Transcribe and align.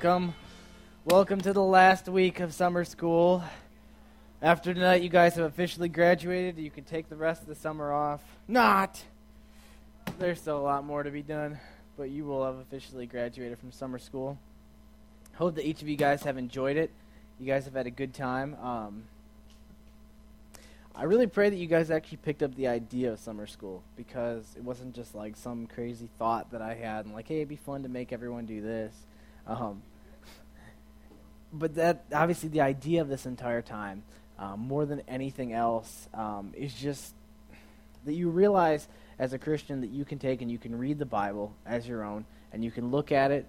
welcome. 0.00 0.32
Welcome 1.06 1.40
to 1.40 1.52
the 1.52 1.60
last 1.60 2.08
week 2.08 2.38
of 2.38 2.54
summer 2.54 2.84
school. 2.84 3.42
After 4.40 4.72
tonight, 4.72 5.02
you 5.02 5.08
guys 5.08 5.34
have 5.34 5.46
officially 5.46 5.88
graduated. 5.88 6.56
You 6.56 6.70
can 6.70 6.84
take 6.84 7.08
the 7.08 7.16
rest 7.16 7.42
of 7.42 7.48
the 7.48 7.56
summer 7.56 7.92
off. 7.92 8.22
Not! 8.46 9.02
There's 10.20 10.40
still 10.40 10.56
a 10.56 10.62
lot 10.62 10.84
more 10.84 11.02
to 11.02 11.10
be 11.10 11.22
done, 11.22 11.58
but 11.96 12.10
you 12.10 12.24
will 12.24 12.44
have 12.44 12.58
officially 12.58 13.06
graduated 13.06 13.58
from 13.58 13.72
summer 13.72 13.98
school. 13.98 14.38
Hope 15.34 15.56
that 15.56 15.66
each 15.66 15.82
of 15.82 15.88
you 15.88 15.96
guys 15.96 16.22
have 16.22 16.38
enjoyed 16.38 16.76
it. 16.76 16.92
You 17.40 17.46
guys 17.46 17.64
have 17.64 17.74
had 17.74 17.88
a 17.88 17.90
good 17.90 18.14
time. 18.14 18.54
Um, 18.62 19.02
I 20.94 21.04
really 21.04 21.26
pray 21.26 21.50
that 21.50 21.56
you 21.56 21.66
guys 21.66 21.90
actually 21.90 22.18
picked 22.18 22.44
up 22.44 22.54
the 22.54 22.68
idea 22.68 23.10
of 23.10 23.18
summer 23.18 23.48
school 23.48 23.82
because 23.96 24.44
it 24.56 24.62
wasn't 24.62 24.94
just 24.94 25.16
like 25.16 25.34
some 25.34 25.66
crazy 25.66 26.08
thought 26.20 26.52
that 26.52 26.62
I 26.62 26.74
had 26.74 27.04
and 27.04 27.14
like, 27.14 27.26
hey, 27.26 27.38
it'd 27.38 27.48
be 27.48 27.56
fun 27.56 27.82
to 27.82 27.88
make 27.88 28.12
everyone 28.12 28.46
do 28.46 28.62
this. 28.62 28.94
Um, 29.48 29.82
but 31.52 31.74
that 31.76 32.04
obviously 32.12 32.50
the 32.50 32.60
idea 32.60 33.00
of 33.00 33.08
this 33.08 33.26
entire 33.26 33.62
time, 33.62 34.02
um, 34.38 34.60
more 34.60 34.86
than 34.86 35.02
anything 35.08 35.52
else, 35.52 36.08
um, 36.14 36.52
is 36.54 36.74
just 36.74 37.14
that 38.04 38.12
you 38.12 38.28
realize 38.28 38.86
as 39.18 39.32
a 39.32 39.38
Christian 39.38 39.80
that 39.80 39.90
you 39.90 40.04
can 40.04 40.18
take 40.18 40.42
and 40.42 40.50
you 40.50 40.58
can 40.58 40.78
read 40.78 40.98
the 40.98 41.06
Bible 41.06 41.52
as 41.66 41.88
your 41.88 42.04
own 42.04 42.24
and 42.52 42.62
you 42.62 42.70
can 42.70 42.90
look 42.90 43.10
at 43.10 43.30
it 43.30 43.46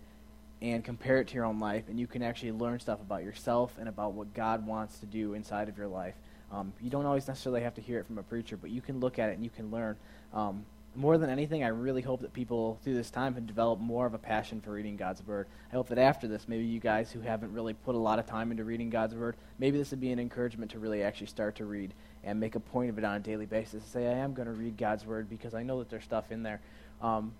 and 0.61 0.83
compare 0.83 1.19
it 1.19 1.27
to 1.27 1.35
your 1.35 1.45
own 1.45 1.59
life 1.59 1.83
and 1.89 1.99
you 1.99 2.07
can 2.07 2.23
actually 2.23 2.51
learn 2.53 2.79
stuff 2.79 2.99
about 3.01 3.23
yourself 3.23 3.73
and 3.77 3.87
about 3.87 4.13
what 4.13 4.33
God 4.33 4.65
wants 4.65 4.99
to 4.99 5.05
do 5.05 5.33
inside 5.33 5.69
of 5.69 5.77
your 5.77 5.87
life. 5.87 6.15
Um, 6.51 6.73
you 6.81 6.89
don't 6.89 7.05
always 7.05 7.27
necessarily 7.27 7.61
have 7.61 7.75
to 7.75 7.81
hear 7.81 7.99
it 7.99 8.07
from 8.07 8.17
a 8.17 8.23
preacher, 8.23 8.57
but 8.57 8.71
you 8.71 8.81
can 8.81 8.99
look 8.99 9.19
at 9.19 9.29
it 9.29 9.33
and 9.33 9.43
you 9.43 9.51
can 9.51 9.69
learn. 9.69 9.95
Um, 10.33 10.65
more 10.95 11.17
than 11.17 11.29
anything, 11.29 11.63
I 11.63 11.67
really 11.67 12.01
hope 12.01 12.21
that 12.21 12.33
people 12.33 12.79
through 12.83 12.95
this 12.95 13.11
time 13.11 13.35
have 13.35 13.45
developed 13.45 13.81
more 13.81 14.05
of 14.05 14.13
a 14.13 14.17
passion 14.17 14.59
for 14.59 14.71
reading 14.71 14.97
God's 14.97 15.25
Word. 15.25 15.47
I 15.71 15.75
hope 15.75 15.87
that 15.89 15.97
after 15.97 16.27
this, 16.27 16.47
maybe 16.47 16.65
you 16.65 16.79
guys 16.79 17.11
who 17.11 17.21
haven't 17.21 17.53
really 17.53 17.73
put 17.73 17.95
a 17.95 17.99
lot 17.99 18.19
of 18.19 18.25
time 18.25 18.51
into 18.51 18.63
reading 18.63 18.89
God's 18.89 19.15
Word, 19.15 19.35
maybe 19.59 19.77
this 19.77 19.91
would 19.91 20.01
be 20.01 20.11
an 20.11 20.19
encouragement 20.19 20.71
to 20.71 20.79
really 20.79 21.03
actually 21.03 21.27
start 21.27 21.55
to 21.57 21.65
read 21.65 21.93
and 22.23 22.39
make 22.39 22.55
a 22.55 22.59
point 22.59 22.89
of 22.89 22.97
it 22.97 23.03
on 23.03 23.15
a 23.15 23.19
daily 23.19 23.45
basis. 23.45 23.83
Say, 23.85 24.07
I 24.07 24.13
am 24.13 24.33
going 24.33 24.47
to 24.47 24.53
read 24.53 24.77
God's 24.77 25.05
Word 25.05 25.29
because 25.29 25.53
I 25.53 25.63
know 25.63 25.79
that 25.79 25.89
there's 25.89 26.03
stuff 26.03 26.31
in 26.31 26.43
there. 26.43 26.59
Um, 27.01 27.33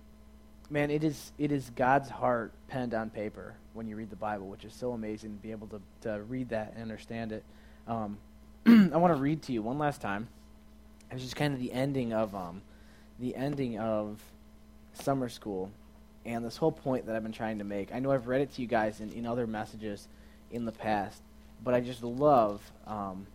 man, 0.70 0.92
it 0.92 1.04
is 1.04 1.32
it 1.38 1.52
is 1.52 1.70
God's 1.76 2.10
heart 2.10 2.52
penned 2.68 2.94
on 2.94 3.10
paper 3.10 3.56
when 3.74 3.88
you 3.88 3.96
read 3.96 4.10
the 4.10 4.16
Bible, 4.16 4.48
which 4.48 4.64
is 4.64 4.74
so 4.74 4.92
amazing 4.92 5.36
to 5.36 5.42
be 5.42 5.52
able 5.52 5.68
to, 5.68 5.82
to 6.02 6.22
read 6.24 6.50
that 6.50 6.74
and 6.74 6.82
understand 6.82 7.32
it. 7.32 7.44
Um, 7.88 8.18
I 8.66 8.98
want 8.98 9.14
to 9.14 9.20
read 9.20 9.42
to 9.44 9.54
you 9.54 9.62
one 9.62 9.80
last 9.80 10.02
time. 10.02 10.28
It's 11.12 11.24
just 11.24 11.36
kind 11.36 11.54
of 11.54 11.60
the 11.60 11.74
ending 11.74 12.14
of 12.14 12.36
um, 12.36 12.62
the 13.20 13.36
ending 13.36 13.80
of 13.80 14.22
summer 14.94 15.30
school, 15.30 15.72
and 16.26 16.44
this 16.46 16.58
whole 16.58 16.72
point 16.72 17.06
that 17.06 17.16
I've 17.16 17.24
been 17.24 17.32
trying 17.32 17.60
to 17.60 17.64
make. 17.64 17.94
I 17.94 18.00
know 18.00 18.12
I've 18.12 18.28
read 18.28 18.42
it 18.42 18.54
to 18.56 18.62
you 18.62 18.68
guys 18.68 19.00
in, 19.00 19.12
in 19.12 19.26
other 19.26 19.48
messages 19.48 20.08
in 20.52 20.66
the 20.66 20.72
past, 20.72 21.22
but 21.64 21.74
I 21.74 21.82
just 21.82 22.04
love 22.04 22.62
um, 22.88 23.28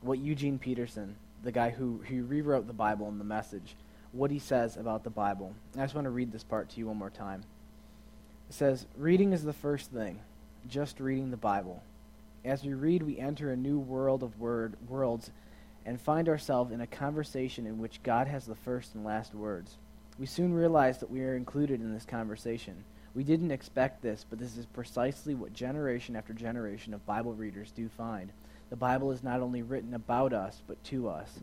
what 0.00 0.18
Eugene 0.18 0.58
Peterson, 0.58 1.16
the 1.42 1.52
guy 1.52 1.70
who, 1.70 2.00
who 2.08 2.22
rewrote 2.24 2.66
the 2.66 2.72
Bible 2.72 3.08
in 3.08 3.18
the 3.18 3.24
message, 3.24 3.74
what 4.12 4.30
he 4.30 4.38
says 4.38 4.76
about 4.76 5.04
the 5.04 5.10
Bible. 5.10 5.54
And 5.72 5.82
I 5.82 5.84
just 5.84 5.94
want 5.94 6.06
to 6.06 6.10
read 6.10 6.32
this 6.32 6.44
part 6.44 6.70
to 6.70 6.78
you 6.78 6.86
one 6.86 6.96
more 6.96 7.10
time. 7.10 7.42
It 8.48 8.54
says, 8.54 8.86
Reading 8.96 9.32
is 9.32 9.44
the 9.44 9.52
first 9.52 9.90
thing, 9.90 10.20
just 10.68 11.00
reading 11.00 11.30
the 11.30 11.36
Bible. 11.36 11.82
As 12.44 12.64
we 12.64 12.72
read, 12.72 13.02
we 13.02 13.18
enter 13.18 13.50
a 13.50 13.56
new 13.56 13.78
world 13.78 14.22
of 14.22 14.38
word, 14.40 14.76
worlds 14.88 15.30
and 15.88 15.98
find 15.98 16.28
ourselves 16.28 16.70
in 16.70 16.82
a 16.82 16.86
conversation 16.86 17.66
in 17.66 17.78
which 17.78 18.02
God 18.02 18.26
has 18.26 18.44
the 18.44 18.54
first 18.54 18.94
and 18.94 19.06
last 19.06 19.34
words. 19.34 19.78
We 20.18 20.26
soon 20.26 20.52
realize 20.52 20.98
that 20.98 21.10
we 21.10 21.22
are 21.22 21.34
included 21.34 21.80
in 21.80 21.94
this 21.94 22.04
conversation. 22.04 22.84
We 23.14 23.24
didn't 23.24 23.52
expect 23.52 24.02
this, 24.02 24.26
but 24.28 24.38
this 24.38 24.58
is 24.58 24.66
precisely 24.66 25.34
what 25.34 25.54
generation 25.54 26.14
after 26.14 26.34
generation 26.34 26.92
of 26.92 27.06
Bible 27.06 27.32
readers 27.32 27.70
do 27.70 27.88
find. 27.88 28.30
The 28.68 28.76
Bible 28.76 29.12
is 29.12 29.24
not 29.24 29.40
only 29.40 29.62
written 29.62 29.94
about 29.94 30.34
us, 30.34 30.60
but 30.66 30.82
to 30.84 31.08
us. 31.08 31.40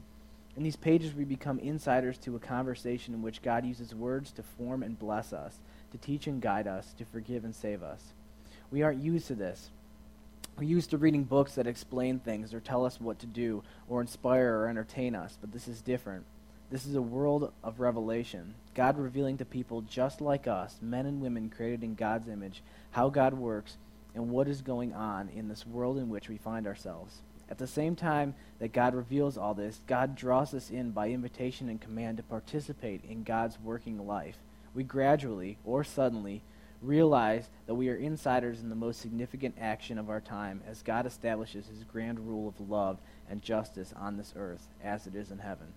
In 0.55 0.61
these 0.61 0.75
pages, 0.75 1.15
we 1.15 1.25
become 1.25 1.57
insiders 1.57 2.19
to 2.19 2.35
a 2.35 2.39
conversation 2.39 3.15
in 3.15 3.23
which 3.23 3.41
God 3.41 3.65
uses 3.65 3.95
words 3.95 4.31
to 4.33 4.43
form 4.43 4.83
and 4.83 4.99
bless 4.99 5.33
us, 5.33 5.57
to 5.91 5.97
teach 5.97 6.27
and 6.27 6.39
guide 6.39 6.67
us, 6.67 6.93
to 6.99 7.05
forgive 7.05 7.45
and 7.45 7.55
save 7.55 7.81
us. 7.81 8.13
We 8.69 8.83
aren't 8.83 9.01
used 9.01 9.25
to 9.29 9.33
this. 9.33 9.71
We're 10.57 10.63
used 10.63 10.91
to 10.91 10.97
reading 10.97 11.25
books 11.25 11.55
that 11.55 11.67
explain 11.67 12.19
things 12.19 12.53
or 12.53 12.61
tell 12.61 12.85
us 12.85 13.01
what 13.01 13.19
to 13.19 13.25
do 13.25 13.61
or 13.89 13.99
inspire 13.99 14.57
or 14.57 14.69
entertain 14.69 15.13
us, 15.13 15.37
but 15.41 15.51
this 15.51 15.67
is 15.67 15.81
different. 15.81 16.23
This 16.71 16.85
is 16.85 16.95
a 16.95 17.01
world 17.01 17.51
of 17.61 17.81
revelation. 17.81 18.55
God 18.73 18.97
revealing 18.97 19.37
to 19.39 19.45
people 19.45 19.81
just 19.81 20.21
like 20.21 20.47
us, 20.47 20.77
men 20.81 21.05
and 21.05 21.21
women 21.21 21.49
created 21.49 21.83
in 21.83 21.95
God's 21.95 22.29
image, 22.29 22.63
how 22.91 23.09
God 23.09 23.33
works 23.33 23.75
and 24.13 24.29
what 24.29 24.47
is 24.47 24.61
going 24.61 24.93
on 24.93 25.27
in 25.27 25.49
this 25.49 25.67
world 25.67 25.97
in 25.97 26.07
which 26.07 26.29
we 26.29 26.37
find 26.37 26.65
ourselves. 26.65 27.21
At 27.49 27.57
the 27.57 27.67
same 27.67 27.97
time 27.97 28.33
that 28.59 28.71
God 28.71 28.95
reveals 28.95 29.37
all 29.37 29.55
this, 29.55 29.81
God 29.87 30.15
draws 30.15 30.53
us 30.53 30.69
in 30.69 30.91
by 30.91 31.09
invitation 31.09 31.67
and 31.67 31.81
command 31.81 32.15
to 32.15 32.23
participate 32.23 33.03
in 33.03 33.23
God's 33.23 33.59
working 33.59 34.07
life. 34.07 34.37
We 34.73 34.85
gradually, 34.85 35.57
or 35.65 35.83
suddenly, 35.83 36.43
realize 36.81 37.49
that 37.67 37.75
we 37.75 37.89
are 37.89 37.95
insiders 37.95 38.61
in 38.61 38.69
the 38.69 38.75
most 38.75 38.99
significant 39.01 39.55
action 39.59 39.97
of 39.97 40.09
our 40.09 40.21
time 40.21 40.61
as 40.67 40.81
God 40.81 41.05
establishes 41.05 41.67
his 41.67 41.83
grand 41.83 42.19
rule 42.19 42.47
of 42.47 42.69
love 42.69 42.99
and 43.29 43.41
justice 43.41 43.93
on 43.97 44.17
this 44.17 44.33
earth 44.35 44.67
as 44.83 45.07
it 45.07 45.15
is 45.15 45.31
in 45.31 45.39
heaven. 45.39 45.67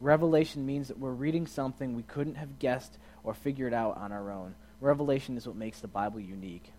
Revelation 0.00 0.64
means 0.64 0.88
that 0.88 0.98
we're 0.98 1.12
reading 1.12 1.46
something 1.46 1.94
we 1.94 2.02
couldn't 2.02 2.36
have 2.36 2.58
guessed 2.58 2.98
or 3.22 3.34
figured 3.34 3.74
out 3.74 3.96
on 3.98 4.12
our 4.12 4.30
own. 4.30 4.54
Revelation 4.80 5.36
is 5.36 5.46
what 5.46 5.56
makes 5.56 5.80
the 5.80 5.88
Bible 5.88 6.20
unique. 6.20 6.72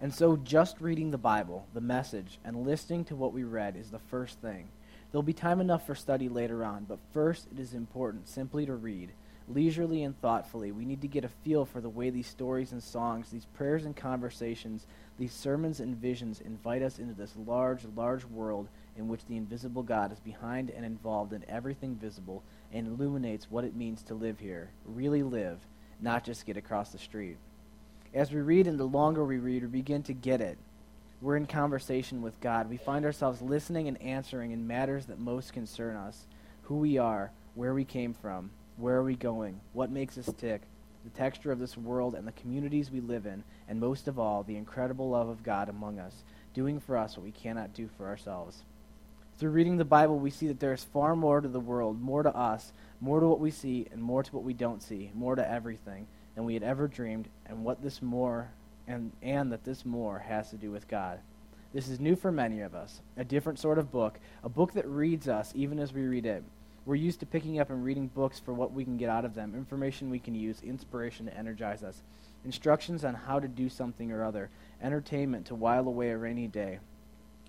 And 0.00 0.12
so, 0.12 0.36
just 0.36 0.80
reading 0.80 1.10
the 1.10 1.18
Bible, 1.18 1.66
the 1.72 1.80
message, 1.80 2.38
and 2.44 2.66
listening 2.66 3.04
to 3.06 3.16
what 3.16 3.32
we 3.32 3.44
read 3.44 3.76
is 3.76 3.90
the 3.90 3.98
first 3.98 4.40
thing. 4.40 4.68
There'll 5.10 5.22
be 5.22 5.32
time 5.32 5.60
enough 5.60 5.86
for 5.86 5.94
study 5.94 6.28
later 6.28 6.64
on, 6.64 6.84
but 6.84 6.98
first 7.14 7.46
it 7.50 7.58
is 7.58 7.72
important 7.72 8.28
simply 8.28 8.66
to 8.66 8.74
read 8.74 9.10
leisurely 9.48 10.02
and 10.02 10.18
thoughtfully. 10.20 10.72
We 10.72 10.84
need 10.84 11.02
to 11.02 11.08
get 11.08 11.24
a 11.24 11.28
feel 11.28 11.64
for 11.64 11.80
the 11.80 11.88
way 11.88 12.10
these 12.10 12.26
stories 12.26 12.72
and 12.72 12.82
songs, 12.82 13.30
these 13.30 13.46
prayers 13.54 13.84
and 13.84 13.94
conversations, 13.94 14.86
these 15.18 15.32
sermons 15.32 15.80
and 15.80 15.96
visions 15.96 16.40
invite 16.40 16.82
us 16.82 16.98
into 16.98 17.14
this 17.14 17.34
large, 17.46 17.84
large 17.96 18.24
world 18.24 18.68
in 18.96 19.08
which 19.08 19.24
the 19.26 19.36
invisible 19.36 19.82
God 19.82 20.12
is 20.12 20.20
behind 20.20 20.70
and 20.70 20.84
involved 20.84 21.32
in 21.32 21.44
everything 21.48 21.94
visible 21.94 22.42
and 22.72 22.86
illuminates 22.86 23.50
what 23.50 23.64
it 23.64 23.76
means 23.76 24.02
to 24.02 24.14
live 24.14 24.38
here, 24.38 24.70
really 24.84 25.22
live, 25.22 25.58
not 26.00 26.24
just 26.24 26.46
get 26.46 26.56
across 26.56 26.90
the 26.90 26.98
street. 26.98 27.36
As 28.14 28.32
we 28.32 28.40
read 28.40 28.66
and 28.66 28.78
the 28.78 28.84
longer 28.84 29.24
we 29.24 29.38
read, 29.38 29.62
we 29.62 29.68
begin 29.68 30.02
to 30.04 30.12
get 30.12 30.40
it. 30.40 30.58
We're 31.20 31.36
in 31.36 31.46
conversation 31.46 32.20
with 32.20 32.40
God. 32.40 32.68
We 32.68 32.76
find 32.76 33.04
ourselves 33.04 33.40
listening 33.40 33.88
and 33.88 34.00
answering 34.02 34.52
in 34.52 34.66
matters 34.66 35.06
that 35.06 35.18
most 35.18 35.52
concern 35.52 35.96
us 35.96 36.26
who 36.62 36.76
we 36.76 36.98
are, 36.98 37.30
where 37.54 37.72
we 37.72 37.84
came 37.84 38.12
from, 38.12 38.50
where 38.76 38.96
are 38.96 39.04
we 39.04 39.16
going? 39.16 39.60
What 39.72 39.90
makes 39.90 40.18
us 40.18 40.30
tick? 40.38 40.62
The 41.04 41.10
texture 41.10 41.52
of 41.52 41.58
this 41.58 41.76
world 41.76 42.14
and 42.14 42.26
the 42.26 42.32
communities 42.32 42.90
we 42.90 43.00
live 43.00 43.26
in, 43.26 43.44
and 43.68 43.80
most 43.80 44.08
of 44.08 44.18
all, 44.18 44.42
the 44.42 44.56
incredible 44.56 45.10
love 45.10 45.28
of 45.28 45.42
God 45.42 45.68
among 45.68 45.98
us, 45.98 46.24
doing 46.52 46.80
for 46.80 46.96
us 46.96 47.16
what 47.16 47.24
we 47.24 47.30
cannot 47.30 47.74
do 47.74 47.88
for 47.96 48.06
ourselves. 48.06 48.62
Through 49.38 49.50
reading 49.50 49.76
the 49.76 49.84
Bible, 49.84 50.18
we 50.18 50.30
see 50.30 50.46
that 50.48 50.60
there 50.60 50.72
is 50.72 50.84
far 50.84 51.14
more 51.14 51.40
to 51.40 51.48
the 51.48 51.60
world, 51.60 52.00
more 52.00 52.22
to 52.22 52.34
us, 52.34 52.72
more 53.00 53.20
to 53.20 53.26
what 53.26 53.40
we 53.40 53.50
see, 53.50 53.86
and 53.92 54.02
more 54.02 54.22
to 54.22 54.34
what 54.34 54.44
we 54.44 54.54
don't 54.54 54.82
see, 54.82 55.10
more 55.14 55.36
to 55.36 55.50
everything 55.50 56.06
than 56.34 56.44
we 56.44 56.54
had 56.54 56.62
ever 56.62 56.88
dreamed, 56.88 57.28
and 57.46 57.64
what 57.64 57.82
this 57.82 58.00
more 58.02 58.50
and, 58.88 59.12
and 59.22 59.52
that 59.52 59.64
this 59.64 59.84
more 59.84 60.20
has 60.20 60.50
to 60.50 60.56
do 60.56 60.70
with 60.70 60.88
God. 60.88 61.18
This 61.72 61.88
is 61.88 62.00
new 62.00 62.16
for 62.16 62.32
many 62.32 62.60
of 62.60 62.74
us, 62.74 63.00
a 63.16 63.24
different 63.24 63.58
sort 63.58 63.78
of 63.78 63.90
book, 63.90 64.18
a 64.42 64.48
book 64.48 64.72
that 64.72 64.86
reads 64.88 65.28
us 65.28 65.52
even 65.54 65.78
as 65.78 65.92
we 65.92 66.02
read 66.02 66.24
it. 66.24 66.42
We're 66.86 66.94
used 66.94 67.18
to 67.18 67.26
picking 67.26 67.58
up 67.58 67.68
and 67.68 67.84
reading 67.84 68.06
books 68.06 68.38
for 68.38 68.54
what 68.54 68.72
we 68.72 68.84
can 68.84 68.96
get 68.96 69.10
out 69.10 69.24
of 69.24 69.34
them, 69.34 69.56
information 69.56 70.08
we 70.08 70.20
can 70.20 70.36
use, 70.36 70.62
inspiration 70.62 71.26
to 71.26 71.36
energize 71.36 71.82
us, 71.82 72.00
instructions 72.44 73.04
on 73.04 73.14
how 73.14 73.40
to 73.40 73.48
do 73.48 73.68
something 73.68 74.12
or 74.12 74.24
other, 74.24 74.50
entertainment 74.80 75.46
to 75.46 75.56
while 75.56 75.88
away 75.88 76.10
a 76.10 76.16
rainy 76.16 76.46
day, 76.46 76.78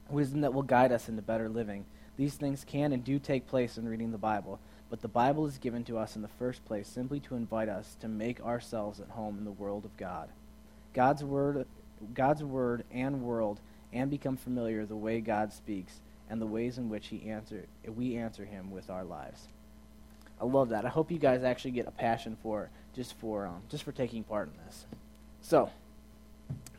wisdom 0.09 0.41
that 0.41 0.55
will 0.55 0.63
guide 0.63 0.91
us 0.91 1.07
into 1.07 1.21
better 1.21 1.49
living. 1.49 1.85
These 2.17 2.33
things 2.33 2.65
can 2.65 2.91
and 2.91 3.03
do 3.03 3.19
take 3.19 3.45
place 3.45 3.77
in 3.77 3.87
reading 3.87 4.11
the 4.11 4.17
Bible, 4.17 4.59
but 4.89 5.01
the 5.01 5.07
Bible 5.07 5.45
is 5.45 5.59
given 5.59 5.83
to 5.83 5.99
us 5.99 6.15
in 6.15 6.23
the 6.23 6.27
first 6.27 6.65
place 6.65 6.87
simply 6.87 7.19
to 7.19 7.35
invite 7.35 7.69
us 7.69 7.95
to 7.99 8.07
make 8.07 8.41
ourselves 8.41 8.99
at 8.99 9.09
home 9.09 9.37
in 9.37 9.45
the 9.45 9.51
world 9.51 9.85
of 9.85 9.95
God. 9.97 10.29
God's 10.95 11.23
word, 11.23 11.67
God's 12.15 12.43
word 12.43 12.85
and 12.91 13.21
world 13.21 13.59
and 13.93 14.09
become 14.09 14.35
familiar 14.35 14.83
the 14.83 14.95
way 14.95 15.21
God 15.21 15.53
speaks 15.53 16.01
and 16.29 16.41
the 16.41 16.45
ways 16.45 16.77
in 16.77 16.89
which 16.89 17.07
he 17.07 17.29
answer, 17.29 17.65
we 17.87 18.15
answer 18.15 18.45
him 18.45 18.71
with 18.71 18.89
our 18.89 19.03
lives. 19.03 19.47
I 20.39 20.45
love 20.45 20.69
that. 20.69 20.85
I 20.85 20.89
hope 20.89 21.11
you 21.11 21.17
guys 21.17 21.43
actually 21.43 21.71
get 21.71 21.87
a 21.87 21.91
passion 21.91 22.37
for 22.43 22.69
just 22.93 23.13
for 23.15 23.47
um, 23.47 23.61
just 23.69 23.83
for 23.83 23.91
taking 23.91 24.23
part 24.23 24.49
in 24.49 24.65
this. 24.65 24.85
So, 25.41 25.71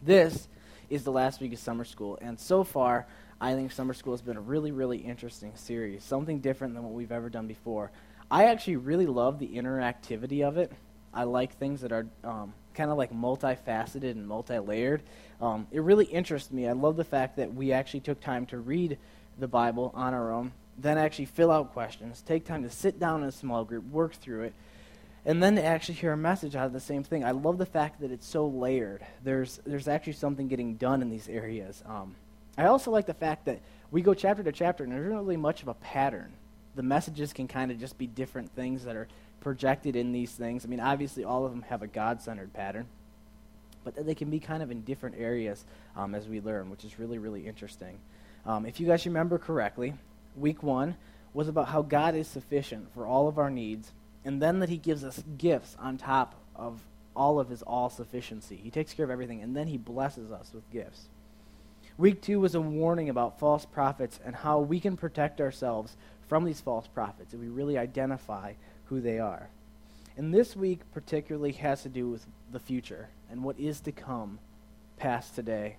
this 0.02 0.48
is 0.88 1.02
the 1.02 1.12
last 1.12 1.40
week 1.40 1.52
of 1.52 1.58
summer 1.58 1.84
school, 1.84 2.18
and 2.20 2.38
so 2.38 2.62
far, 2.62 3.06
I 3.40 3.54
think 3.54 3.72
summer 3.72 3.94
school 3.94 4.12
has 4.12 4.22
been 4.22 4.36
a 4.36 4.40
really, 4.40 4.72
really 4.72 4.98
interesting 4.98 5.52
series. 5.56 6.04
Something 6.04 6.40
different 6.40 6.74
than 6.74 6.82
what 6.84 6.92
we've 6.92 7.12
ever 7.12 7.28
done 7.28 7.46
before. 7.46 7.90
I 8.30 8.46
actually 8.46 8.76
really 8.76 9.06
love 9.06 9.38
the 9.38 9.48
interactivity 9.48 10.46
of 10.46 10.58
it. 10.58 10.70
I 11.14 11.24
like 11.24 11.56
things 11.56 11.80
that 11.80 11.92
are 11.92 12.06
um, 12.22 12.52
kind 12.74 12.90
of 12.90 12.98
like 12.98 13.12
multifaceted 13.12 14.10
and 14.10 14.26
multi-layered. 14.26 15.02
Um, 15.40 15.66
it 15.70 15.80
really 15.80 16.04
interests 16.04 16.52
me. 16.52 16.68
I 16.68 16.72
love 16.72 16.96
the 16.96 17.04
fact 17.04 17.36
that 17.36 17.54
we 17.54 17.72
actually 17.72 18.00
took 18.00 18.20
time 18.20 18.46
to 18.46 18.58
read 18.58 18.98
the 19.38 19.48
Bible 19.48 19.92
on 19.94 20.14
our 20.14 20.32
own, 20.32 20.52
then 20.76 20.98
actually 20.98 21.26
fill 21.26 21.50
out 21.50 21.72
questions, 21.72 22.22
take 22.22 22.44
time 22.44 22.62
to 22.62 22.70
sit 22.70 22.98
down 22.98 23.22
in 23.22 23.28
a 23.28 23.32
small 23.32 23.64
group, 23.64 23.84
work 23.90 24.14
through 24.14 24.44
it, 24.44 24.54
and 25.24 25.42
then 25.42 25.56
to 25.56 25.64
actually 25.64 25.96
hear 25.96 26.12
a 26.12 26.16
message 26.16 26.54
out 26.56 26.66
of 26.66 26.72
the 26.72 26.80
same 26.80 27.02
thing. 27.02 27.24
I 27.24 27.32
love 27.32 27.58
the 27.58 27.66
fact 27.66 28.00
that 28.00 28.10
it's 28.10 28.26
so 28.26 28.46
layered. 28.46 29.04
There's 29.24 29.60
there's 29.66 29.88
actually 29.88 30.14
something 30.14 30.48
getting 30.48 30.74
done 30.74 31.02
in 31.02 31.10
these 31.10 31.28
areas. 31.28 31.82
Um, 31.86 32.14
I 32.56 32.66
also 32.66 32.90
like 32.90 33.06
the 33.06 33.14
fact 33.14 33.44
that 33.46 33.60
we 33.90 34.02
go 34.02 34.14
chapter 34.14 34.42
to 34.42 34.52
chapter, 34.52 34.84
and 34.84 34.92
there's 34.92 35.10
not 35.10 35.20
really 35.20 35.36
much 35.36 35.62
of 35.62 35.68
a 35.68 35.74
pattern. 35.74 36.32
The 36.74 36.82
messages 36.82 37.32
can 37.32 37.48
kind 37.48 37.70
of 37.70 37.78
just 37.78 37.98
be 37.98 38.06
different 38.06 38.50
things 38.54 38.84
that 38.84 38.96
are 38.96 39.08
projected 39.40 39.96
in 39.96 40.12
these 40.12 40.32
things. 40.32 40.64
I 40.64 40.68
mean, 40.68 40.80
obviously, 40.80 41.24
all 41.24 41.44
of 41.44 41.52
them 41.52 41.62
have 41.62 41.82
a 41.82 41.86
God 41.86 42.20
centered 42.22 42.52
pattern, 42.52 42.86
but 43.84 43.94
they 44.06 44.14
can 44.14 44.30
be 44.30 44.40
kind 44.40 44.62
of 44.62 44.70
in 44.70 44.82
different 44.82 45.16
areas 45.18 45.64
um, 45.96 46.14
as 46.14 46.28
we 46.28 46.40
learn, 46.40 46.70
which 46.70 46.84
is 46.84 46.98
really, 46.98 47.18
really 47.18 47.46
interesting. 47.46 47.98
Um, 48.46 48.66
if 48.66 48.80
you 48.80 48.86
guys 48.86 49.06
remember 49.06 49.38
correctly, 49.38 49.94
week 50.36 50.62
one 50.62 50.96
was 51.34 51.48
about 51.48 51.68
how 51.68 51.82
God 51.82 52.14
is 52.14 52.26
sufficient 52.26 52.92
for 52.94 53.06
all 53.06 53.28
of 53.28 53.38
our 53.38 53.50
needs, 53.50 53.92
and 54.24 54.40
then 54.40 54.60
that 54.60 54.68
He 54.68 54.78
gives 54.78 55.04
us 55.04 55.22
gifts 55.36 55.76
on 55.78 55.98
top 55.98 56.34
of 56.56 56.80
all 57.14 57.38
of 57.38 57.48
His 57.48 57.62
all 57.62 57.90
sufficiency. 57.90 58.56
He 58.56 58.70
takes 58.70 58.94
care 58.94 59.04
of 59.04 59.10
everything, 59.10 59.42
and 59.42 59.56
then 59.56 59.66
He 59.66 59.76
blesses 59.76 60.32
us 60.32 60.50
with 60.54 60.70
gifts. 60.70 61.08
Week 61.98 62.22
two 62.22 62.38
was 62.38 62.54
a 62.54 62.60
warning 62.60 63.08
about 63.08 63.40
false 63.40 63.64
prophets 63.64 64.20
and 64.24 64.36
how 64.36 64.60
we 64.60 64.78
can 64.78 64.96
protect 64.96 65.40
ourselves 65.40 65.96
from 66.28 66.44
these 66.44 66.60
false 66.60 66.86
prophets 66.86 67.34
if 67.34 67.40
we 67.40 67.48
really 67.48 67.76
identify 67.76 68.52
who 68.84 69.00
they 69.00 69.18
are. 69.18 69.48
And 70.16 70.32
this 70.32 70.54
week 70.54 70.80
particularly 70.92 71.52
has 71.52 71.82
to 71.82 71.88
do 71.88 72.08
with 72.08 72.26
the 72.52 72.60
future 72.60 73.08
and 73.30 73.42
what 73.42 73.58
is 73.58 73.80
to 73.80 73.92
come 73.92 74.38
past 74.96 75.34
today 75.34 75.76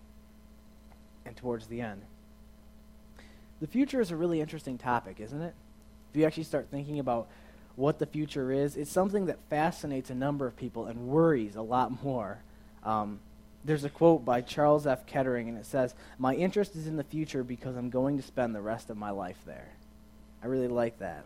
and 1.25 1.35
towards 1.35 1.67
the 1.67 1.81
end. 1.81 2.01
The 3.59 3.67
future 3.67 3.99
is 3.99 4.11
a 4.11 4.15
really 4.15 4.41
interesting 4.41 4.77
topic, 4.77 5.19
isn't 5.19 5.41
it? 5.41 5.53
If 6.11 6.19
you 6.19 6.25
actually 6.25 6.43
start 6.43 6.67
thinking 6.71 6.99
about 6.99 7.27
what 7.75 7.99
the 7.99 8.05
future 8.05 8.51
is, 8.51 8.75
it's 8.75 8.91
something 8.91 9.27
that 9.27 9.37
fascinates 9.49 10.09
a 10.09 10.15
number 10.15 10.47
of 10.47 10.55
people 10.55 10.85
and 10.85 11.07
worries 11.07 11.55
a 11.55 11.61
lot 11.61 12.03
more 12.03 12.39
um, 12.83 13.19
there's 13.63 13.83
a 13.83 13.89
quote 13.89 14.23
by 14.23 14.41
Charles 14.41 14.87
F. 14.87 15.05
Kettering, 15.05 15.49
and 15.49 15.57
it 15.57 15.65
says, 15.65 15.93
My 16.17 16.33
interest 16.33 16.75
is 16.75 16.87
in 16.87 16.95
the 16.95 17.03
future 17.03 17.43
because 17.43 17.75
I'm 17.75 17.89
going 17.89 18.17
to 18.17 18.23
spend 18.23 18.55
the 18.55 18.61
rest 18.61 18.89
of 18.89 18.97
my 18.97 19.11
life 19.11 19.39
there. 19.45 19.69
I 20.41 20.47
really 20.47 20.67
like 20.67 20.99
that. 20.99 21.25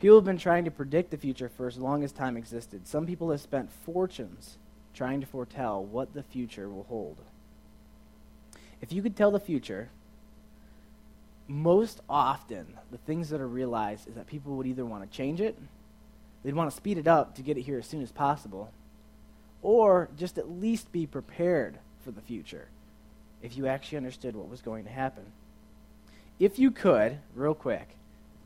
People 0.00 0.16
have 0.16 0.24
been 0.24 0.38
trying 0.38 0.64
to 0.64 0.70
predict 0.70 1.10
the 1.10 1.16
future 1.16 1.48
for 1.48 1.66
as 1.66 1.78
long 1.78 2.02
as 2.02 2.12
time 2.12 2.36
existed. 2.36 2.88
Some 2.88 3.06
people 3.06 3.30
have 3.30 3.40
spent 3.40 3.70
fortunes 3.70 4.56
trying 4.94 5.20
to 5.20 5.26
foretell 5.26 5.84
what 5.84 6.14
the 6.14 6.22
future 6.22 6.68
will 6.68 6.84
hold. 6.84 7.18
If 8.80 8.92
you 8.92 9.02
could 9.02 9.14
tell 9.14 9.30
the 9.30 9.38
future, 9.38 9.90
most 11.52 12.00
often 12.08 12.66
the 12.90 12.98
things 12.98 13.28
that 13.28 13.40
are 13.40 13.48
realized 13.48 14.08
is 14.08 14.14
that 14.14 14.26
people 14.26 14.56
would 14.56 14.66
either 14.66 14.86
want 14.86 15.08
to 15.08 15.16
change 15.16 15.40
it, 15.40 15.58
they'd 16.42 16.54
want 16.54 16.70
to 16.70 16.76
speed 16.76 16.96
it 16.96 17.06
up 17.06 17.34
to 17.34 17.42
get 17.42 17.58
it 17.58 17.62
here 17.62 17.78
as 17.78 17.86
soon 17.86 18.02
as 18.02 18.10
possible, 18.10 18.72
or 19.60 20.08
just 20.16 20.38
at 20.38 20.50
least 20.50 20.90
be 20.92 21.06
prepared 21.06 21.78
for 22.02 22.10
the 22.10 22.22
future 22.22 22.68
if 23.42 23.56
you 23.56 23.66
actually 23.66 23.98
understood 23.98 24.34
what 24.34 24.48
was 24.48 24.62
going 24.62 24.84
to 24.84 24.90
happen. 24.90 25.24
If 26.38 26.58
you 26.58 26.70
could, 26.70 27.18
real 27.34 27.54
quick, 27.54 27.88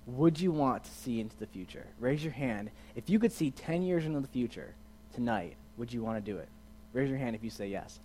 would 0.06 0.40
you 0.40 0.50
want 0.50 0.84
to 0.84 0.90
see 0.90 1.20
into 1.20 1.36
the 1.36 1.46
future? 1.46 1.86
Raise 2.00 2.24
your 2.24 2.32
hand. 2.32 2.70
If 2.96 3.08
you 3.08 3.18
could 3.18 3.32
see 3.32 3.50
10 3.50 3.82
years 3.82 4.04
into 4.04 4.20
the 4.20 4.28
future 4.28 4.74
tonight, 5.14 5.56
would 5.76 5.92
you 5.92 6.02
want 6.02 6.22
to 6.24 6.32
do 6.32 6.38
it? 6.38 6.48
Raise 6.92 7.08
your 7.08 7.18
hand 7.18 7.36
if 7.36 7.44
you 7.44 7.50
say 7.50 7.68
yes. 7.68 8.00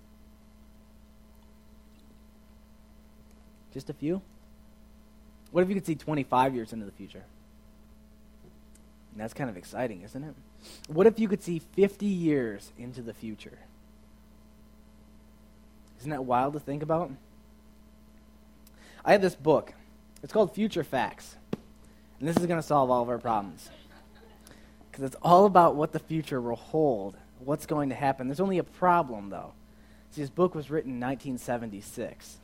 Just 3.74 3.90
a 3.90 3.94
few? 3.94 4.22
What 5.52 5.64
if 5.64 5.70
you 5.70 5.76
could 5.76 5.86
see 5.86 5.96
25 5.96 6.56
years 6.56 6.74
into 6.74 6.86
the 6.86 6.92
future? 6.92 7.24
And 9.12 9.22
that's 9.22 9.34
kind 9.34 9.50
of 9.50 9.58
exciting, 9.58 10.02
isn't 10.04 10.24
it? 10.24 10.34
What 10.88 11.08
if 11.08 11.20
you 11.20 11.28
could 11.28 11.44
see 11.44 11.60
50 11.60 12.06
years 12.06 12.72
into 12.78 13.02
the 13.02 13.14
future? 13.14 13.60
Isn't 16.00 16.12
that 16.12 16.26
wild 16.26 16.54
to 16.54 16.60
think 16.60 16.82
about? 16.82 17.12
I 19.04 19.12
have 19.12 19.22
this 19.22 19.36
book. 19.36 19.74
It's 20.24 20.32
called 20.32 20.54
Future 20.54 20.84
Facts. 20.84 21.36
And 22.20 22.28
this 22.28 22.38
is 22.38 22.46
going 22.46 22.60
to 22.60 22.66
solve 22.66 22.90
all 22.90 23.02
of 23.02 23.10
our 23.10 23.18
problems. 23.18 23.70
Because 24.90 25.04
it's 25.06 25.16
all 25.22 25.46
about 25.46 25.76
what 25.76 25.92
the 25.92 26.00
future 26.00 26.40
will 26.40 26.56
hold, 26.56 27.18
what's 27.40 27.66
going 27.66 27.90
to 27.90 27.96
happen. 27.96 28.28
There's 28.28 28.40
only 28.40 28.60
a 28.60 28.64
problem, 28.64 29.30
though. 29.30 29.54
See, 30.12 30.22
this 30.22 30.30
book 30.30 30.54
was 30.54 30.70
written 30.70 30.92
in 30.92 31.00
1976. 31.00 32.38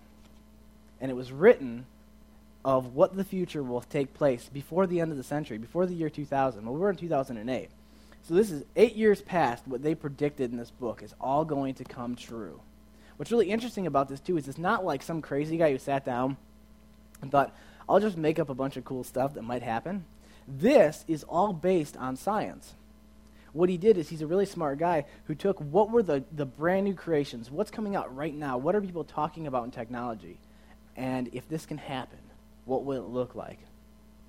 And 0.99 1.11
it 1.11 1.13
was 1.13 1.31
written 1.31 1.85
of 2.67 2.93
what 2.93 3.15
the 3.15 3.23
future 3.23 3.63
will 3.63 3.79
take 3.79 4.13
place 4.13 4.49
before 4.51 4.85
the 4.85 4.99
end 4.99 5.09
of 5.09 5.17
the 5.17 5.23
century, 5.23 5.57
before 5.57 5.85
the 5.85 5.93
year 5.93 6.09
2000. 6.09 6.65
Well, 6.65 6.75
we're 6.75 6.89
in 6.89 6.97
2008. 6.97 7.69
So 8.23 8.33
this 8.33 8.51
is 8.51 8.65
eight 8.75 8.97
years 8.97 9.21
past 9.21 9.65
what 9.65 9.81
they 9.81 9.95
predicted 9.95 10.51
in 10.51 10.57
this 10.57 10.69
book 10.69 11.01
is 11.01 11.15
all 11.21 11.45
going 11.45 11.75
to 11.75 11.85
come 11.85 12.17
true. 12.17 12.59
What's 13.15 13.31
really 13.31 13.51
interesting 13.51 13.87
about 13.87 14.09
this, 14.09 14.19
too, 14.19 14.35
is 14.35 14.49
it's 14.49 14.57
not 14.57 14.83
like 14.83 15.01
some 15.01 15.21
crazy 15.21 15.55
guy 15.55 15.71
who 15.71 15.77
sat 15.77 16.03
down 16.03 16.35
and 17.21 17.31
thought, 17.31 17.55
I'll 17.87 18.01
just 18.01 18.17
make 18.17 18.37
up 18.37 18.49
a 18.49 18.53
bunch 18.53 18.75
of 18.75 18.83
cool 18.83 19.05
stuff 19.05 19.35
that 19.35 19.43
might 19.43 19.63
happen. 19.63 20.03
This 20.45 21.05
is 21.07 21.23
all 21.23 21.53
based 21.53 21.95
on 21.95 22.17
science. 22.17 22.73
What 23.53 23.69
he 23.69 23.77
did 23.77 23.97
is 23.97 24.09
he's 24.09 24.21
a 24.21 24.27
really 24.27 24.45
smart 24.45 24.77
guy 24.77 25.05
who 25.27 25.35
took 25.35 25.57
what 25.61 25.89
were 25.89 26.03
the, 26.03 26.25
the 26.33 26.45
brand 26.45 26.83
new 26.83 26.95
creations, 26.95 27.49
what's 27.49 27.71
coming 27.71 27.95
out 27.95 28.13
right 28.13 28.35
now, 28.35 28.57
what 28.57 28.75
are 28.75 28.81
people 28.81 29.05
talking 29.05 29.47
about 29.47 29.63
in 29.63 29.71
technology, 29.71 30.37
and 30.97 31.29
if 31.31 31.47
this 31.47 31.65
can 31.65 31.77
happen, 31.77 32.19
what 32.67 32.83
will 32.83 33.03
it 33.03 33.09
look 33.09 33.33
like? 33.33 33.59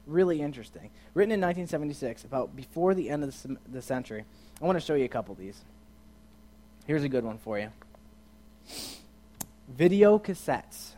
Really 0.06 0.40
interesting. 0.40 0.90
Written 1.12 1.32
in 1.32 1.40
1976, 1.40 2.24
about 2.24 2.56
before 2.56 2.94
the 2.94 3.10
end 3.10 3.24
of 3.24 3.42
the, 3.42 3.56
the 3.70 3.82
century. 3.82 4.24
I 4.60 4.64
want 4.64 4.76
to 4.76 4.84
show 4.84 4.94
you 4.94 5.04
a 5.04 5.08
couple 5.08 5.32
of 5.32 5.38
these. 5.38 5.60
Here's 6.86 7.04
a 7.04 7.08
good 7.08 7.24
one 7.24 7.38
for 7.38 7.58
you 7.58 7.70
video 9.68 10.18
cassettes. 10.18 10.92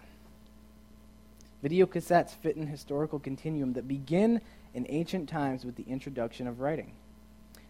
Video 1.62 1.86
cassettes 1.86 2.30
fit 2.30 2.56
an 2.56 2.68
historical 2.68 3.18
continuum 3.18 3.72
that 3.72 3.88
begin 3.88 4.40
in 4.72 4.86
ancient 4.88 5.28
times 5.28 5.64
with 5.64 5.76
the 5.76 5.82
introduction 5.82 6.46
of 6.46 6.60
writing. 6.60 6.92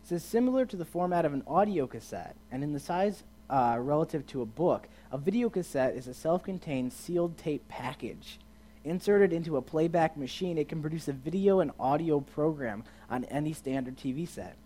This 0.03 0.23
is 0.23 0.29
similar 0.29 0.67
to 0.67 0.77
the 0.77 0.85
format 0.85 1.25
of 1.25 1.33
an 1.33 1.43
audio 1.47 1.87
cassette, 1.87 2.37
and 2.53 2.63
in 2.63 2.73
the 2.73 2.81
size 2.81 3.23
uh, 3.49 3.77
relative 3.81 4.27
to 4.29 4.43
a 4.43 4.47
book, 4.47 4.89
a 5.11 5.19
video 5.19 5.49
cassette 5.49 5.97
is 5.97 6.07
a 6.07 6.15
self 6.15 6.43
contained 6.43 6.93
sealed 6.93 7.39
tape 7.39 7.67
package 7.69 8.39
Inserted 8.85 9.33
into 9.33 9.57
a 9.57 9.63
playback 9.63 10.17
machine, 10.17 10.57
it 10.57 10.69
can 10.69 10.81
produce 10.81 11.09
a 11.09 11.13
video 11.13 11.61
and 11.61 11.71
audio 11.79 12.21
program 12.21 12.83
on 13.11 13.25
any 13.25 13.53
standard 13.53 13.97
TV 13.97 14.27
set. 14.27 14.57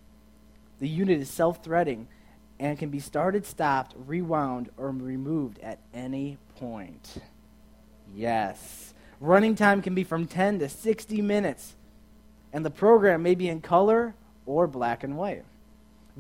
The 0.78 0.88
unit 0.88 1.20
is 1.20 1.28
self 1.28 1.64
threading 1.64 2.06
and 2.60 2.78
can 2.78 2.90
be 2.90 3.00
started, 3.00 3.44
stopped, 3.44 3.94
rewound, 4.06 4.70
or 4.76 4.90
removed 4.90 5.58
at 5.58 5.80
any 5.92 6.38
point. 6.56 7.16
Yes. 8.14 8.94
Running 9.20 9.56
time 9.56 9.82
can 9.82 9.94
be 9.94 10.04
from 10.04 10.26
10 10.26 10.60
to 10.60 10.68
60 10.68 11.22
minutes, 11.22 11.74
and 12.52 12.64
the 12.64 12.70
program 12.70 13.22
may 13.22 13.34
be 13.34 13.48
in 13.48 13.60
color 13.60 14.14
or 14.46 14.66
black 14.66 15.02
and 15.02 15.16
white. 15.16 15.44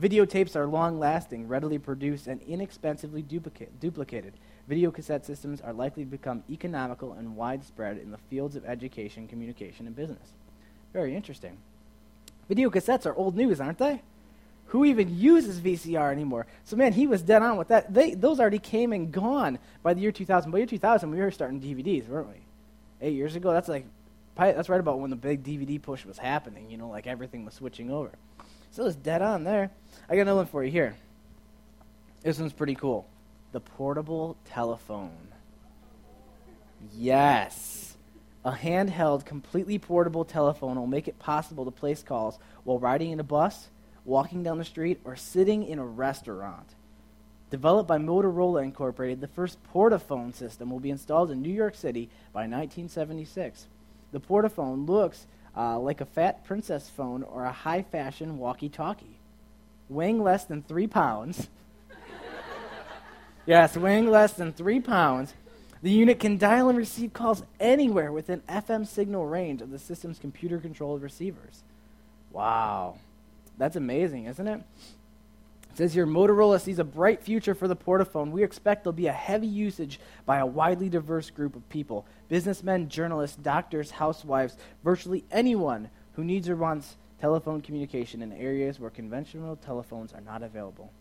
Videotapes 0.00 0.56
are 0.56 0.66
long 0.66 0.98
lasting, 0.98 1.46
readily 1.46 1.78
produced, 1.78 2.26
and 2.26 2.42
inexpensively 2.42 3.22
duplicated. 3.22 4.32
Video 4.66 4.90
cassette 4.90 5.26
systems 5.26 5.60
are 5.60 5.74
likely 5.74 6.04
to 6.04 6.10
become 6.10 6.42
economical 6.48 7.12
and 7.12 7.36
widespread 7.36 7.98
in 7.98 8.10
the 8.10 8.18
fields 8.30 8.56
of 8.56 8.64
education, 8.64 9.28
communication, 9.28 9.86
and 9.86 9.94
business. 9.94 10.32
Very 10.92 11.14
interesting. 11.14 11.58
Video 12.48 12.70
cassettes 12.70 13.04
are 13.04 13.14
old 13.14 13.36
news, 13.36 13.60
aren't 13.60 13.78
they? 13.78 14.00
Who 14.68 14.86
even 14.86 15.14
uses 15.18 15.60
VCR 15.60 16.10
anymore? 16.10 16.46
So, 16.64 16.76
man, 16.76 16.94
he 16.94 17.06
was 17.06 17.22
dead 17.22 17.42
on 17.42 17.58
with 17.58 17.68
that. 17.68 17.92
They, 17.92 18.14
those 18.14 18.40
already 18.40 18.58
came 18.58 18.92
and 18.92 19.12
gone 19.12 19.58
by 19.82 19.92
the 19.92 20.00
year 20.00 20.12
2000. 20.12 20.50
By 20.50 20.56
the 20.56 20.60
year 20.60 20.66
2000, 20.66 21.10
we 21.10 21.18
were 21.18 21.30
starting 21.30 21.60
DVDs, 21.60 22.08
weren't 22.08 22.28
we? 22.28 22.40
Eight 23.02 23.14
years 23.14 23.36
ago, 23.36 23.52
that's 23.52 23.68
like, 23.68 23.84
that's 24.36 24.70
right 24.70 24.80
about 24.80 24.98
when 24.98 25.10
the 25.10 25.16
big 25.16 25.44
DVD 25.44 25.80
push 25.80 26.06
was 26.06 26.16
happening. 26.16 26.70
You 26.70 26.78
know, 26.78 26.88
like 26.88 27.06
everything 27.06 27.44
was 27.44 27.54
switching 27.54 27.90
over. 27.90 28.10
So 28.70 28.86
it's 28.86 28.96
dead 28.96 29.20
on 29.20 29.44
there. 29.44 29.70
I 30.08 30.16
got 30.16 30.22
another 30.22 30.38
one 30.38 30.46
for 30.46 30.64
you 30.64 30.70
here. 30.70 30.96
This 32.22 32.38
one's 32.38 32.54
pretty 32.54 32.74
cool 32.74 33.06
the 33.54 33.60
portable 33.60 34.36
telephone. 34.44 35.28
Yes. 36.92 37.96
A 38.44 38.50
handheld, 38.50 39.24
completely 39.24 39.78
portable 39.78 40.24
telephone 40.24 40.76
will 40.76 40.88
make 40.88 41.06
it 41.06 41.20
possible 41.20 41.64
to 41.64 41.70
place 41.70 42.02
calls 42.02 42.36
while 42.64 42.80
riding 42.80 43.12
in 43.12 43.20
a 43.20 43.24
bus, 43.24 43.68
walking 44.04 44.42
down 44.42 44.58
the 44.58 44.64
street, 44.64 45.00
or 45.04 45.14
sitting 45.14 45.62
in 45.64 45.78
a 45.78 45.86
restaurant. 45.86 46.74
Developed 47.50 47.86
by 47.86 47.96
Motorola 47.96 48.64
Incorporated, 48.64 49.20
the 49.20 49.28
first 49.28 49.58
portaphone 49.72 50.34
system 50.34 50.68
will 50.68 50.80
be 50.80 50.90
installed 50.90 51.30
in 51.30 51.40
New 51.40 51.54
York 51.54 51.76
City 51.76 52.10
by 52.32 52.40
1976. 52.40 53.68
The 54.10 54.18
portaphone 54.18 54.88
looks 54.88 55.28
uh, 55.56 55.78
like 55.78 56.00
a 56.00 56.06
fat 56.06 56.44
princess 56.44 56.90
phone 56.90 57.22
or 57.22 57.44
a 57.44 57.52
high 57.52 57.82
fashion 57.82 58.36
walkie 58.38 58.68
talkie. 58.68 59.20
Weighing 59.88 60.20
less 60.20 60.44
than 60.44 60.62
three 60.62 60.88
pounds. 60.88 61.48
yes, 63.46 63.76
weighing 63.76 64.10
less 64.10 64.32
than 64.32 64.52
three 64.52 64.80
pounds. 64.80 65.34
The 65.82 65.90
unit 65.90 66.18
can 66.18 66.38
dial 66.38 66.70
and 66.70 66.78
receive 66.78 67.12
calls 67.12 67.42
anywhere 67.60 68.10
within 68.10 68.40
FM 68.48 68.86
signal 68.86 69.26
range 69.26 69.60
of 69.60 69.70
the 69.70 69.78
system's 69.78 70.18
computer 70.18 70.58
controlled 70.58 71.02
receivers. 71.02 71.62
Wow. 72.32 72.96
That's 73.58 73.76
amazing, 73.76 74.24
isn't 74.24 74.48
it? 74.48 74.62
It 75.74 75.78
says 75.78 75.92
here 75.92 76.06
Motorola 76.06 76.60
sees 76.60 76.78
a 76.78 76.84
bright 76.84 77.22
future 77.22 77.54
for 77.54 77.68
the 77.68 77.76
Portaphone. 77.76 78.30
We 78.30 78.44
expect 78.44 78.84
there'll 78.84 78.94
be 78.94 79.08
a 79.08 79.12
heavy 79.12 79.46
usage 79.46 80.00
by 80.24 80.38
a 80.38 80.46
widely 80.46 80.88
diverse 80.88 81.30
group 81.30 81.56
of 81.56 81.68
people 81.68 82.06
businessmen, 82.28 82.88
journalists, 82.88 83.36
doctors, 83.36 83.90
housewives, 83.90 84.56
virtually 84.82 85.24
anyone 85.30 85.90
who 86.14 86.24
needs 86.24 86.48
or 86.48 86.56
wants 86.56 86.96
telephone 87.20 87.60
communication 87.60 88.22
in 88.22 88.32
areas 88.32 88.80
where 88.80 88.90
conventional 88.90 89.56
telephones 89.56 90.12
are 90.12 90.20
not 90.20 90.42
available. 90.42 90.92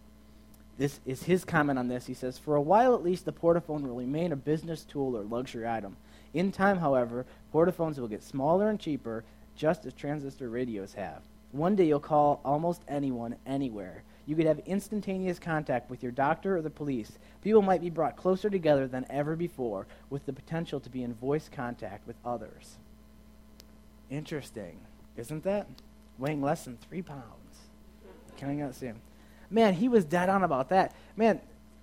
This 0.77 0.99
is 1.05 1.23
his 1.23 1.45
comment 1.45 1.77
on 1.77 1.87
this. 1.87 2.07
He 2.07 2.13
says, 2.13 2.37
For 2.37 2.55
a 2.55 2.61
while 2.61 2.95
at 2.95 3.03
least, 3.03 3.25
the 3.25 3.33
Portaphone 3.33 3.83
will 3.83 3.95
remain 3.95 4.31
a 4.31 4.35
business 4.35 4.83
tool 4.83 5.15
or 5.15 5.23
luxury 5.23 5.67
item. 5.67 5.97
In 6.33 6.51
time, 6.51 6.77
however, 6.77 7.25
Portaphones 7.53 7.99
will 7.99 8.07
get 8.07 8.23
smaller 8.23 8.69
and 8.69 8.79
cheaper, 8.79 9.23
just 9.55 9.85
as 9.85 9.93
transistor 9.93 10.49
radios 10.49 10.93
have. 10.95 11.21
One 11.51 11.75
day 11.75 11.85
you'll 11.85 11.99
call 11.99 12.41
almost 12.43 12.81
anyone, 12.87 13.35
anywhere. 13.45 14.03
You 14.25 14.35
could 14.35 14.47
have 14.47 14.59
instantaneous 14.65 15.37
contact 15.37 15.89
with 15.91 16.01
your 16.01 16.11
doctor 16.11 16.57
or 16.57 16.61
the 16.63 16.71
police. 16.71 17.19
People 17.43 17.61
might 17.61 17.81
be 17.81 17.91
brought 17.91 18.17
closer 18.17 18.49
together 18.49 18.87
than 18.87 19.05
ever 19.09 19.35
before, 19.35 19.85
with 20.09 20.25
the 20.25 20.33
potential 20.33 20.79
to 20.79 20.89
be 20.89 21.03
in 21.03 21.13
voice 21.13 21.49
contact 21.53 22.07
with 22.07 22.15
others. 22.25 22.77
Interesting, 24.09 24.79
isn't 25.17 25.43
that? 25.43 25.67
Weighing 26.17 26.41
less 26.41 26.65
than 26.65 26.77
three 26.77 27.03
pounds. 27.03 27.23
Can 28.37 28.61
I 28.61 28.71
see 28.71 28.87
him? 28.87 29.01
Man, 29.49 29.73
he 29.73 29.87
was 29.87 30.05
dead 30.05 30.29
on 30.29 30.43
about 30.43 30.69
that. 30.69 30.95
Man, 31.15 31.39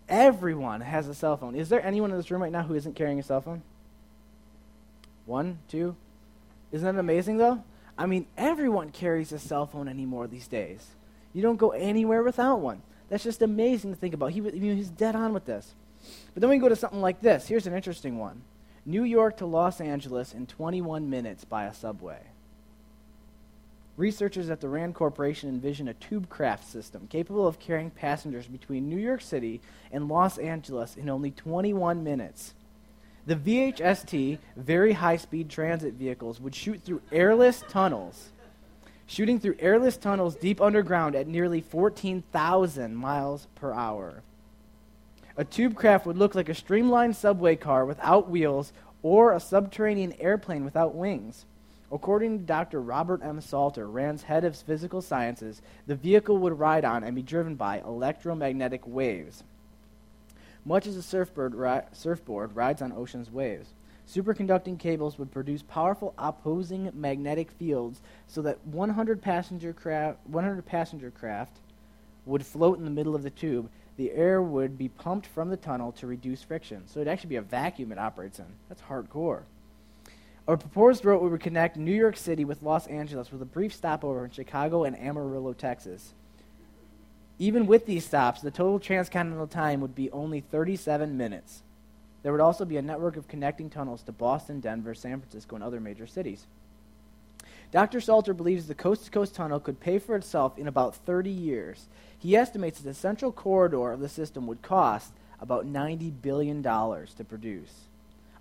everyone 0.09 0.81
has 0.81 1.09
a 1.09 1.15
cell 1.15 1.37
phone. 1.37 1.55
Is 1.55 1.69
there 1.69 1.85
anyone 1.85 2.11
in 2.11 2.17
this 2.17 2.31
room 2.31 2.43
right 2.43 2.53
now 2.53 2.63
who 2.63 2.75
isn't 2.75 2.97
carrying 2.97 3.19
a 3.19 3.23
cell 3.23 3.41
phone? 3.41 3.63
One, 5.27 5.59
two. 5.69 5.95
Isn't 6.73 6.95
that 6.95 7.01
amazing, 7.01 7.39
though? 7.39 7.63
I 7.97 8.07
mean, 8.07 8.27
everyone 8.37 8.91
carries 8.91 9.33
a 9.33 9.39
cell 9.39 9.67
phone 9.67 9.89
anymore 9.89 10.27
these 10.27 10.49
days. 10.49 10.87
You 11.33 11.43
don't 11.43 11.57
go 11.57 11.71
anywhere 11.71 12.23
without 12.23 12.61
one. 12.61 12.83
That's 13.09 13.25
just 13.25 13.43
amazing 13.43 13.93
to 13.93 13.97
think 13.97 14.15
about. 14.15 14.33
He, 14.33 14.41
he's 14.41 14.89
dead 14.89 15.15
on 15.15 15.33
with 15.33 15.45
this. 15.45 15.75
But 16.33 16.41
then 16.41 16.51
we 16.51 16.59
go 16.59 16.69
to 16.69 16.77
something 16.77 17.01
like 17.01 17.21
this. 17.21 17.49
Here's 17.49 17.67
an 17.67 17.75
interesting 17.75 18.19
one 18.19 18.43
New 18.87 19.05
York 19.05 19.37
to 19.39 19.47
Los 19.47 19.81
Angeles 19.81 20.33
in 20.33 20.47
21 20.47 21.11
minutes 21.11 21.45
by 21.45 21.65
a 21.65 21.75
subway. 21.75 22.21
Researchers 24.01 24.49
at 24.49 24.63
the 24.63 24.69
RAND 24.71 24.95
Corporation 24.95 25.51
envision 25.51 25.87
a 25.87 25.93
tube 25.93 26.31
craft 26.31 26.67
system 26.67 27.07
capable 27.11 27.47
of 27.47 27.59
carrying 27.59 27.91
passengers 27.91 28.47
between 28.47 28.89
New 28.89 28.97
York 28.97 29.21
City 29.21 29.61
and 29.93 30.09
Los 30.09 30.39
Angeles 30.39 30.97
in 30.97 31.11
only 31.11 31.31
21 31.33 32.03
minutes. 32.03 32.55
The 33.27 33.37
VHST, 33.37 34.39
very 34.57 34.95
high 34.95 35.19
speed 35.19 35.51
transit 35.51 35.93
vehicles, 35.93 36.41
would 36.41 36.55
shoot 36.55 36.83
through 36.83 37.03
airless 37.13 37.63
tunnels, 37.69 38.31
shooting 39.07 39.39
through 39.39 39.57
airless 39.59 39.99
tunnels 39.99 40.35
deep 40.35 40.63
underground 40.63 41.15
at 41.15 41.29
nearly 41.29 41.61
14,000 41.61 42.97
miles 42.97 43.49
per 43.55 43.75
hour. 43.75 44.23
A 45.37 45.45
tube 45.45 45.77
craft 45.77 46.07
would 46.07 46.17
look 46.17 46.35
like 46.35 46.49
a 46.49 46.55
streamlined 46.55 47.17
subway 47.17 47.55
car 47.55 47.85
without 47.85 48.31
wheels 48.31 48.73
or 49.03 49.35
a 49.35 49.41
subterranean 49.41 50.15
airplane 50.19 50.65
without 50.65 50.95
wings. 50.95 51.45
According 51.93 52.39
to 52.39 52.45
Dr. 52.45 52.81
Robert 52.81 53.21
M. 53.23 53.41
Salter, 53.41 53.89
RAND's 53.89 54.25
head 54.25 54.45
of 54.45 54.57
physical 54.57 55.03
sciences, 55.03 55.61
the 55.87 55.97
vehicle 55.97 56.39
would 56.39 56.59
ride 56.59 56.85
on 56.85 57.03
and 57.03 57.15
be 57.17 57.23
driven 57.23 57.57
by 57.57 57.81
electromagnetic 57.81 58.87
waves 58.87 59.43
much 60.65 60.87
as 60.87 60.97
a 60.97 61.03
surfboard, 61.03 61.55
ri- 61.55 61.83
surfboard 61.93 62.55
rides 62.55 62.83
on 62.83 62.93
ocean's 62.93 63.31
waves. 63.31 63.71
Superconducting 64.09 64.79
cables 64.79 65.19
would 65.19 65.31
produce 65.31 65.63
powerful 65.63 66.15
opposing 66.19 66.91
magnetic 66.95 67.51
fields 67.53 68.01
so 68.27 68.43
that 68.43 68.65
100 68.67 69.23
passenger, 69.23 69.73
craft, 69.73 70.19
100 70.27 70.67
passenger 70.67 71.11
craft 71.11 71.59
would 72.27 72.45
float 72.45 72.79
in 72.79 72.85
the 72.85 72.91
middle 72.91 73.15
of 73.15 73.23
the 73.23 73.31
tube. 73.31 73.71
The 73.97 74.11
air 74.13 74.43
would 74.43 74.77
be 74.77 74.89
pumped 74.89 75.27
from 75.27 75.49
the 75.49 75.57
tunnel 75.57 75.93
to 75.93 76.07
reduce 76.07 76.43
friction. 76.43 76.83
So 76.87 77.01
it'd 77.01 77.13
actually 77.13 77.31
be 77.31 77.37
a 77.37 77.43
vacuum 77.43 77.93
it 77.93 77.99
operates 77.99 78.39
in. 78.39 78.47
That's 78.69 78.83
hardcore. 78.83 79.43
A 80.51 80.57
proposed 80.57 81.05
route 81.05 81.23
would 81.23 81.41
connect 81.41 81.77
New 81.77 81.95
York 81.95 82.17
City 82.17 82.45
with 82.45 82.65
Los 82.65 82.89
Angeles 82.89 83.31
with 83.31 83.41
a 83.41 83.45
brief 83.45 83.73
stopover 83.73 84.25
in 84.25 84.33
Chicago 84.33 84.83
and 84.83 84.99
Amarillo, 84.99 85.53
Texas. 85.53 86.13
Even 87.39 87.69
with 87.69 87.87
these 87.87 88.05
stops, 88.05 88.41
the 88.41 88.51
total 88.51 88.81
transcontinental 88.81 89.47
time 89.47 89.81
would 89.81 89.95
be 89.95 90.11
only 90.11 90.41
37 90.41 91.17
minutes. 91.17 91.63
There 92.25 92.33
would 92.33 92.41
also 92.41 92.65
be 92.65 92.79
a 92.79 92.83
network 92.83 93.17
of 93.17 93.29
connecting 93.29 93.71
tunnels 93.71 94.03
to 94.03 94.13
Boston, 94.13 94.59
Denver, 94.59 94.93
San 94.93 95.21
Francisco, 95.21 95.55
and 95.55 95.63
other 95.63 95.79
major 95.79 96.09
cities. 96.09 96.47
Dr. 97.71 98.01
Salter 98.01 98.35
believes 98.35 98.67
the 98.67 98.75
coast 98.75 99.05
to 99.05 99.11
coast 99.13 99.37
tunnel 99.37 99.61
could 99.61 99.79
pay 99.79 100.01
for 100.01 100.17
itself 100.17 100.59
in 100.59 100.67
about 100.67 100.97
30 100.97 101.31
years. 101.31 101.87
He 102.19 102.35
estimates 102.35 102.81
that 102.81 102.89
the 102.89 102.95
central 102.95 103.31
corridor 103.31 103.93
of 103.93 104.01
the 104.01 104.09
system 104.09 104.49
would 104.49 104.63
cost 104.63 105.13
about 105.39 105.65
$90 105.65 106.13
billion 106.21 106.61
to 106.61 107.25
produce, 107.29 107.85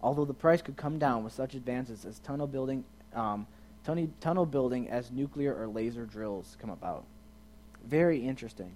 although 0.01 0.25
the 0.25 0.34
price 0.34 0.62
could 0.62 0.77
come 0.77 0.98
down 1.00 1.24
with 1.24 1.34
such 1.34 1.53
advances 1.56 2.06
as 2.06 2.20
tunnel 2.20 2.48
building, 2.48 2.84
um, 3.13 3.48
tunnel 4.20 4.46
building 4.46 4.89
as 4.89 5.12
nuclear 5.12 5.56
or 5.56 5.68
laser 5.68 6.06
drills 6.06 6.58
come 6.60 6.70
about. 6.70 7.03
Very 7.86 8.20
interesting. 8.20 8.72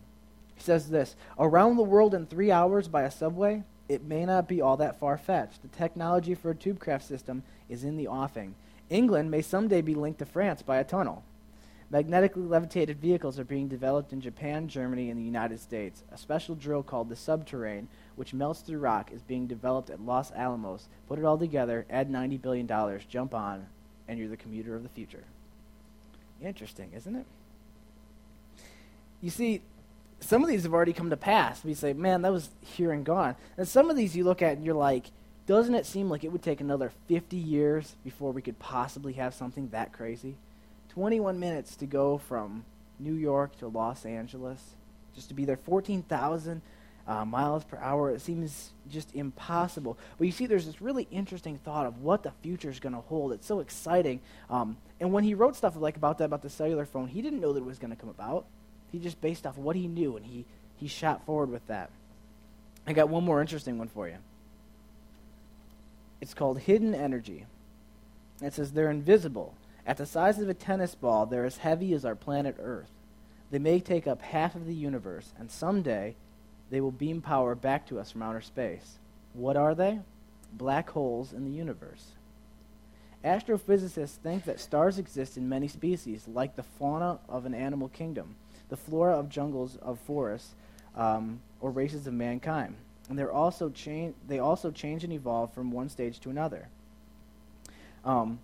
He 0.55 0.61
says 0.61 0.89
this 0.89 1.15
Around 1.37 1.77
the 1.77 1.83
world 1.83 2.13
in 2.13 2.25
three 2.25 2.51
hours 2.51 2.87
by 2.87 3.03
a 3.03 3.11
subway, 3.11 3.63
it 3.89 4.03
may 4.03 4.25
not 4.25 4.47
be 4.47 4.61
all 4.61 4.77
that 4.77 4.99
far 4.99 5.17
fetched. 5.17 5.61
The 5.61 5.67
technology 5.69 6.35
for 6.35 6.51
a 6.51 6.55
tubecraft 6.55 7.03
system 7.03 7.43
is 7.69 7.83
in 7.83 7.97
the 7.97 8.07
offing. 8.07 8.55
England 8.89 9.31
may 9.31 9.41
someday 9.41 9.81
be 9.81 9.95
linked 9.95 10.19
to 10.19 10.25
France 10.25 10.61
by 10.61 10.77
a 10.77 10.83
tunnel. 10.83 11.23
Magnetically 11.93 12.41
levitated 12.41 12.99
vehicles 12.99 13.37
are 13.37 13.43
being 13.43 13.67
developed 13.67 14.13
in 14.13 14.19
Japan, 14.19 14.67
Germany, 14.67 15.11
and 15.11 15.19
the 15.19 15.23
United 15.23 15.59
States. 15.59 16.01
A 16.11 16.17
special 16.17 16.55
drill 16.55 16.81
called 16.81 17.07
the 17.07 17.13
Subterrane, 17.13 17.85
which 18.15 18.33
melts 18.33 18.61
through 18.61 18.79
rock, 18.79 19.11
is 19.11 19.21
being 19.21 19.45
developed 19.45 19.91
at 19.91 20.01
Los 20.01 20.31
Alamos. 20.31 20.87
Put 21.07 21.19
it 21.19 21.23
all 21.23 21.37
together, 21.37 21.85
add 21.91 22.09
$90 22.09 22.41
billion, 22.41 22.67
jump 23.07 23.35
on, 23.35 23.67
and 24.07 24.17
you're 24.17 24.27
the 24.27 24.35
commuter 24.35 24.75
of 24.75 24.81
the 24.81 24.89
future. 24.89 25.23
Interesting, 26.41 26.89
isn't 26.95 27.15
it? 27.15 27.27
You 29.21 29.29
see, 29.29 29.61
some 30.19 30.41
of 30.41 30.49
these 30.49 30.63
have 30.63 30.73
already 30.73 30.93
come 30.93 31.11
to 31.11 31.17
pass. 31.17 31.63
We 31.63 31.75
say, 31.75 31.93
man, 31.93 32.23
that 32.23 32.31
was 32.31 32.49
here 32.61 32.91
and 32.91 33.05
gone. 33.05 33.35
And 33.55 33.67
some 33.67 33.91
of 33.91 33.95
these 33.95 34.15
you 34.15 34.23
look 34.23 34.41
at 34.41 34.57
and 34.57 34.65
you're 34.65 34.73
like, 34.73 35.11
doesn't 35.45 35.75
it 35.75 35.85
seem 35.85 36.09
like 36.09 36.23
it 36.23 36.31
would 36.31 36.41
take 36.41 36.59
another 36.59 36.91
50 37.07 37.37
years 37.37 37.95
before 38.03 38.31
we 38.31 38.41
could 38.41 38.57
possibly 38.57 39.13
have 39.13 39.35
something 39.35 39.69
that 39.69 39.93
crazy? 39.93 40.37
21 40.93 41.39
minutes 41.39 41.75
to 41.77 41.87
go 41.87 42.19
from 42.19 42.63
New 42.99 43.15
York 43.15 43.57
to 43.57 43.67
Los 43.67 44.05
Angeles, 44.05 44.61
just 45.15 45.27
to 45.29 45.33
be 45.33 45.43
there 45.43 45.57
14,000 45.57 46.61
uh, 47.07 47.25
miles 47.25 47.63
per 47.63 47.77
hour. 47.77 48.11
It 48.11 48.21
seems 48.21 48.71
just 48.89 49.13
impossible. 49.15 49.97
But 50.17 50.25
you 50.25 50.31
see, 50.31 50.45
there's 50.45 50.67
this 50.67 50.81
really 50.81 51.07
interesting 51.09 51.57
thought 51.57 51.87
of 51.87 52.01
what 52.01 52.21
the 52.21 52.31
future 52.43 52.69
is 52.69 52.79
going 52.79 52.93
to 52.93 53.01
hold. 53.01 53.33
It's 53.33 53.47
so 53.47 53.59
exciting. 53.59 54.19
Um, 54.51 54.77
and 54.99 55.11
when 55.11 55.23
he 55.23 55.33
wrote 55.33 55.55
stuff 55.55 55.75
like 55.75 55.97
about 55.97 56.19
that, 56.19 56.25
about 56.25 56.43
the 56.43 56.49
cellular 56.49 56.85
phone, 56.85 57.07
he 57.07 57.21
didn't 57.23 57.41
know 57.41 57.53
that 57.53 57.59
it 57.59 57.65
was 57.65 57.79
going 57.79 57.91
to 57.91 57.99
come 57.99 58.09
about. 58.09 58.45
He 58.91 58.99
just 58.99 59.19
based 59.19 59.47
off 59.47 59.57
of 59.57 59.63
what 59.63 59.75
he 59.75 59.87
knew, 59.87 60.15
and 60.15 60.25
he, 60.25 60.45
he 60.77 60.87
shot 60.87 61.25
forward 61.25 61.49
with 61.49 61.65
that. 61.67 61.89
I 62.85 62.93
got 62.93 63.09
one 63.09 63.23
more 63.23 63.41
interesting 63.41 63.79
one 63.79 63.87
for 63.87 64.07
you. 64.07 64.17
It's 66.21 66.35
called 66.35 66.59
Hidden 66.59 66.93
Energy. 66.93 67.47
It 68.41 68.53
says 68.53 68.71
they're 68.71 68.91
invisible. 68.91 69.55
At 69.85 69.97
the 69.97 70.05
size 70.05 70.39
of 70.39 70.49
a 70.49 70.53
tennis 70.53 70.95
ball, 70.95 71.25
they're 71.25 71.45
as 71.45 71.57
heavy 71.57 71.93
as 71.93 72.05
our 72.05 72.15
planet 72.15 72.55
Earth. 72.59 72.91
They 73.51 73.59
may 73.59 73.79
take 73.79 74.07
up 74.07 74.21
half 74.21 74.55
of 74.55 74.65
the 74.65 74.73
universe, 74.73 75.33
and 75.37 75.51
someday 75.51 76.15
they 76.69 76.81
will 76.81 76.91
beam 76.91 77.21
power 77.21 77.53
back 77.53 77.85
to 77.87 77.99
us 77.99 78.11
from 78.11 78.23
outer 78.23 78.41
space. 78.41 78.97
What 79.33 79.57
are 79.57 79.75
they? 79.75 79.99
Black 80.53 80.89
holes 80.89 81.33
in 81.33 81.45
the 81.45 81.51
universe. 81.51 82.11
Astrophysicists 83.23 84.15
think 84.15 84.45
that 84.45 84.59
stars 84.59 84.97
exist 84.97 85.37
in 85.37 85.47
many 85.47 85.67
species, 85.67 86.27
like 86.27 86.55
the 86.55 86.63
fauna 86.63 87.19
of 87.29 87.45
an 87.45 87.53
animal 87.53 87.89
kingdom 87.89 88.35
the 88.73 88.77
flora 88.77 89.13
of 89.13 89.29
jungles 89.29 89.77
of 89.83 89.99
forests, 89.99 90.55
um, 90.95 91.39
or 91.61 91.69
races 91.69 92.07
of 92.07 92.13
mankind. 92.13 92.75
And 93.07 93.19
they're 93.19 93.31
also 93.31 93.69
cha- 93.69 94.13
they 94.27 94.39
also 94.39 94.71
change 94.71 95.03
and 95.03 95.13
evolve 95.13 95.53
from 95.53 95.71
one 95.71 95.89
stage 95.89 96.19
to 96.21 96.31
another. 96.31 96.69
Um, 98.03 98.39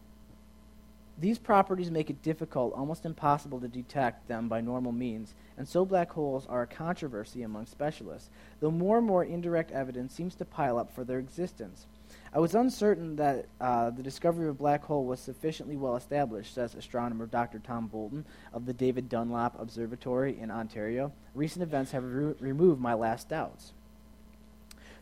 these 1.19 1.37
properties 1.37 1.91
make 1.91 2.09
it 2.09 2.21
difficult, 2.21 2.73
almost 2.73 3.05
impossible, 3.05 3.59
to 3.59 3.67
detect 3.67 4.27
them 4.27 4.47
by 4.47 4.61
normal 4.61 4.91
means, 4.91 5.33
and 5.57 5.67
so 5.67 5.85
black 5.85 6.11
holes 6.11 6.45
are 6.47 6.61
a 6.61 6.67
controversy 6.67 7.43
among 7.43 7.65
specialists, 7.65 8.29
though 8.59 8.71
more 8.71 8.97
and 8.97 9.07
more 9.07 9.23
indirect 9.23 9.71
evidence 9.71 10.13
seems 10.13 10.35
to 10.35 10.45
pile 10.45 10.77
up 10.77 10.93
for 10.93 11.03
their 11.03 11.19
existence. 11.19 11.87
I 12.33 12.39
was 12.39 12.55
uncertain 12.55 13.15
that 13.17 13.47
uh, 13.59 13.89
the 13.89 14.03
discovery 14.03 14.47
of 14.47 14.55
a 14.55 14.57
black 14.57 14.83
hole 14.83 15.05
was 15.05 15.19
sufficiently 15.19 15.75
well 15.75 15.95
established, 15.95 16.53
says 16.53 16.75
astronomer 16.75 17.25
Dr. 17.25 17.59
Tom 17.59 17.87
Bolton 17.87 18.25
of 18.53 18.65
the 18.65 18.73
David 18.73 19.09
Dunlap 19.09 19.59
Observatory 19.59 20.39
in 20.39 20.51
Ontario. 20.51 21.11
Recent 21.33 21.63
events 21.63 21.91
have 21.91 22.03
re- 22.03 22.35
removed 22.39 22.79
my 22.79 22.93
last 22.93 23.29
doubts. 23.29 23.73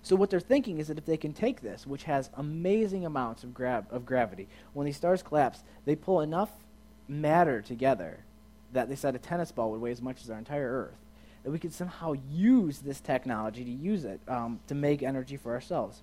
So 0.08 0.16
what 0.16 0.30
they're 0.30 0.40
thinking 0.40 0.78
is 0.78 0.88
that 0.88 0.98
if 0.98 1.06
they 1.06 1.18
can 1.18 1.34
take 1.34 1.60
this, 1.60 1.86
which 1.86 2.04
has 2.04 2.30
amazing 2.36 3.06
amounts 3.06 3.44
of, 3.44 3.54
gra- 3.54 3.86
of 3.92 4.06
gravity, 4.06 4.48
when 4.72 4.86
these 4.86 4.96
stars 4.96 5.22
collapse, 5.22 5.64
they 5.84 5.98
pull 5.98 6.22
enough 6.22 6.50
matter 7.10 7.62
together 7.62 8.20
that 8.72 8.88
they 8.88 8.96
said 8.96 9.16
a 9.16 9.20
tennis 9.20 9.52
ball 9.52 9.70
would 9.70 9.82
weigh 9.82 9.92
as 9.92 10.02
much 10.02 10.24
as 10.24 10.30
our 10.30 10.38
entire 10.38 10.72
Earth. 10.72 10.98
That 11.44 11.52
we 11.52 11.60
could 11.60 11.74
somehow 11.74 12.14
use 12.32 12.80
this 12.80 13.02
technology 13.02 13.66
to 13.66 13.70
use 13.70 14.06
it 14.06 14.22
um, 14.30 14.62
to 14.68 14.76
make 14.76 15.04
energy 15.04 15.36
for 15.36 15.52
ourselves. 15.54 16.00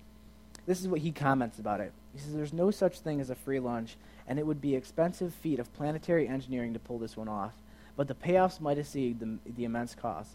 This 0.67 0.81
is 0.81 0.87
what 0.87 1.01
he 1.01 1.11
comments 1.11 1.57
about 1.57 1.81
it. 1.81 1.91
He 2.13 2.19
says, 2.19 2.35
There's 2.35 2.53
no 2.53 2.69
such 2.69 2.99
thing 2.99 3.19
as 3.19 3.31
a 3.31 3.35
free 3.35 3.59
lunch, 3.59 3.97
and 4.27 4.37
it 4.37 4.45
would 4.45 4.61
be 4.61 4.75
expensive 4.75 5.33
feat 5.33 5.57
of 5.57 5.73
planetary 5.73 6.27
engineering 6.27 6.73
to 6.73 6.79
pull 6.79 6.99
this 6.99 7.17
one 7.17 7.27
off. 7.27 7.53
But 7.97 8.07
the 8.07 8.13
payoffs 8.13 8.61
might 8.61 8.77
exceed 8.77 9.19
the, 9.19 9.39
the 9.51 9.65
immense 9.65 9.95
cost. 9.95 10.33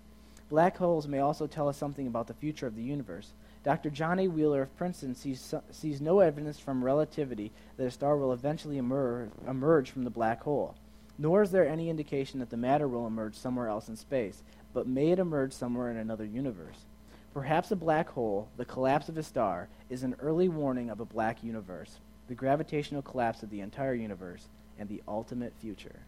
Black 0.48 0.76
holes 0.76 1.06
may 1.06 1.20
also 1.20 1.46
tell 1.46 1.68
us 1.68 1.76
something 1.76 2.08
about 2.08 2.26
the 2.26 2.34
future 2.34 2.66
of 2.66 2.74
the 2.74 2.82
universe. 2.82 3.32
Dr. 3.62 3.90
John 3.90 4.19
A. 4.19 4.29
Wheeler 4.29 4.62
of 4.62 4.76
Princeton 4.76 5.14
sees, 5.14 5.55
sees 5.71 6.00
no 6.00 6.21
evidence 6.21 6.59
from 6.59 6.83
relativity 6.83 7.52
that 7.76 7.87
a 7.87 7.90
star 7.90 8.17
will 8.17 8.33
eventually 8.33 8.79
emerge, 8.79 9.31
emerge 9.47 9.90
from 9.90 10.05
the 10.05 10.11
black 10.11 10.43
hole, 10.43 10.75
nor 11.19 11.43
is 11.43 11.50
there 11.50 11.69
any 11.69 11.90
indication 11.90 12.40
that 12.40 12.49
the 12.49 12.57
matter 12.57 12.88
will 12.88 13.07
emerge 13.07 13.35
somewhere 13.35 13.69
else 13.69 13.88
in 13.88 13.97
space, 13.97 14.43
but 14.73 14.87
may 14.87 15.11
it 15.11 15.19
emerge 15.19 15.52
somewhere 15.52 15.90
in 15.90 15.99
another 15.99 16.25
universe. 16.25 16.87
Perhaps 17.35 17.71
a 17.71 17.76
black 17.76 18.09
hole, 18.09 18.49
the 18.57 18.64
collapse 18.64 19.09
of 19.09 19.19
a 19.19 19.23
star, 19.23 19.69
is 19.90 20.02
an 20.02 20.17
early 20.21 20.49
warning 20.49 20.88
of 20.88 21.00
a 21.00 21.05
black 21.05 21.45
universe, 21.45 21.99
the 22.29 22.35
gravitational 22.35 23.02
collapse 23.02 23.43
of 23.43 23.50
the 23.50 23.61
entire 23.61 23.95
universe, 23.95 24.49
and 24.79 24.88
the 24.88 25.02
ultimate 25.07 25.52
future. 25.61 26.00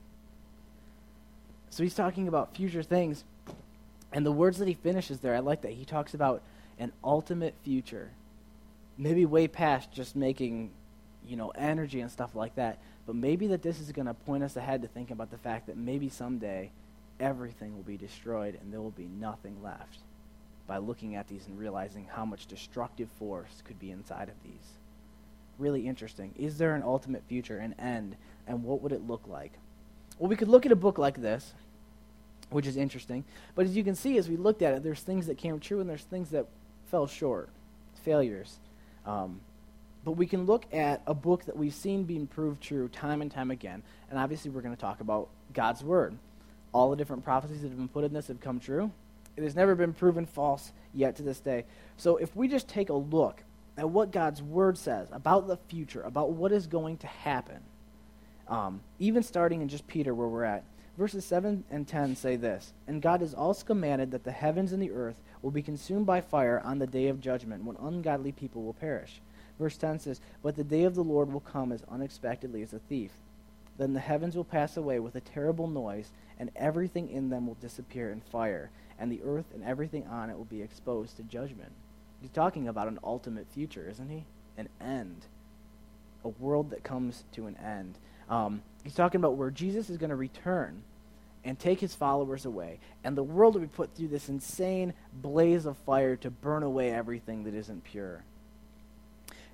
So 1.69 1.83
he's 1.83 1.95
talking 1.95 2.29
about 2.29 2.57
future 2.57 2.83
things, 2.83 3.25
and 4.13 4.25
the 4.25 4.33
words 4.33 4.59
that 4.59 4.69
he 4.69 4.75
finishes 4.75 5.21
there, 5.21 5.35
I 5.35 5.41
like 5.41 5.63
that. 5.63 5.73
He 5.73 5.85
talks 5.85 6.15
about 6.15 6.43
an 6.83 6.93
ultimate 7.05 7.55
future. 7.63 8.11
Maybe 8.99 9.25
way 9.25 9.47
past 9.47 9.93
just 9.93 10.17
making, 10.17 10.73
you 11.27 11.37
know, 11.37 11.51
energy 11.51 12.01
and 12.01 12.11
stuff 12.11 12.35
like 12.35 12.57
that. 12.57 12.79
But 13.07 13.15
maybe 13.15 13.47
that 13.49 13.63
this 13.63 13.79
is 13.79 13.93
going 13.93 14.07
to 14.07 14.15
point 14.15 14.43
us 14.43 14.57
ahead 14.57 14.83
to 14.83 14.89
thinking 14.89 15.15
about 15.15 15.31
the 15.31 15.39
fact 15.39 15.69
that 15.69 15.77
maybe 15.77 16.09
someday 16.09 16.73
everything 17.21 17.77
will 17.77 17.85
be 17.85 17.97
destroyed 17.97 18.59
and 18.61 18.73
there 18.73 18.81
will 18.81 18.91
be 18.91 19.07
nothing 19.07 19.63
left 19.63 20.01
by 20.67 20.79
looking 20.79 21.15
at 21.15 21.29
these 21.29 21.47
and 21.47 21.57
realizing 21.57 22.09
how 22.11 22.25
much 22.25 22.47
destructive 22.47 23.09
force 23.17 23.63
could 23.65 23.79
be 23.79 23.93
inside 23.93 24.29
of 24.29 24.35
these. 24.43 24.79
Really 25.59 25.87
interesting. 25.87 26.35
Is 26.37 26.59
there 26.59 26.75
an 26.75 26.83
ultimate 26.83 27.23
future, 27.29 27.59
an 27.59 27.75
end, 27.79 28.17
and 28.49 28.65
what 28.65 28.83
would 28.83 28.93
it 28.93 29.07
look 29.07 29.23
like? 29.29 29.53
Well, 30.19 30.29
we 30.29 30.37
could 30.37 30.49
look 30.49 30.67
at 30.67 30.73
a 30.73 30.77
book 30.77 30.99
like 30.99 31.21
this, 31.21 31.55
which 32.51 32.67
is 32.67 32.77
interesting. 32.77 33.25
But 33.55 33.67
as 33.67 33.77
you 33.77 33.85
can 33.85 33.95
see, 33.95 34.19
as 34.19 34.29
we 34.29 34.37
looked 34.37 34.63
at 34.63 34.75
it, 34.75 34.83
there's 34.83 35.01
things 35.01 35.27
that 35.27 35.39
came 35.39 35.61
true 35.61 35.81
and 35.81 35.89
there's 35.89 36.05
things 36.05 36.31
that 36.31 36.47
fell 36.93 37.09
short, 37.09 37.49
failures. 38.05 38.59
Um, 39.07 39.41
but 40.05 40.13
we 40.13 40.27
can 40.27 40.47
look 40.47 40.67
at 40.73 41.01
a 41.07 41.15
book 41.15 41.47
that 41.47 41.57
we've 41.57 41.75
seen 41.75 42.05
being 42.05 42.27
proved 42.27 42.61
true 42.61 42.89
time 42.89 43.23
and 43.23 43.31
time 43.31 43.51
again. 43.51 43.83
And 44.11 44.19
obviously, 44.19 44.51
we're 44.51 44.61
going 44.61 44.75
to 44.77 44.81
talk 44.81 45.01
about 45.01 45.29
God's 45.55 45.83
Word. 45.83 46.17
All 46.73 46.91
the 46.91 46.97
different 46.97 47.25
prophecies 47.25 47.63
that 47.63 47.69
have 47.69 47.79
been 47.79 47.89
put 47.89 48.05
in 48.05 48.13
this 48.13 48.29
have 48.29 48.41
come 48.41 48.61
true. 48.61 48.93
It 49.37 49.43
has 49.43 49.57
never 49.57 49.75
been 49.75 49.95
proven 49.95 50.27
false 50.27 50.73
yet 50.93 51.17
to 51.17 51.23
this 51.23 51.41
day. 51.41 51.65
So 51.97 52.19
if 52.19 52.37
we 52.37 52.47
just 52.47 52.69
take 52.69 52.91
a 52.91 52.95
look 52.95 53.43
at 53.79 53.89
what 53.89 54.11
God's 54.11 54.43
Word 54.43 54.77
says 54.77 55.09
about 55.13 55.49
the 55.49 55.57
future, 55.69 56.03
about 56.03 56.33
what 56.33 56.53
is 56.53 56.67
going 56.67 56.99
to 56.99 57.07
happen, 57.07 57.61
um, 58.49 58.83
even 58.99 59.23
starting 59.23 59.63
in 59.63 59.69
just 59.69 59.87
Peter, 59.87 60.15
where 60.15 60.29
we're 60.29 60.45
at, 60.45 60.65
verses 60.97 61.25
7 61.25 61.65
and 61.71 61.87
10 61.87 62.17
say 62.17 62.37
this 62.37 62.73
And 62.87 63.03
God 63.03 63.21
has 63.21 63.35
also 63.35 63.65
commanded 63.65 64.11
that 64.11 64.25
the 64.25 64.33
heavens 64.33 64.73
and 64.73 64.83
the 64.83 64.93
earth 64.93 65.21
will 65.43 65.51
be 65.51 65.63
consumed 65.63 66.07
by 66.07 66.21
fire 66.21 66.61
on 66.65 66.79
the 66.79 66.87
day 66.87 67.09
of 67.09 67.21
judgment, 67.21 67.65
when 67.65 67.77
ungodly 67.77 68.33
people 68.33 68.63
will 68.63 68.75
perish. 68.75 69.21
Verse 69.59 69.77
10 69.77 69.99
says, 69.99 70.21
But 70.43 70.57
the 70.57 70.65
day 70.65 70.85
of 70.85 70.95
the 70.95 71.05
Lord 71.05 71.33
will 71.33 71.41
come 71.41 71.73
as 71.73 71.85
unexpectedly 71.91 72.63
as 72.63 72.73
a 72.73 72.79
thief. 72.79 73.13
Then 73.79 73.95
the 73.95 74.01
heavens 74.01 74.37
will 74.37 74.45
pass 74.45 74.77
away 74.77 75.01
with 75.01 75.15
a 75.15 75.21
terrible 75.21 75.67
noise, 75.67 76.11
and 76.39 76.51
everything 76.57 77.11
in 77.11 77.31
them 77.31 77.47
will 77.47 77.55
disappear 77.55 78.11
in 78.11 78.21
fire, 78.21 78.71
and 78.99 79.11
the 79.11 79.23
earth 79.25 79.47
and 79.55 79.65
everything 79.65 80.07
on 80.07 80.31
it 80.31 80.37
will 80.37 80.45
be 80.45 80.63
exposed 80.63 81.17
to 81.17 81.23
judgment. 81.23 81.73
He's 82.21 82.31
talking 82.31 82.69
about 82.69 82.89
an 82.89 83.01
ultimate 83.03 83.47
future, 83.49 83.89
isn't 83.91 84.11
he? 84.11 84.25
An 84.57 84.69
end. 84.81 85.27
A 86.25 86.29
world 86.29 86.71
that 86.71 86.85
comes 86.85 87.25
to 87.33 87.47
an 87.47 87.57
end. 87.57 87.99
Um, 88.33 88.63
he's 88.83 88.95
talking 88.95 89.21
about 89.21 89.37
where 89.37 89.51
Jesus 89.51 89.91
is 89.91 89.99
going 89.99 90.09
to 90.09 90.17
return 90.17 90.83
and 91.45 91.59
take 91.59 91.81
his 91.81 91.95
followers 91.95 92.47
away. 92.47 92.79
And 93.05 93.15
the 93.15 93.23
world 93.23 93.55
will 93.55 93.61
be 93.61 93.67
put 93.67 93.95
through 93.95 94.09
this 94.09 94.31
insane 94.31 94.95
blaze 95.13 95.67
of 95.67 95.77
fire 95.79 96.17
to 96.17 96.31
burn 96.31 96.63
away 96.63 96.91
everything 96.91 97.45
that 97.45 97.53
isn't 97.53 97.85
pure. 97.85 98.25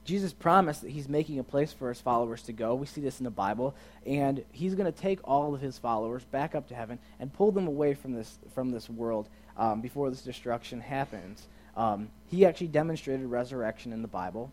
Jesus 0.05 0.33
promised 0.33 0.83
that 0.83 0.91
he's 0.91 1.09
making 1.09 1.41
a 1.41 1.45
place 1.45 1.73
for 1.73 1.89
his 1.89 2.01
followers 2.01 2.43
to 2.43 2.53
go. 2.53 2.77
We 2.77 2.87
see 2.87 3.01
this 3.01 3.19
in 3.19 3.25
the 3.25 3.31
Bible. 3.31 3.75
And 4.07 4.45
he's 4.53 4.77
going 4.77 4.91
to 4.91 4.97
take 4.97 5.19
all 5.25 5.55
of 5.55 5.61
his 5.61 5.77
followers 5.77 6.23
back 6.25 6.55
up 6.55 6.69
to 6.69 6.75
heaven 6.77 7.01
and 7.19 7.33
pull 7.33 7.51
them 7.51 7.67
away 7.67 7.95
from 7.95 8.15
this, 8.15 8.39
from 8.55 8.71
this 8.71 8.89
world 8.89 9.29
um, 9.57 9.81
before 9.81 10.09
this 10.09 10.23
destruction 10.23 10.81
happens. 10.81 11.49
Um, 11.77 12.11
he 12.31 12.47
actually 12.47 12.69
demonstrated 12.69 13.27
resurrection 13.27 13.93
in 13.93 14.03
the 14.03 14.09
Bible. 14.09 14.53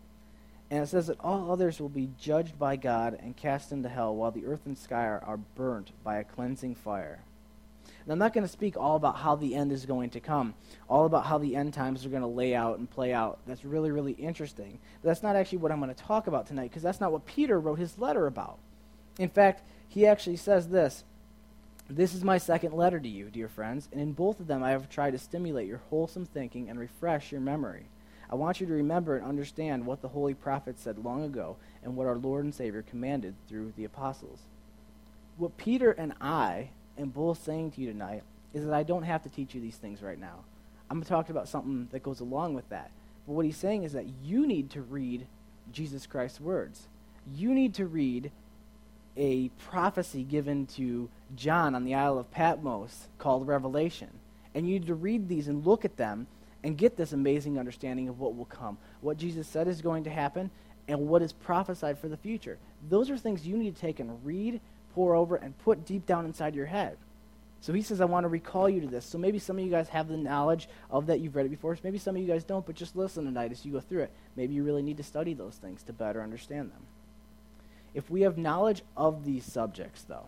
And 0.70 0.82
it 0.82 0.88
says 0.88 1.06
that 1.06 1.20
all 1.20 1.52
others 1.52 1.80
will 1.80 1.88
be 1.88 2.10
judged 2.18 2.58
by 2.58 2.76
God 2.76 3.18
and 3.22 3.36
cast 3.36 3.70
into 3.70 3.88
hell, 3.88 4.14
while 4.14 4.32
the 4.32 4.46
earth 4.46 4.66
and 4.66 4.76
sky 4.76 5.04
are, 5.04 5.22
are 5.24 5.36
burnt 5.36 5.92
by 6.02 6.16
a 6.16 6.24
cleansing 6.24 6.74
fire. 6.74 7.20
And 8.06 8.12
I'm 8.12 8.18
not 8.18 8.32
going 8.32 8.46
to 8.46 8.52
speak 8.52 8.76
all 8.76 8.96
about 8.96 9.16
how 9.16 9.34
the 9.34 9.54
end 9.54 9.72
is 9.72 9.84
going 9.84 10.10
to 10.10 10.20
come, 10.20 10.54
all 10.88 11.06
about 11.06 11.26
how 11.26 11.38
the 11.38 11.56
end 11.56 11.74
times 11.74 12.06
are 12.06 12.08
going 12.08 12.22
to 12.22 12.28
lay 12.28 12.54
out 12.54 12.78
and 12.78 12.88
play 12.88 13.12
out. 13.12 13.38
That's 13.46 13.64
really, 13.64 13.90
really 13.90 14.12
interesting. 14.12 14.78
But 15.02 15.08
that's 15.08 15.22
not 15.22 15.34
actually 15.34 15.58
what 15.58 15.72
I'm 15.72 15.80
going 15.80 15.94
to 15.94 16.02
talk 16.02 16.28
about 16.28 16.46
tonight, 16.46 16.70
because 16.70 16.82
that's 16.82 17.00
not 17.00 17.10
what 17.12 17.26
Peter 17.26 17.58
wrote 17.58 17.78
his 17.78 17.98
letter 17.98 18.26
about. 18.26 18.58
In 19.18 19.28
fact, 19.28 19.62
he 19.88 20.06
actually 20.06 20.36
says 20.36 20.68
this 20.68 21.04
This 21.88 22.14
is 22.14 22.22
my 22.22 22.38
second 22.38 22.74
letter 22.74 23.00
to 23.00 23.08
you, 23.08 23.30
dear 23.30 23.48
friends, 23.48 23.88
and 23.90 24.00
in 24.00 24.12
both 24.12 24.40
of 24.40 24.46
them 24.46 24.62
I 24.62 24.70
have 24.70 24.88
tried 24.88 25.12
to 25.12 25.18
stimulate 25.18 25.68
your 25.68 25.80
wholesome 25.90 26.26
thinking 26.26 26.68
and 26.68 26.78
refresh 26.78 27.32
your 27.32 27.40
memory. 27.40 27.86
I 28.30 28.34
want 28.34 28.60
you 28.60 28.66
to 28.66 28.72
remember 28.72 29.16
and 29.16 29.24
understand 29.24 29.86
what 29.86 30.02
the 30.02 30.08
holy 30.08 30.34
prophets 30.34 30.82
said 30.82 30.98
long 30.98 31.24
ago 31.24 31.56
and 31.82 31.96
what 31.96 32.06
our 32.06 32.16
Lord 32.16 32.44
and 32.44 32.54
Savior 32.54 32.82
commanded 32.82 33.34
through 33.48 33.72
the 33.76 33.84
apostles. 33.84 34.40
What 35.36 35.56
Peter 35.56 35.92
and 35.92 36.14
I 36.20 36.70
am 36.98 37.10
both 37.10 37.42
saying 37.42 37.72
to 37.72 37.80
you 37.80 37.92
tonight 37.92 38.22
is 38.52 38.64
that 38.64 38.74
I 38.74 38.82
don't 38.82 39.02
have 39.02 39.22
to 39.22 39.28
teach 39.28 39.54
you 39.54 39.60
these 39.60 39.76
things 39.76 40.02
right 40.02 40.18
now. 40.18 40.40
I'm 40.90 41.02
talking 41.02 41.32
about 41.32 41.48
something 41.48 41.88
that 41.92 42.02
goes 42.02 42.20
along 42.20 42.54
with 42.54 42.68
that. 42.70 42.90
But 43.26 43.34
what 43.34 43.44
he's 43.44 43.56
saying 43.56 43.82
is 43.82 43.92
that 43.92 44.06
you 44.22 44.46
need 44.46 44.70
to 44.70 44.82
read 44.82 45.26
Jesus 45.72 46.06
Christ's 46.06 46.40
words. 46.40 46.88
You 47.34 47.52
need 47.52 47.74
to 47.74 47.86
read 47.86 48.30
a 49.16 49.48
prophecy 49.70 50.22
given 50.22 50.66
to 50.66 51.08
John 51.34 51.74
on 51.74 51.84
the 51.84 51.94
Isle 51.94 52.18
of 52.18 52.30
Patmos 52.30 53.08
called 53.18 53.46
Revelation. 53.46 54.10
And 54.54 54.66
you 54.66 54.78
need 54.78 54.86
to 54.86 54.94
read 54.94 55.28
these 55.28 55.48
and 55.48 55.66
look 55.66 55.84
at 55.84 55.96
them 55.96 56.26
and 56.66 56.76
get 56.76 56.96
this 56.96 57.12
amazing 57.12 57.60
understanding 57.60 58.08
of 58.08 58.18
what 58.18 58.36
will 58.36 58.44
come, 58.44 58.76
what 59.00 59.16
Jesus 59.16 59.46
said 59.46 59.68
is 59.68 59.80
going 59.80 60.02
to 60.02 60.10
happen, 60.10 60.50
and 60.88 61.06
what 61.06 61.22
is 61.22 61.32
prophesied 61.32 61.96
for 61.96 62.08
the 62.08 62.16
future. 62.16 62.58
Those 62.90 63.08
are 63.08 63.16
things 63.16 63.46
you 63.46 63.56
need 63.56 63.76
to 63.76 63.80
take 63.80 64.00
and 64.00 64.18
read, 64.26 64.60
pore 64.92 65.14
over, 65.14 65.36
and 65.36 65.56
put 65.58 65.86
deep 65.86 66.06
down 66.06 66.26
inside 66.26 66.56
your 66.56 66.66
head. 66.66 66.96
So 67.60 67.72
he 67.72 67.82
says, 67.82 68.00
I 68.00 68.04
want 68.06 68.24
to 68.24 68.28
recall 68.28 68.68
you 68.68 68.80
to 68.80 68.88
this. 68.88 69.04
So 69.04 69.16
maybe 69.16 69.38
some 69.38 69.58
of 69.58 69.64
you 69.64 69.70
guys 69.70 69.88
have 69.90 70.08
the 70.08 70.16
knowledge 70.16 70.68
of 70.90 71.06
that. 71.06 71.20
You've 71.20 71.36
read 71.36 71.46
it 71.46 71.50
before. 71.50 71.76
So 71.76 71.82
Maybe 71.84 71.98
some 71.98 72.16
of 72.16 72.22
you 72.22 72.26
guys 72.26 72.42
don't, 72.42 72.66
but 72.66 72.74
just 72.74 72.96
listen 72.96 73.24
tonight 73.24 73.52
as 73.52 73.64
you 73.64 73.70
go 73.70 73.80
through 73.80 74.02
it. 74.02 74.10
Maybe 74.34 74.54
you 74.54 74.64
really 74.64 74.82
need 74.82 74.96
to 74.96 75.04
study 75.04 75.34
those 75.34 75.54
things 75.54 75.84
to 75.84 75.92
better 75.92 76.20
understand 76.20 76.72
them. 76.72 76.82
If 77.94 78.10
we 78.10 78.22
have 78.22 78.36
knowledge 78.36 78.82
of 78.96 79.24
these 79.24 79.44
subjects, 79.44 80.02
though, 80.02 80.26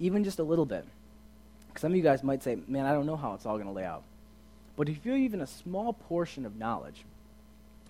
even 0.00 0.24
just 0.24 0.40
a 0.40 0.44
little 0.44 0.66
bit, 0.66 0.84
some 1.76 1.92
of 1.92 1.96
you 1.96 2.02
guys 2.02 2.22
might 2.22 2.42
say, 2.42 2.58
man, 2.66 2.86
I 2.86 2.92
don't 2.92 3.06
know 3.06 3.16
how 3.16 3.34
it's 3.34 3.46
all 3.46 3.56
going 3.56 3.66
to 3.66 3.72
lay 3.72 3.84
out. 3.84 4.02
But 4.76 4.88
if 4.88 5.04
you 5.04 5.12
have 5.12 5.20
even 5.20 5.40
a 5.40 5.46
small 5.46 5.92
portion 5.92 6.46
of 6.46 6.56
knowledge 6.56 7.04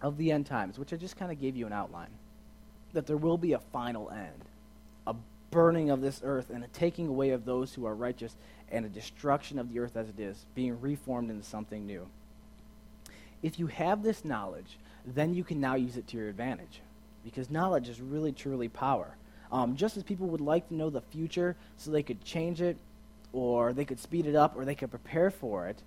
of 0.01 0.17
the 0.17 0.33
end 0.33 0.47
times, 0.47 0.79
which 0.79 0.93
I 0.93 0.97
just 0.97 1.17
kind 1.17 1.31
of 1.31 1.41
gave 1.41 1.57
you 1.57 1.67
an 1.67 1.73
outline, 1.73 2.11
that 2.93 3.07
there 3.07 3.17
will 3.17 3.39
be 3.39 3.53
a 3.53 3.59
final 3.59 4.11
end, 4.11 4.45
a 5.07 5.15
burning 5.51 5.91
of 5.91 6.01
this 6.01 6.21
earth 6.25 6.51
and 6.51 6.65
a 6.65 6.69
taking 6.69 7.09
away 7.09 7.31
of 7.31 7.45
those 7.45 7.75
who 7.75 7.87
are 7.87 7.95
righteous 7.95 8.37
and 8.71 8.85
a 8.85 8.89
destruction 8.89 9.59
of 9.59 9.73
the 9.73 9.79
earth 9.79 9.97
as 9.97 10.09
it 10.09 10.19
is, 10.19 10.47
being 10.55 10.81
reformed 10.81 11.31
into 11.31 11.45
something 11.45 11.87
new. 11.87 12.07
If 13.43 13.59
you 13.59 13.67
have 13.69 14.03
this 14.03 14.25
knowledge, 14.25 14.79
then 15.07 15.35
you 15.35 15.45
can 15.45 15.61
now 15.61 15.75
use 15.75 15.97
it 15.97 16.07
to 16.09 16.17
your 16.17 16.29
advantage 16.29 16.81
because 17.25 17.51
knowledge 17.51 17.89
is 17.89 18.01
really, 18.01 18.33
truly 18.33 18.69
power. 18.69 19.17
Um, 19.51 19.77
just 19.77 19.97
as 19.97 20.03
people 20.03 20.29
would 20.29 20.41
like 20.41 20.69
to 20.69 20.75
know 20.75 20.91
the 20.91 21.01
future 21.01 21.57
so 21.77 21.91
they 21.91 22.03
could 22.03 22.25
change 22.25 22.63
it 22.63 22.77
or 23.33 23.73
they 23.73 23.85
could 23.85 24.01
speed 24.01 24.27
it 24.27 24.35
up 24.35 24.57
or 24.57 24.65
they 24.65 24.75
could 24.75 24.91
prepare 24.91 25.31
for 25.31 25.69
it, 25.69 25.83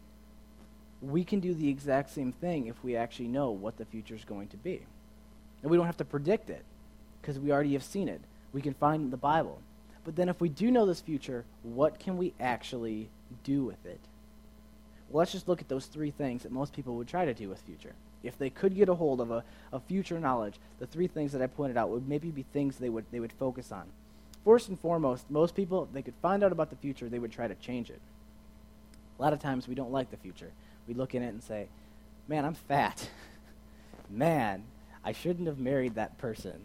we 1.02 1.24
can 1.24 1.40
do 1.40 1.54
the 1.54 1.70
exact 1.70 2.10
same 2.10 2.32
thing 2.32 2.68
if 2.68 2.84
we 2.84 2.96
actually 2.96 3.28
know 3.28 3.52
what 3.52 3.78
the 3.78 3.86
future 3.86 4.16
is 4.16 4.26
going 4.26 4.48
to 4.48 4.58
be. 4.58 4.82
And 5.62 5.70
we 5.70 5.78
don't 5.78 5.86
have 5.86 5.98
to 5.98 6.06
predict 6.06 6.50
it 6.50 6.64
because 7.22 7.40
we 7.40 7.52
already 7.52 7.74
have 7.74 7.84
seen 7.84 8.08
it. 8.08 8.22
We 8.54 8.62
can 8.62 8.74
find 8.74 9.04
in 9.04 9.12
the 9.12 9.18
Bible. 9.18 9.60
But 10.04 10.16
then 10.16 10.30
if 10.30 10.40
we 10.40 10.50
do 10.50 10.72
know 10.72 10.86
this 10.86 11.02
future, 11.02 11.44
what 11.64 12.00
can 12.00 12.18
we 12.18 12.34
actually 12.40 13.10
do 13.44 13.64
with 13.64 13.84
it? 13.86 14.00
Well, 15.10 15.20
let's 15.20 15.32
just 15.32 15.48
look 15.48 15.62
at 15.62 15.68
those 15.68 15.88
three 15.88 16.12
things 16.12 16.44
that 16.44 16.52
most 16.52 16.74
people 16.74 16.96
would 16.96 17.08
try 17.08 17.26
to 17.26 17.34
do 17.34 17.50
with 17.50 17.60
future. 17.62 17.94
If 18.24 18.38
they 18.38 18.50
could 18.50 18.76
get 18.76 18.90
a 18.90 18.96
hold 18.96 19.22
of 19.22 19.32
a, 19.32 19.44
a 19.72 19.80
future 19.80 20.20
knowledge, 20.20 20.56
the 20.80 20.88
three 20.88 21.08
things 21.08 21.32
that 21.32 21.42
I 21.42 21.48
pointed 21.48 21.78
out 21.78 21.90
would 21.90 22.08
maybe 22.08 22.32
be 22.32 22.44
things 22.54 22.78
they 22.78 22.90
would, 22.90 23.06
they 23.12 23.20
would 23.20 23.34
focus 23.34 23.72
on. 23.72 23.86
First 24.46 24.70
and 24.70 24.80
foremost, 24.80 25.30
most 25.32 25.56
people, 25.56 25.84
if 25.84 25.92
they 25.92 26.04
could 26.04 26.14
find 26.22 26.44
out 26.44 26.52
about 26.52 26.70
the 26.70 26.76
future, 26.76 27.10
they 27.10 27.18
would 27.18 27.32
try 27.32 27.48
to 27.48 27.56
change 27.56 27.90
it. 27.90 28.00
A 29.18 29.22
lot 29.22 29.34
of 29.34 29.40
times 29.40 29.68
we 29.68 29.74
don't 29.74 29.92
like 29.92 30.12
the 30.12 30.18
future. 30.18 30.52
We 30.88 30.94
look 30.94 31.16
in 31.16 31.24
it 31.24 31.30
and 31.30 31.44
say, 31.44 31.68
man, 32.28 32.46
I'm 32.46 32.54
fat. 32.54 33.10
man, 34.10 34.64
I 35.04 35.14
shouldn't 35.14 35.48
have 35.48 35.58
married 35.58 35.96
that 35.96 36.20
person. 36.20 36.62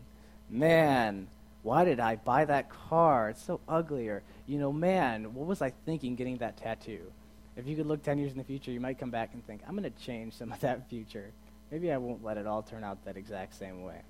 Man, 0.51 1.29
why 1.63 1.87
did 1.87 2.01
I 2.01 2.17
buy 2.17 2.45
that 2.45 2.69
car? 2.69 3.31
It's 3.31 3.43
so 3.43 3.61
ugly. 3.67 4.09
Or, 4.09 4.23
you 4.47 4.59
know, 4.59 4.73
man, 4.73 5.33
what 5.33 5.47
was 5.47 5.63
I 5.63 5.71
thinking 5.87 6.17
getting 6.17 6.37
that 6.39 6.59
tattoo? 6.59 7.11
If 7.57 7.67
you 7.67 7.77
could 7.77 7.87
look 7.87 8.03
10 8.03 8.19
years 8.19 8.33
in 8.33 8.39
the 8.39 8.45
future, 8.45 8.71
you 8.71 8.81
might 8.81 8.99
come 8.99 9.11
back 9.11 9.31
and 9.33 9.47
think, 9.47 9.63
I'm 9.67 9.75
going 9.75 9.91
to 9.91 10.05
change 10.05 10.35
some 10.35 10.53
of 10.53 10.61
that 10.61 10.89
future. 10.91 11.31
Maybe 11.71 11.91
I 11.91 11.97
won't 11.97 12.23
let 12.23 12.37
it 12.37 12.47
all 12.47 12.63
turn 12.63 12.85
out 12.85 13.05
that 13.07 13.17
exact 13.17 13.55
same 13.55 13.83
way. 13.85 14.03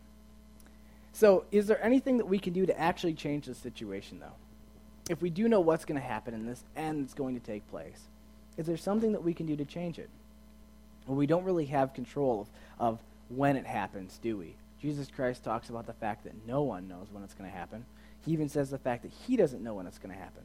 So, 1.13 1.45
is 1.51 1.67
there 1.67 1.83
anything 1.85 2.19
that 2.19 2.27
we 2.27 2.39
can 2.39 2.53
do 2.53 2.67
to 2.67 2.81
actually 2.81 3.15
change 3.15 3.47
the 3.47 3.55
situation, 3.55 4.21
though? 4.21 4.37
If 5.09 5.21
we 5.21 5.31
do 5.31 5.49
know 5.49 5.61
what's 5.61 5.85
going 5.85 6.01
to 6.01 6.07
happen 6.07 6.35
in 6.35 6.47
this 6.47 6.63
and 6.77 7.05
it's 7.05 7.15
going 7.15 7.35
to 7.35 7.45
take 7.45 7.69
place, 7.69 8.01
is 8.57 8.67
there 8.67 8.77
something 8.77 9.13
that 9.13 9.25
we 9.25 9.35
can 9.35 9.47
do 9.47 9.57
to 9.57 9.65
change 9.65 9.99
it? 9.99 10.09
Well, 11.07 11.17
we 11.17 11.27
don't 11.27 11.45
really 11.45 11.67
have 11.67 11.95
control 11.95 12.43
of, 12.79 12.91
of 12.93 12.99
when 13.29 13.57
it 13.57 13.67
happens, 13.67 14.19
do 14.23 14.37
we? 14.37 14.55
Jesus 14.81 15.09
Christ 15.15 15.45
talks 15.45 15.69
about 15.69 15.87
the 15.87 15.93
fact 15.93 16.25
that 16.25 16.47
no 16.47 16.63
one 16.63 16.89
knows 16.89 17.09
when 17.11 17.23
it's 17.23 17.35
going 17.35 17.51
to 17.51 17.57
happen. 17.57 17.85
He 18.25 18.33
even 18.33 18.49
says 18.49 18.71
the 18.71 18.79
fact 18.79 19.03
that 19.03 19.13
he 19.27 19.37
doesn't 19.37 19.63
know 19.63 19.75
when 19.75 19.87
it's 19.87 19.99
going 19.99 20.15
to 20.15 20.21
happen. 20.21 20.43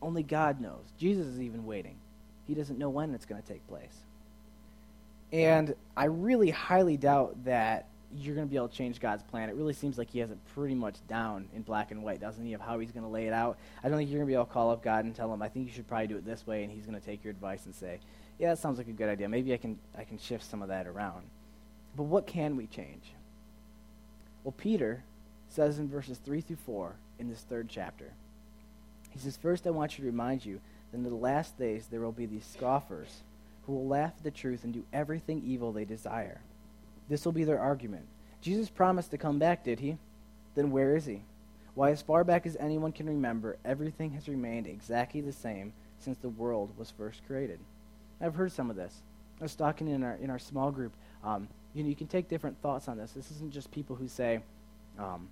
Only 0.00 0.22
God 0.22 0.60
knows. 0.60 0.84
Jesus 0.98 1.26
is 1.26 1.40
even 1.40 1.66
waiting. 1.66 1.96
He 2.46 2.54
doesn't 2.54 2.78
know 2.78 2.88
when 2.88 3.14
it's 3.14 3.26
going 3.26 3.40
to 3.40 3.46
take 3.46 3.66
place. 3.68 3.96
And 5.32 5.74
I 5.96 6.06
really 6.06 6.50
highly 6.50 6.96
doubt 6.96 7.44
that 7.44 7.86
you're 8.16 8.34
going 8.34 8.46
to 8.46 8.50
be 8.50 8.56
able 8.56 8.68
to 8.68 8.74
change 8.74 9.00
God's 9.00 9.22
plan. 9.22 9.48
It 9.48 9.56
really 9.56 9.74
seems 9.74 9.98
like 9.98 10.10
he 10.10 10.18
has 10.20 10.30
it 10.30 10.38
pretty 10.54 10.74
much 10.74 10.96
down 11.08 11.48
in 11.54 11.62
black 11.62 11.90
and 11.90 12.02
white, 12.02 12.20
doesn't 12.20 12.44
he, 12.44 12.54
of 12.54 12.60
how 12.60 12.78
he's 12.78 12.90
going 12.90 13.04
to 13.04 13.08
lay 13.08 13.26
it 13.26 13.32
out. 13.32 13.58
I 13.82 13.88
don't 13.88 13.98
think 13.98 14.10
you're 14.10 14.18
going 14.18 14.26
to 14.26 14.30
be 14.30 14.34
able 14.34 14.46
to 14.46 14.52
call 14.52 14.70
up 14.70 14.82
God 14.82 15.04
and 15.04 15.14
tell 15.14 15.32
him, 15.32 15.42
I 15.42 15.48
think 15.48 15.66
you 15.66 15.72
should 15.72 15.86
probably 15.86 16.06
do 16.06 16.16
it 16.16 16.24
this 16.24 16.46
way, 16.46 16.62
and 16.64 16.72
he's 16.72 16.86
going 16.86 16.98
to 16.98 17.04
take 17.04 17.22
your 17.22 17.30
advice 17.30 17.66
and 17.66 17.74
say, 17.74 17.98
yeah, 18.38 18.50
that 18.50 18.58
sounds 18.58 18.78
like 18.78 18.88
a 18.88 18.92
good 18.92 19.08
idea. 19.08 19.28
Maybe 19.28 19.52
I 19.52 19.58
can, 19.58 19.78
I 19.96 20.04
can 20.04 20.18
shift 20.18 20.44
some 20.44 20.62
of 20.62 20.68
that 20.68 20.86
around. 20.86 21.24
But 21.96 22.04
what 22.04 22.26
can 22.26 22.56
we 22.56 22.66
change? 22.66 23.12
Well, 24.44 24.54
Peter 24.56 25.02
says 25.48 25.78
in 25.78 25.88
verses 25.88 26.18
3 26.18 26.40
through 26.40 26.56
4 26.64 26.94
in 27.18 27.28
this 27.28 27.40
third 27.40 27.68
chapter, 27.68 28.12
he 29.10 29.18
says, 29.18 29.36
First, 29.36 29.66
I 29.66 29.70
want 29.70 29.98
you 29.98 30.04
to 30.04 30.10
remind 30.10 30.44
you 30.44 30.60
that 30.90 30.98
in 30.98 31.04
the 31.04 31.14
last 31.14 31.58
days 31.58 31.86
there 31.90 32.00
will 32.00 32.12
be 32.12 32.26
these 32.26 32.46
scoffers 32.46 33.22
who 33.66 33.74
will 33.74 33.88
laugh 33.88 34.12
at 34.16 34.24
the 34.24 34.30
truth 34.30 34.64
and 34.64 34.72
do 34.72 34.84
everything 34.92 35.42
evil 35.44 35.72
they 35.72 35.84
desire. 35.84 36.40
This 37.08 37.24
will 37.24 37.32
be 37.32 37.44
their 37.44 37.60
argument. 37.60 38.06
Jesus 38.40 38.68
promised 38.68 39.10
to 39.10 39.18
come 39.18 39.38
back, 39.38 39.64
did 39.64 39.80
he? 39.80 39.98
Then 40.54 40.70
where 40.70 40.96
is 40.96 41.06
he? 41.06 41.22
Why, 41.74 41.90
as 41.90 42.02
far 42.02 42.24
back 42.24 42.46
as 42.46 42.56
anyone 42.58 42.92
can 42.92 43.06
remember, 43.06 43.56
everything 43.64 44.12
has 44.12 44.28
remained 44.28 44.66
exactly 44.66 45.20
the 45.20 45.32
same 45.32 45.72
since 46.00 46.18
the 46.18 46.28
world 46.28 46.70
was 46.76 46.90
first 46.90 47.24
created. 47.26 47.58
I've 48.20 48.34
heard 48.34 48.52
some 48.52 48.70
of 48.70 48.76
this. 48.76 49.02
I 49.40 49.44
was 49.44 49.54
talking 49.54 49.88
in 49.88 50.02
our, 50.02 50.14
in 50.14 50.30
our 50.30 50.38
small 50.38 50.70
group 50.70 50.92
um, 51.24 51.48
you 51.74 51.82
know, 51.82 51.88
you 51.88 51.96
can 51.96 52.06
take 52.06 52.28
different 52.28 52.60
thoughts 52.62 52.88
on 52.88 52.96
this. 52.96 53.12
This 53.12 53.30
isn't 53.30 53.52
just 53.52 53.70
people 53.70 53.96
who 53.96 54.08
say, 54.08 54.40
um, 54.98 55.28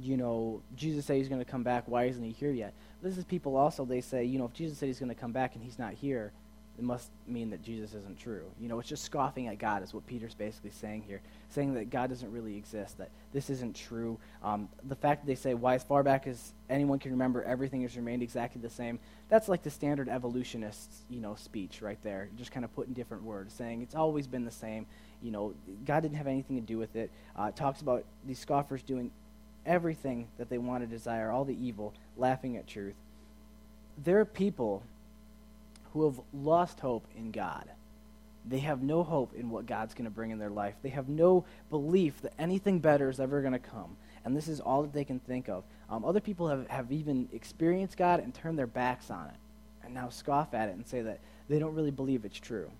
you 0.00 0.16
know, 0.16 0.60
Jesus 0.76 1.06
said 1.06 1.16
he's 1.16 1.28
going 1.28 1.40
to 1.40 1.50
come 1.50 1.62
back. 1.62 1.84
Why 1.86 2.04
isn't 2.04 2.22
he 2.22 2.32
here 2.32 2.50
yet? 2.50 2.72
This 3.02 3.16
is 3.16 3.24
people 3.24 3.56
also, 3.56 3.84
they 3.84 4.00
say, 4.00 4.24
you 4.24 4.38
know, 4.38 4.44
if 4.46 4.52
Jesus 4.52 4.78
said 4.78 4.86
he's 4.86 4.98
going 4.98 5.08
to 5.08 5.14
come 5.14 5.32
back 5.32 5.54
and 5.54 5.64
he's 5.64 5.78
not 5.78 5.94
here, 5.94 6.32
it 6.78 6.84
must 6.84 7.10
mean 7.26 7.50
that 7.50 7.62
Jesus 7.62 7.94
isn't 7.94 8.18
true. 8.18 8.44
You 8.60 8.68
know, 8.68 8.78
it's 8.78 8.88
just 8.88 9.04
scoffing 9.04 9.48
at 9.48 9.58
God, 9.58 9.82
is 9.82 9.92
what 9.92 10.06
Peter's 10.06 10.34
basically 10.34 10.70
saying 10.70 11.02
here, 11.06 11.20
saying 11.50 11.74
that 11.74 11.90
God 11.90 12.08
doesn't 12.10 12.30
really 12.30 12.56
exist, 12.56 12.98
that 12.98 13.10
this 13.32 13.50
isn't 13.50 13.74
true. 13.74 14.18
Um, 14.44 14.68
the 14.86 14.94
fact 14.94 15.22
that 15.22 15.26
they 15.26 15.34
say, 15.34 15.54
why 15.54 15.74
as 15.74 15.82
far 15.82 16.02
back 16.02 16.26
as 16.26 16.52
anyone 16.70 16.98
can 16.98 17.10
remember, 17.10 17.42
everything 17.42 17.82
has 17.82 17.96
remained 17.96 18.22
exactly 18.22 18.62
the 18.62 18.70
same, 18.70 19.00
that's 19.28 19.48
like 19.48 19.62
the 19.62 19.70
standard 19.70 20.08
evolutionist, 20.08 20.90
you 21.10 21.20
know, 21.20 21.34
speech 21.34 21.82
right 21.82 21.98
there. 22.02 22.28
Just 22.36 22.52
kind 22.52 22.64
of 22.64 22.74
put 22.74 22.86
in 22.86 22.94
different 22.94 23.24
words, 23.24 23.52
saying 23.52 23.82
it's 23.82 23.94
always 23.94 24.26
been 24.26 24.44
the 24.44 24.50
same 24.50 24.86
you 25.22 25.30
know, 25.30 25.54
God 25.84 26.00
didn't 26.00 26.16
have 26.16 26.26
anything 26.26 26.56
to 26.56 26.62
do 26.62 26.78
with 26.78 26.96
it. 26.96 27.10
Uh, 27.38 27.44
it 27.44 27.56
talks 27.56 27.80
about 27.80 28.04
these 28.26 28.38
scoffers 28.38 28.82
doing 28.82 29.10
everything 29.66 30.28
that 30.38 30.48
they 30.48 30.58
want 30.58 30.82
to 30.82 30.86
desire, 30.86 31.30
all 31.30 31.44
the 31.44 31.56
evil, 31.56 31.92
laughing 32.16 32.56
at 32.56 32.66
truth. 32.66 32.94
There 34.02 34.20
are 34.20 34.24
people 34.24 34.82
who 35.98 36.04
have 36.06 36.20
lost 36.32 36.78
hope 36.78 37.06
in 37.16 37.32
God. 37.32 37.68
They 38.46 38.60
have 38.60 38.82
no 38.82 39.02
hope 39.02 39.34
in 39.34 39.50
what 39.50 39.66
God's 39.66 39.94
going 39.94 40.04
to 40.04 40.10
bring 40.10 40.30
in 40.30 40.38
their 40.38 40.48
life. 40.48 40.74
They 40.80 40.90
have 40.90 41.08
no 41.08 41.44
belief 41.70 42.22
that 42.22 42.32
anything 42.38 42.78
better 42.78 43.10
is 43.10 43.18
ever 43.18 43.40
going 43.40 43.52
to 43.52 43.58
come. 43.58 43.96
And 44.24 44.36
this 44.36 44.46
is 44.46 44.60
all 44.60 44.82
that 44.82 44.92
they 44.92 45.04
can 45.04 45.18
think 45.18 45.48
of. 45.48 45.64
Um, 45.90 46.04
other 46.04 46.20
people 46.20 46.48
have, 46.48 46.68
have 46.68 46.92
even 46.92 47.28
experienced 47.32 47.96
God 47.96 48.20
and 48.20 48.32
turned 48.32 48.56
their 48.56 48.68
backs 48.68 49.10
on 49.10 49.26
it 49.26 49.34
and 49.84 49.92
now 49.92 50.08
scoff 50.08 50.54
at 50.54 50.68
it 50.68 50.76
and 50.76 50.86
say 50.86 51.02
that 51.02 51.18
they 51.48 51.58
don't 51.58 51.74
really 51.74 51.90
believe 51.90 52.24
it's 52.24 52.38
true. 52.38 52.70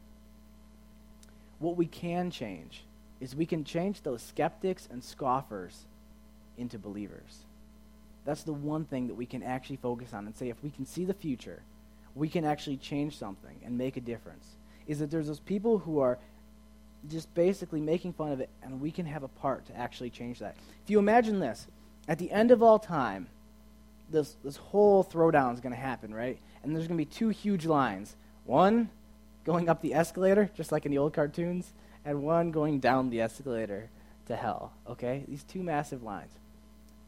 What 1.59 1.77
we 1.77 1.87
can 1.87 2.31
change 2.31 2.85
is 3.21 3.35
we 3.35 3.47
can 3.47 3.65
change 3.65 4.03
those 4.03 4.23
skeptics 4.23 4.87
and 4.91 5.03
scoffers 5.03 5.87
into 6.57 6.79
believers. 6.79 7.39
That's 8.25 8.45
the 8.45 8.53
one 8.53 8.85
thing 8.85 9.09
that 9.09 9.15
we 9.15 9.27
can 9.27 9.43
actually 9.43 9.77
focus 9.77 10.15
on 10.15 10.27
and 10.27 10.37
say 10.37 10.51
if 10.51 10.63
we 10.63 10.71
can 10.71 10.87
see 10.87 11.05
the 11.05 11.15
future, 11.15 11.63
we 12.15 12.29
can 12.29 12.45
actually 12.45 12.77
change 12.77 13.17
something 13.17 13.57
and 13.65 13.77
make 13.77 13.97
a 13.97 14.01
difference. 14.01 14.47
Is 14.87 14.99
that 15.01 15.11
there's 15.11 15.27
those 15.27 15.41
people 15.41 15.79
who 15.79 16.01
are 16.01 16.19
just 17.09 17.33
basically 17.35 17.81
making 17.81 18.13
fun 18.13 18.33
of 18.33 18.41
it, 18.41 18.49
and 18.63 18.81
we 18.81 18.91
can 18.91 19.07
have 19.07 19.23
a 19.23 19.29
part 19.29 19.67
to 19.67 19.77
actually 19.77 20.11
change 20.11 20.41
that. 20.41 20.57
If 20.85 20.91
you 20.91 20.99
imagine 20.99 21.39
this, 21.39 21.67
at 22.09 22.19
the 22.19 22.31
end 22.31 22.51
of 22.51 22.63
all 22.63 22.79
time, 22.79 23.29
this, 24.11 24.37
this 24.43 24.57
whole 24.57 25.05
throwdown 25.05 25.55
is 25.55 25.61
going 25.61 25.75
to 25.75 25.81
happen, 25.81 26.15
right? 26.15 26.39
And 26.63 26.75
there's 26.75 26.89
going 26.89 26.99
to 26.99 27.05
be 27.05 27.11
two 27.11 27.29
huge 27.29 27.67
lines. 27.67 28.17
One 28.45 28.91
going 29.45 29.69
up 29.69 29.83
the 29.83 29.95
escalator, 29.95 30.51
just 30.57 30.73
like 30.73 30.87
in 30.87 30.91
the 30.91 30.99
old 30.99 31.13
cartoons, 31.13 31.73
and 32.05 32.23
one 32.23 32.51
going 32.51 32.81
down 32.81 33.11
the 33.11 33.21
escalator 33.21 33.91
to 34.27 34.37
hell. 34.37 34.73
Okay? 34.89 35.25
These 35.29 35.45
two 35.45 35.63
massive 35.63 36.03
lines. 36.03 36.33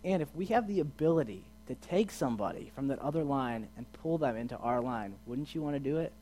And 0.04 0.22
if 0.22 0.34
we 0.34 0.46
have 0.46 0.68
the 0.68 0.80
ability 0.80 1.44
to 1.70 1.88
take 1.88 2.10
somebody 2.10 2.70
from 2.74 2.88
that 2.88 2.98
other 2.98 3.24
line 3.24 3.68
and 3.76 3.90
pull 3.92 4.18
them 4.18 4.36
into 4.36 4.56
our 4.58 4.80
line, 4.80 5.14
wouldn't 5.26 5.54
you 5.54 5.62
want 5.62 5.76
to 5.76 5.80
do 5.80 5.98
it? 5.98 6.12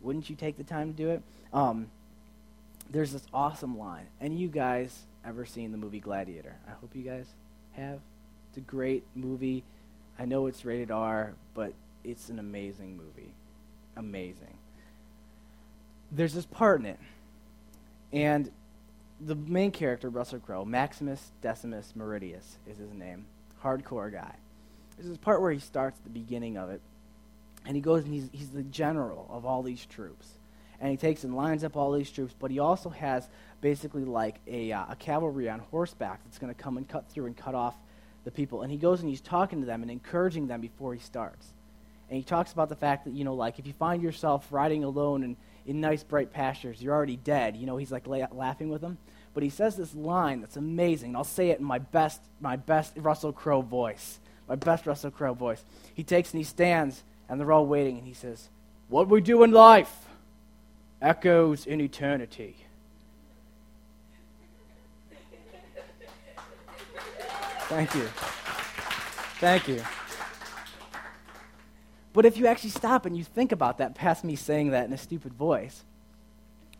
Wouldn't 0.00 0.28
you 0.28 0.36
take 0.36 0.56
the 0.56 0.64
time 0.64 0.92
to 0.92 0.96
do 0.96 1.10
it? 1.10 1.22
Um, 1.52 1.88
there's 2.90 3.12
this 3.12 3.26
awesome 3.32 3.78
line. 3.78 4.06
Any 4.20 4.36
you 4.36 4.48
guys 4.48 5.06
ever 5.24 5.46
seen 5.46 5.72
the 5.72 5.78
movie 5.78 6.00
Gladiator? 6.00 6.56
I 6.66 6.72
hope 6.72 6.94
you 6.94 7.02
guys 7.02 7.26
have. 7.72 8.00
It's 8.50 8.58
a 8.58 8.60
great 8.60 9.04
movie. 9.14 9.62
I 10.18 10.24
know 10.24 10.46
it's 10.46 10.64
rated 10.64 10.90
R, 10.90 11.34
but 11.54 11.72
it's 12.04 12.28
an 12.28 12.38
amazing 12.38 12.96
movie. 12.96 13.32
Amazing 13.96 14.58
there's 16.12 16.34
this 16.34 16.46
part 16.46 16.80
in 16.80 16.86
it, 16.86 16.98
and 18.12 18.50
the 19.20 19.34
main 19.34 19.70
character, 19.70 20.10
Russell 20.10 20.40
Crowe, 20.40 20.64
Maximus 20.64 21.30
Decimus 21.40 21.94
Meridius 21.96 22.56
is 22.68 22.78
his 22.78 22.92
name, 22.92 23.24
hardcore 23.62 24.12
guy. 24.12 24.34
There's 24.96 25.08
this 25.08 25.18
part 25.18 25.40
where 25.40 25.52
he 25.52 25.58
starts 25.58 25.98
at 25.98 26.04
the 26.04 26.10
beginning 26.10 26.56
of 26.56 26.70
it, 26.70 26.80
and 27.66 27.74
he 27.74 27.82
goes 27.82 28.04
and 28.04 28.12
he's, 28.12 28.28
he's 28.32 28.50
the 28.50 28.62
general 28.62 29.26
of 29.30 29.46
all 29.46 29.62
these 29.62 29.84
troops. 29.86 30.28
And 30.80 30.90
he 30.90 30.96
takes 30.96 31.22
and 31.22 31.36
lines 31.36 31.62
up 31.62 31.76
all 31.76 31.92
these 31.92 32.10
troops, 32.10 32.34
but 32.38 32.50
he 32.50 32.58
also 32.58 32.90
has 32.90 33.28
basically 33.60 34.04
like 34.04 34.40
a, 34.48 34.72
uh, 34.72 34.86
a 34.90 34.96
cavalry 34.96 35.48
on 35.48 35.60
horseback 35.70 36.24
that's 36.24 36.38
going 36.38 36.52
to 36.52 36.60
come 36.60 36.76
and 36.76 36.88
cut 36.88 37.08
through 37.08 37.26
and 37.26 37.36
cut 37.36 37.54
off 37.54 37.76
the 38.24 38.32
people. 38.32 38.62
And 38.62 38.72
he 38.72 38.78
goes 38.78 39.00
and 39.00 39.08
he's 39.08 39.20
talking 39.20 39.60
to 39.60 39.66
them 39.66 39.82
and 39.82 39.90
encouraging 39.90 40.48
them 40.48 40.60
before 40.60 40.92
he 40.92 41.00
starts. 41.00 41.52
And 42.10 42.16
he 42.16 42.24
talks 42.24 42.52
about 42.52 42.68
the 42.68 42.74
fact 42.74 43.04
that, 43.04 43.14
you 43.14 43.22
know, 43.22 43.34
like 43.34 43.60
if 43.60 43.66
you 43.66 43.72
find 43.74 44.02
yourself 44.02 44.48
riding 44.50 44.82
alone 44.82 45.22
and 45.22 45.36
in 45.66 45.80
nice 45.80 46.02
bright 46.02 46.32
pastures. 46.32 46.82
You're 46.82 46.94
already 46.94 47.16
dead. 47.16 47.56
You 47.56 47.66
know, 47.66 47.76
he's 47.76 47.92
like 47.92 48.06
la- 48.06 48.26
laughing 48.32 48.68
with 48.68 48.82
him. 48.82 48.98
But 49.34 49.42
he 49.42 49.50
says 49.50 49.76
this 49.76 49.94
line 49.94 50.40
that's 50.40 50.56
amazing. 50.56 51.16
I'll 51.16 51.24
say 51.24 51.50
it 51.50 51.58
in 51.58 51.64
my 51.64 51.78
best, 51.78 52.20
my 52.40 52.56
best 52.56 52.92
Russell 52.96 53.32
Crowe 53.32 53.62
voice. 53.62 54.18
My 54.48 54.56
best 54.56 54.86
Russell 54.86 55.10
Crowe 55.10 55.34
voice. 55.34 55.64
He 55.94 56.02
takes 56.02 56.32
and 56.32 56.38
he 56.38 56.44
stands, 56.44 57.02
and 57.28 57.40
they're 57.40 57.52
all 57.52 57.66
waiting, 57.66 57.96
and 57.98 58.06
he 58.06 58.12
says, 58.12 58.48
What 58.88 59.08
we 59.08 59.20
do 59.20 59.42
in 59.42 59.52
life 59.52 60.06
echoes 61.00 61.66
in 61.66 61.80
eternity. 61.80 62.56
Thank 67.68 67.94
you. 67.94 68.06
Thank 69.40 69.68
you. 69.68 69.82
But 72.12 72.26
if 72.26 72.36
you 72.36 72.46
actually 72.46 72.70
stop 72.70 73.06
and 73.06 73.16
you 73.16 73.24
think 73.24 73.52
about 73.52 73.78
that, 73.78 73.94
past 73.94 74.24
me 74.24 74.36
saying 74.36 74.70
that 74.70 74.84
in 74.84 74.92
a 74.92 74.98
stupid 74.98 75.32
voice, 75.32 75.84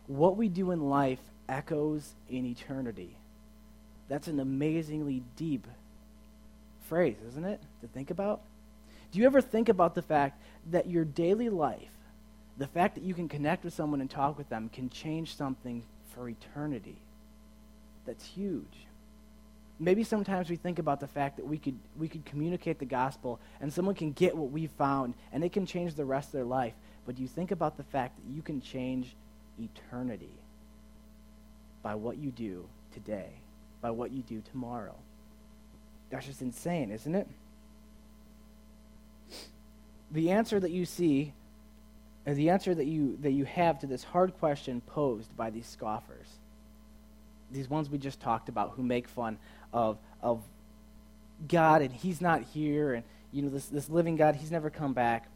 what 0.05 0.37
we 0.37 0.47
do 0.47 0.69
in 0.69 0.89
life 0.89 1.19
echoes 1.47 2.13
in 2.29 2.45
eternity. 2.45 3.15
That's 4.09 4.27
an 4.27 4.39
amazingly 4.39 5.23
deep 5.35 5.67
phrase, 6.87 7.17
isn't 7.29 7.45
it, 7.45 7.61
to 7.81 7.87
think 7.87 8.11
about? 8.11 8.41
Do 9.11 9.19
you 9.19 9.25
ever 9.25 9.41
think 9.41 9.69
about 9.69 9.95
the 9.95 10.01
fact 10.01 10.41
that 10.71 10.89
your 10.89 11.05
daily 11.05 11.49
life, 11.49 11.91
the 12.57 12.67
fact 12.67 12.95
that 12.95 13.03
you 13.03 13.13
can 13.13 13.29
connect 13.29 13.63
with 13.63 13.73
someone 13.73 14.01
and 14.01 14.09
talk 14.09 14.37
with 14.37 14.49
them, 14.49 14.69
can 14.69 14.89
change 14.89 15.35
something 15.35 15.83
for 16.13 16.29
eternity? 16.29 16.97
That's 18.05 18.25
huge. 18.25 18.87
Maybe 19.79 20.03
sometimes 20.03 20.49
we 20.49 20.55
think 20.55 20.79
about 20.79 20.99
the 20.99 21.07
fact 21.07 21.37
that 21.37 21.47
we 21.47 21.57
could, 21.57 21.77
we 21.97 22.07
could 22.07 22.25
communicate 22.25 22.79
the 22.79 22.85
gospel 22.85 23.39
and 23.59 23.71
someone 23.71 23.95
can 23.95 24.11
get 24.11 24.35
what 24.35 24.51
we 24.51 24.67
found 24.67 25.13
and 25.31 25.43
it 25.43 25.51
can 25.51 25.65
change 25.65 25.95
the 25.95 26.05
rest 26.05 26.29
of 26.29 26.33
their 26.33 26.45
life. 26.45 26.73
But 27.05 27.15
do 27.15 27.21
you 27.21 27.27
think 27.27 27.51
about 27.51 27.77
the 27.77 27.83
fact 27.83 28.17
that 28.17 28.33
you 28.33 28.41
can 28.41 28.61
change 28.61 29.15
eternity 29.59 30.29
by 31.83 31.93
what 31.93 32.17
you 32.17 32.31
do 32.31 32.65
today, 32.93 33.29
by 33.81 33.91
what 33.91 34.11
you 34.11 34.23
do 34.23 34.41
tomorrow? 34.51 34.95
That's 36.09 36.25
just 36.25 36.41
insane, 36.41 36.89
isn't 36.91 37.13
it? 37.13 37.27
The 40.11 40.31
answer 40.31 40.59
that 40.59 40.71
you 40.71 40.85
see, 40.85 41.33
uh, 42.25 42.33
the 42.33 42.49
answer 42.49 42.73
that 42.73 42.85
you, 42.85 43.17
that 43.21 43.31
you 43.31 43.45
have 43.45 43.79
to 43.79 43.87
this 43.87 44.03
hard 44.03 44.37
question 44.39 44.81
posed 44.81 45.35
by 45.35 45.49
these 45.49 45.67
scoffers, 45.67 46.27
these 47.51 47.69
ones 47.69 47.89
we 47.89 47.97
just 47.97 48.19
talked 48.19 48.49
about 48.49 48.71
who 48.71 48.83
make 48.83 49.07
fun 49.07 49.37
of, 49.73 49.97
of 50.21 50.41
God 51.47 51.81
and 51.81 51.91
he's 51.91 52.21
not 52.21 52.41
here 52.41 52.93
and 52.93 53.03
you 53.31 53.41
know 53.41 53.49
this, 53.49 53.65
this 53.65 53.89
living 53.89 54.15
God, 54.15 54.35
he's 54.35 54.51
never 54.51 54.69
come 54.69 54.93
back. 54.93 55.27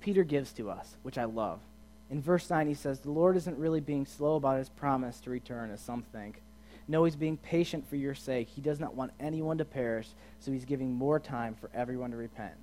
Peter 0.00 0.24
gives 0.24 0.52
to 0.54 0.70
us, 0.70 0.96
which 1.02 1.18
I 1.18 1.24
love. 1.24 1.60
In 2.10 2.20
verse 2.20 2.50
9, 2.50 2.66
he 2.66 2.74
says, 2.74 3.00
The 3.00 3.10
Lord 3.10 3.36
isn't 3.36 3.56
really 3.56 3.80
being 3.80 4.04
slow 4.04 4.36
about 4.36 4.58
his 4.58 4.68
promise 4.68 5.20
to 5.20 5.30
return, 5.30 5.70
as 5.70 5.80
some 5.80 6.02
think. 6.02 6.42
No, 6.88 7.04
he's 7.04 7.14
being 7.14 7.36
patient 7.36 7.88
for 7.88 7.94
your 7.94 8.16
sake. 8.16 8.48
He 8.48 8.60
does 8.60 8.80
not 8.80 8.96
want 8.96 9.12
anyone 9.20 9.58
to 9.58 9.64
perish, 9.64 10.08
so 10.40 10.50
he's 10.50 10.64
giving 10.64 10.92
more 10.92 11.20
time 11.20 11.54
for 11.54 11.70
everyone 11.72 12.10
to 12.10 12.16
repent. 12.16 12.54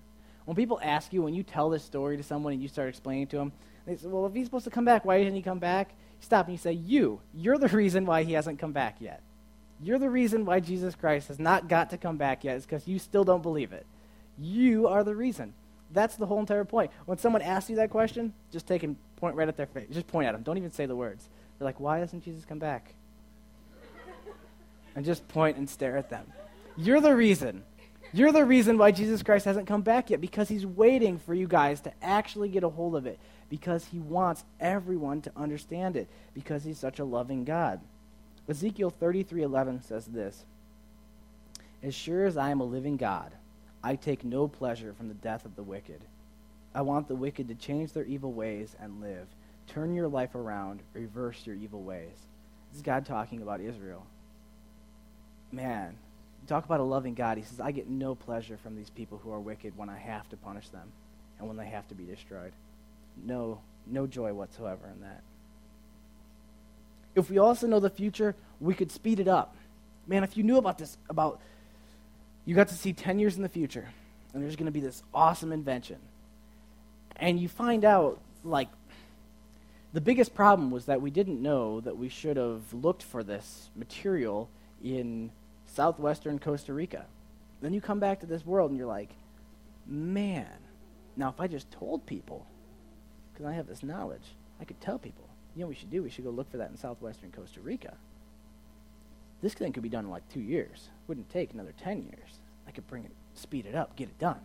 When 0.44 0.56
people 0.56 0.80
ask 0.84 1.14
you, 1.14 1.22
when 1.22 1.34
you 1.34 1.44
tell 1.44 1.70
this 1.70 1.84
story 1.84 2.18
to 2.18 2.24
someone 2.24 2.54
and 2.54 2.62
you 2.62 2.68
start 2.68 2.90
explaining 2.90 3.28
to 3.28 3.38
them, 3.38 3.54
they 3.86 3.96
say, 3.96 4.08
Well, 4.08 4.26
if 4.26 4.34
he's 4.34 4.46
supposed 4.46 4.66
to 4.66 4.72
come 4.72 4.86
back, 4.86 5.06
why 5.06 5.18
didn't 5.18 5.36
he 5.36 5.42
come 5.42 5.60
back? 5.60 5.92
You 5.92 6.26
stop 6.26 6.48
and 6.48 6.54
you 6.54 6.58
say, 6.58 6.74
You, 6.74 7.22
you're 7.34 7.58
the 7.58 7.68
reason 7.70 8.06
why 8.06 8.24
he 8.24 8.34
hasn't 8.34 8.60
come 8.60 8.74
back 8.74 8.98
yet. 9.00 9.22
You're 9.82 10.00
the 10.00 10.10
reason 10.10 10.44
why 10.44 10.60
Jesus 10.60 10.96
Christ 10.96 11.30
has 11.30 11.40
not 11.40 11.70
got 11.70 11.92
to 11.92 11.98
come 11.98 12.18
back 12.18 12.44
yet, 12.44 12.58
is 12.58 12.66
because 12.66 12.88
you 12.88 13.00
still 13.00 13.24
don't 13.24 13.44
believe 13.44 13.72
it. 13.72 13.86
You 14.38 14.88
are 14.88 15.04
the 15.04 15.16
reason. 15.16 15.54
That's 15.92 16.16
the 16.16 16.26
whole 16.26 16.40
entire 16.40 16.66
point. 16.66 16.92
When 17.06 17.18
someone 17.18 17.42
asks 17.42 17.70
you 17.70 17.78
that 17.78 17.90
question, 17.90 18.34
just 18.52 18.68
take 18.68 18.84
and 18.84 18.96
point 19.16 19.36
right 19.36 19.48
at 19.48 19.58
their 19.58 19.68
face. 19.68 19.88
Just 19.92 20.08
point 20.08 20.28
at 20.28 20.34
them. 20.34 20.44
Don't 20.44 20.58
even 20.58 20.72
say 20.72 20.86
the 20.86 20.96
words. 20.96 21.30
They're 21.58 21.66
like, 21.66 21.80
why 21.80 22.00
hasn't 22.00 22.24
Jesus 22.24 22.46
come 22.46 22.60
back? 22.60 22.94
and 24.98 25.06
just 25.06 25.28
point 25.28 25.58
and 25.58 25.70
stare 25.70 25.96
at 25.96 26.10
them. 26.10 26.26
You're 26.76 27.00
the 27.00 27.16
reason. 27.16 27.64
You're 28.14 28.32
the 28.32 28.44
reason 28.44 28.80
why 28.80 28.90
Jesus 28.92 29.22
Christ 29.22 29.46
hasn't 29.46 29.68
come 29.68 29.84
back 29.84 30.10
yet 30.10 30.20
because 30.20 30.50
he's 30.50 30.66
waiting 30.66 31.20
for 31.20 31.36
you 31.36 31.48
guys 31.48 31.82
to 31.82 31.94
actually 32.02 32.50
get 32.50 32.64
a 32.64 32.70
hold 32.70 32.96
of 32.96 33.06
it 33.06 33.20
because 33.48 33.86
he 33.86 34.00
wants 34.00 34.44
everyone 34.60 35.22
to 35.22 35.32
understand 35.38 35.96
it 35.96 36.10
because 36.34 36.64
he's 36.64 36.80
such 36.80 36.98
a 36.98 37.06
loving 37.06 37.44
God. 37.44 37.80
Ezekiel 38.50 38.92
33:11 38.92 39.84
says 39.84 40.08
this: 40.08 40.46
As 41.84 41.94
sure 41.94 42.26
as 42.26 42.36
I 42.36 42.50
am 42.50 42.60
a 42.60 42.66
living 42.66 42.98
God, 42.98 43.34
I 43.84 43.96
take 43.96 44.24
no 44.24 44.48
pleasure 44.48 44.94
from 44.94 45.08
the 45.08 45.14
death 45.14 45.46
of 45.46 45.56
the 45.56 45.64
wicked. 45.64 46.02
I 46.74 46.82
want 46.82 47.08
the 47.08 47.16
wicked 47.16 47.48
to 47.48 47.56
change 47.56 47.94
their 47.94 48.06
evil 48.06 48.32
ways 48.32 48.76
and 48.80 49.02
live. 49.02 49.28
Turn 49.68 49.96
your 49.96 50.08
life 50.08 50.36
around, 50.36 50.82
reverse 50.94 51.46
your 51.46 51.56
evil 51.56 51.82
ways. 51.82 52.16
This 52.70 52.78
is 52.78 52.82
God 52.82 53.06
talking 53.06 53.42
about 53.42 53.62
Israel. 53.62 54.06
Man, 55.52 55.96
talk 56.48 56.66
about 56.66 56.80
a 56.80 56.84
loving 56.84 57.14
God. 57.14 57.38
He 57.38 57.44
says, 57.44 57.60
I 57.60 57.72
get 57.72 57.90
no 57.90 58.16
pleasure 58.16 58.58
from 58.58 58.76
these 58.76 58.90
people 58.90 59.20
who 59.24 59.32
are 59.32 59.40
wicked 59.40 59.78
when 59.78 59.90
I 59.90 59.98
have 59.98 60.28
to 60.30 60.38
punish 60.38 60.70
them 60.70 60.92
and 61.40 61.48
when 61.48 61.58
they 61.58 61.68
have 61.68 61.88
to 61.90 61.96
be 61.96 62.04
destroyed. 62.04 62.54
No, 63.26 63.60
no 63.86 64.08
joy 64.08 64.34
whatsoever 64.34 64.88
in 64.94 65.02
that. 65.02 65.22
If 67.16 67.30
we 67.30 67.38
also 67.40 67.68
know 67.68 67.80
the 67.80 67.90
future, 67.90 68.36
we 68.60 68.74
could 68.74 68.92
speed 68.92 69.20
it 69.20 69.28
up. 69.28 69.56
Man, 70.06 70.24
if 70.24 70.38
you 70.38 70.44
knew 70.44 70.58
about 70.58 70.78
this, 70.78 70.98
about 71.10 71.42
you 72.48 72.56
got 72.56 72.70
to 72.70 72.76
see 72.76 72.94
10 72.94 73.20
years 73.20 73.36
in 73.36 73.44
the 73.44 73.50
future, 73.50 73.90
and 74.34 74.42
there's 74.42 74.56
going 74.56 74.68
to 74.68 74.72
be 74.72 74.80
this 74.80 75.04
awesome 75.14 75.52
invention. 75.52 75.98
And 77.18 77.38
you 77.38 77.50
find 77.50 77.84
out, 77.84 78.22
like, 78.46 78.70
the 79.92 80.00
biggest 80.00 80.34
problem 80.34 80.72
was 80.72 80.86
that 80.86 81.02
we 81.02 81.12
didn't 81.12 81.42
know 81.42 81.82
that 81.82 81.98
we 81.98 82.08
should 82.08 82.38
have 82.38 82.74
looked 82.74 83.04
for 83.04 83.22
this 83.22 83.70
material 83.76 84.50
in 84.82 85.30
southwestern 85.66 86.40
Costa 86.40 86.72
Rica. 86.72 87.06
Then 87.62 87.74
you 87.74 87.82
come 87.82 88.00
back 88.00 88.22
to 88.22 88.26
this 88.26 88.46
world 88.46 88.70
and 88.70 88.78
you're 88.78 88.88
like, 88.88 89.10
man, 89.86 90.48
now 91.18 91.28
if 91.28 91.42
I 91.42 91.48
just 91.48 91.70
told 91.70 92.06
people, 92.06 92.46
because 93.34 93.46
I 93.46 93.56
have 93.56 93.68
this 93.68 93.84
knowledge, 93.84 94.36
I 94.62 94.64
could 94.64 94.80
tell 94.80 95.00
people, 95.00 95.28
you 95.54 95.62
know 95.62 95.66
what 95.68 95.72
we 95.72 95.80
should 95.80 95.92
do? 95.92 96.02
We 96.02 96.10
should 96.10 96.24
go 96.24 96.30
look 96.30 96.50
for 96.50 96.58
that 96.58 96.70
in 96.70 96.78
southwestern 96.78 97.32
Costa 97.32 97.60
Rica. 97.60 97.98
This 99.42 99.54
thing 99.54 99.74
could 99.74 99.84
be 99.84 99.90
done 99.90 100.06
in 100.06 100.12
like 100.12 100.28
two 100.30 100.42
years. 100.42 100.90
Wouldn't 101.08 101.30
take 101.30 101.54
another 101.54 101.74
10 101.84 102.04
years. 102.04 102.40
I 102.68 102.72
could 102.72 102.88
bring 102.88 103.06
it, 103.06 103.12
speed 103.34 103.66
it 103.66 103.76
up, 103.76 103.96
get 103.96 104.10
it 104.10 104.20
done. 104.20 104.40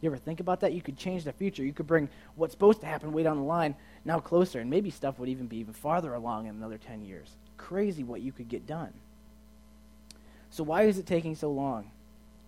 You 0.00 0.08
ever 0.08 0.18
think 0.18 0.40
about 0.40 0.60
that? 0.60 0.72
You 0.72 0.82
could 0.82 0.96
change 0.96 1.22
the 1.22 1.32
future. 1.32 1.64
You 1.64 1.72
could 1.72 1.86
bring 1.86 2.08
what's 2.34 2.52
supposed 2.52 2.80
to 2.80 2.86
happen 2.86 3.12
way 3.12 3.22
down 3.22 3.36
the 3.36 3.44
line 3.44 3.76
now 4.04 4.18
closer, 4.18 4.58
and 4.58 4.68
maybe 4.68 4.90
stuff 4.90 5.18
would 5.18 5.28
even 5.28 5.46
be 5.46 5.58
even 5.58 5.72
farther 5.72 6.12
along 6.14 6.46
in 6.46 6.56
another 6.56 6.76
10 6.76 7.02
years. 7.02 7.36
Crazy 7.56 8.02
what 8.02 8.20
you 8.20 8.32
could 8.32 8.48
get 8.48 8.66
done. 8.66 8.92
So, 10.50 10.64
why 10.64 10.82
is 10.82 10.98
it 10.98 11.06
taking 11.06 11.36
so 11.36 11.52
long? 11.52 11.92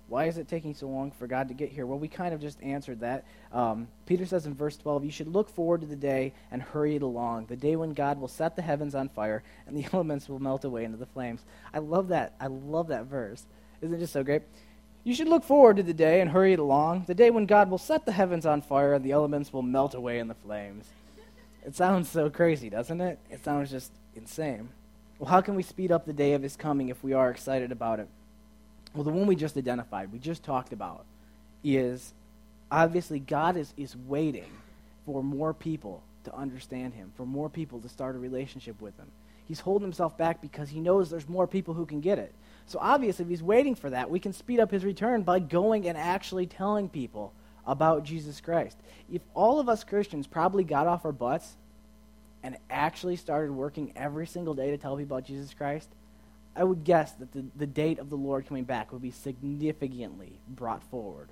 Why 0.09 0.27
is 0.27 0.37
it 0.37 0.49
taking 0.49 0.75
so 0.75 0.87
long 0.87 1.11
for 1.11 1.27
God 1.27 1.49
to 1.49 1.55
get 1.55 1.71
here? 1.71 1.87
Well, 1.87 1.99
we 1.99 2.09
kind 2.09 2.35
of 2.35 2.41
just 2.41 2.63
answered 2.63 3.01
that. 3.01 3.25
Um, 3.53 3.89
Peter 4.05 4.27
says 4.27 4.45
in 4.45 4.55
verse 4.55 4.77
12, 4.77 5.05
You 5.05 5.11
should 5.11 5.29
look 5.29 5.49
forward 5.49 5.81
to 5.81 5.87
the 5.87 5.97
day 5.97 6.35
and 6.51 6.61
hurry 6.61 6.97
it 6.97 7.03
along, 7.03 7.47
the 7.47 7.57
day 7.57 7.75
when 7.75 7.95
God 7.95 8.21
will 8.21 8.29
set 8.29 8.55
the 8.55 8.63
heavens 8.63 8.95
on 8.95 9.09
fire 9.09 9.43
and 9.67 9.77
the 9.77 9.87
elements 9.93 10.29
will 10.29 10.39
melt 10.39 10.65
away 10.65 10.85
into 10.85 10.99
the 10.99 11.07
flames. 11.07 11.45
I 11.73 11.79
love 11.79 12.09
that. 12.09 12.35
I 12.39 12.49
love 12.49 12.89
that 12.89 13.07
verse. 13.07 13.47
Isn't 13.81 13.95
it 13.95 14.01
just 14.01 14.13
so 14.13 14.23
great? 14.23 14.43
You 15.05 15.15
should 15.15 15.29
look 15.29 15.45
forward 15.45 15.77
to 15.77 15.83
the 15.83 15.95
day 15.95 16.21
and 16.21 16.31
hurry 16.31 16.55
it 16.55 16.59
along, 16.59 17.05
the 17.07 17.15
day 17.15 17.31
when 17.31 17.45
God 17.45 17.71
will 17.71 17.79
set 17.79 18.07
the 18.07 18.13
heavens 18.13 18.47
on 18.47 18.63
fire 18.63 18.95
and 18.95 19.05
the 19.05 19.13
elements 19.13 19.53
will 19.53 19.63
melt 19.63 19.95
away 19.95 20.19
in 20.19 20.29
the 20.29 20.35
flames. 20.35 20.87
It 21.65 21.75
sounds 21.75 22.11
so 22.11 22.29
crazy, 22.29 22.69
doesn't 22.71 23.01
it? 23.01 23.19
It 23.31 23.45
sounds 23.45 23.71
just 23.71 23.93
insane. 24.15 24.69
Well, 25.19 25.31
how 25.31 25.41
can 25.41 25.55
we 25.55 25.63
speed 25.63 25.93
up 25.93 26.05
the 26.05 26.13
day 26.13 26.35
of 26.35 26.43
his 26.43 26.57
coming 26.57 26.89
if 26.89 27.03
we 27.03 27.13
are 27.13 27.31
excited 27.31 27.73
about 27.73 28.01
it? 28.01 28.09
Well, 28.95 29.05
the 29.05 29.11
one 29.11 29.27
we 29.27 29.37
just 29.37 29.57
identified, 29.57 30.13
we 30.13 30.19
just 30.19 30.45
talked 30.45 30.73
about, 30.73 31.05
is 31.65 32.13
obviously 32.71 33.19
God 33.19 33.57
is, 33.57 33.73
is 33.77 33.97
waiting 33.97 34.51
for 35.05 35.23
more 35.23 35.53
people 35.53 36.03
to 36.25 36.35
understand 36.35 36.95
him, 36.95 37.13
for 37.17 37.27
more 37.27 37.49
people 37.49 37.81
to 37.81 37.89
start 37.89 38.17
a 38.17 38.19
relationship 38.19 38.81
with 38.81 38.97
him. 38.97 39.07
He's 39.47 39.61
holding 39.61 39.87
himself 39.87 40.17
back 40.17 40.41
because 40.41 40.71
he 40.71 40.81
knows 40.81 41.11
there's 41.11 41.29
more 41.29 41.47
people 41.47 41.75
who 41.75 41.85
can 41.85 42.01
get 42.01 42.19
it. 42.19 42.33
So 42.67 42.79
obviously, 42.81 43.25
if 43.25 43.29
he's 43.29 43.43
waiting 43.43 43.75
for 43.75 43.91
that, 43.91 44.09
we 44.09 44.21
can 44.21 44.33
speed 44.33 44.59
up 44.59 44.71
his 44.71 44.85
return 44.85 45.23
by 45.23 45.39
going 45.39 45.87
and 45.87 45.99
actually 45.99 46.47
telling 46.47 46.89
people 46.89 47.33
about 47.67 48.05
Jesus 48.05 48.41
Christ. 48.41 48.79
If 49.13 49.23
all 49.35 49.61
of 49.61 49.69
us 49.69 49.85
Christians 49.85 50.27
probably 50.27 50.65
got 50.65 50.87
off 50.87 51.05
our 51.05 51.13
butts 51.13 51.57
and 52.43 52.57
actually 52.71 53.17
started 53.17 53.53
working 53.53 53.93
every 53.97 54.27
single 54.27 54.55
day 54.55 54.71
to 54.71 54.79
tell 54.79 54.97
people 54.97 55.17
about 55.17 55.27
Jesus 55.27 55.53
Christ, 55.53 55.89
I 56.57 56.65
would 56.65 56.85
guess 56.85 57.13
that 57.13 57.33
the, 57.33 57.45
the 57.57 57.67
date 57.67 57.99
of 57.99 58.11
the 58.11 58.17
Lord 58.17 58.47
coming 58.47 58.65
back 58.65 58.93
would 58.93 59.03
be 59.03 59.11
significantly 59.11 60.39
brought 60.49 60.83
forward 60.85 61.29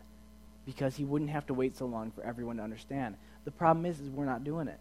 because 0.66 0.96
he 0.96 1.04
wouldn't 1.04 1.30
have 1.30 1.46
to 1.46 1.54
wait 1.54 1.76
so 1.76 1.86
long 1.86 2.10
for 2.10 2.24
everyone 2.24 2.56
to 2.56 2.62
understand. 2.62 3.16
The 3.44 3.50
problem 3.50 3.86
is, 3.86 4.00
is 4.00 4.08
we're 4.08 4.24
not 4.24 4.44
doing 4.44 4.68
it. 4.68 4.78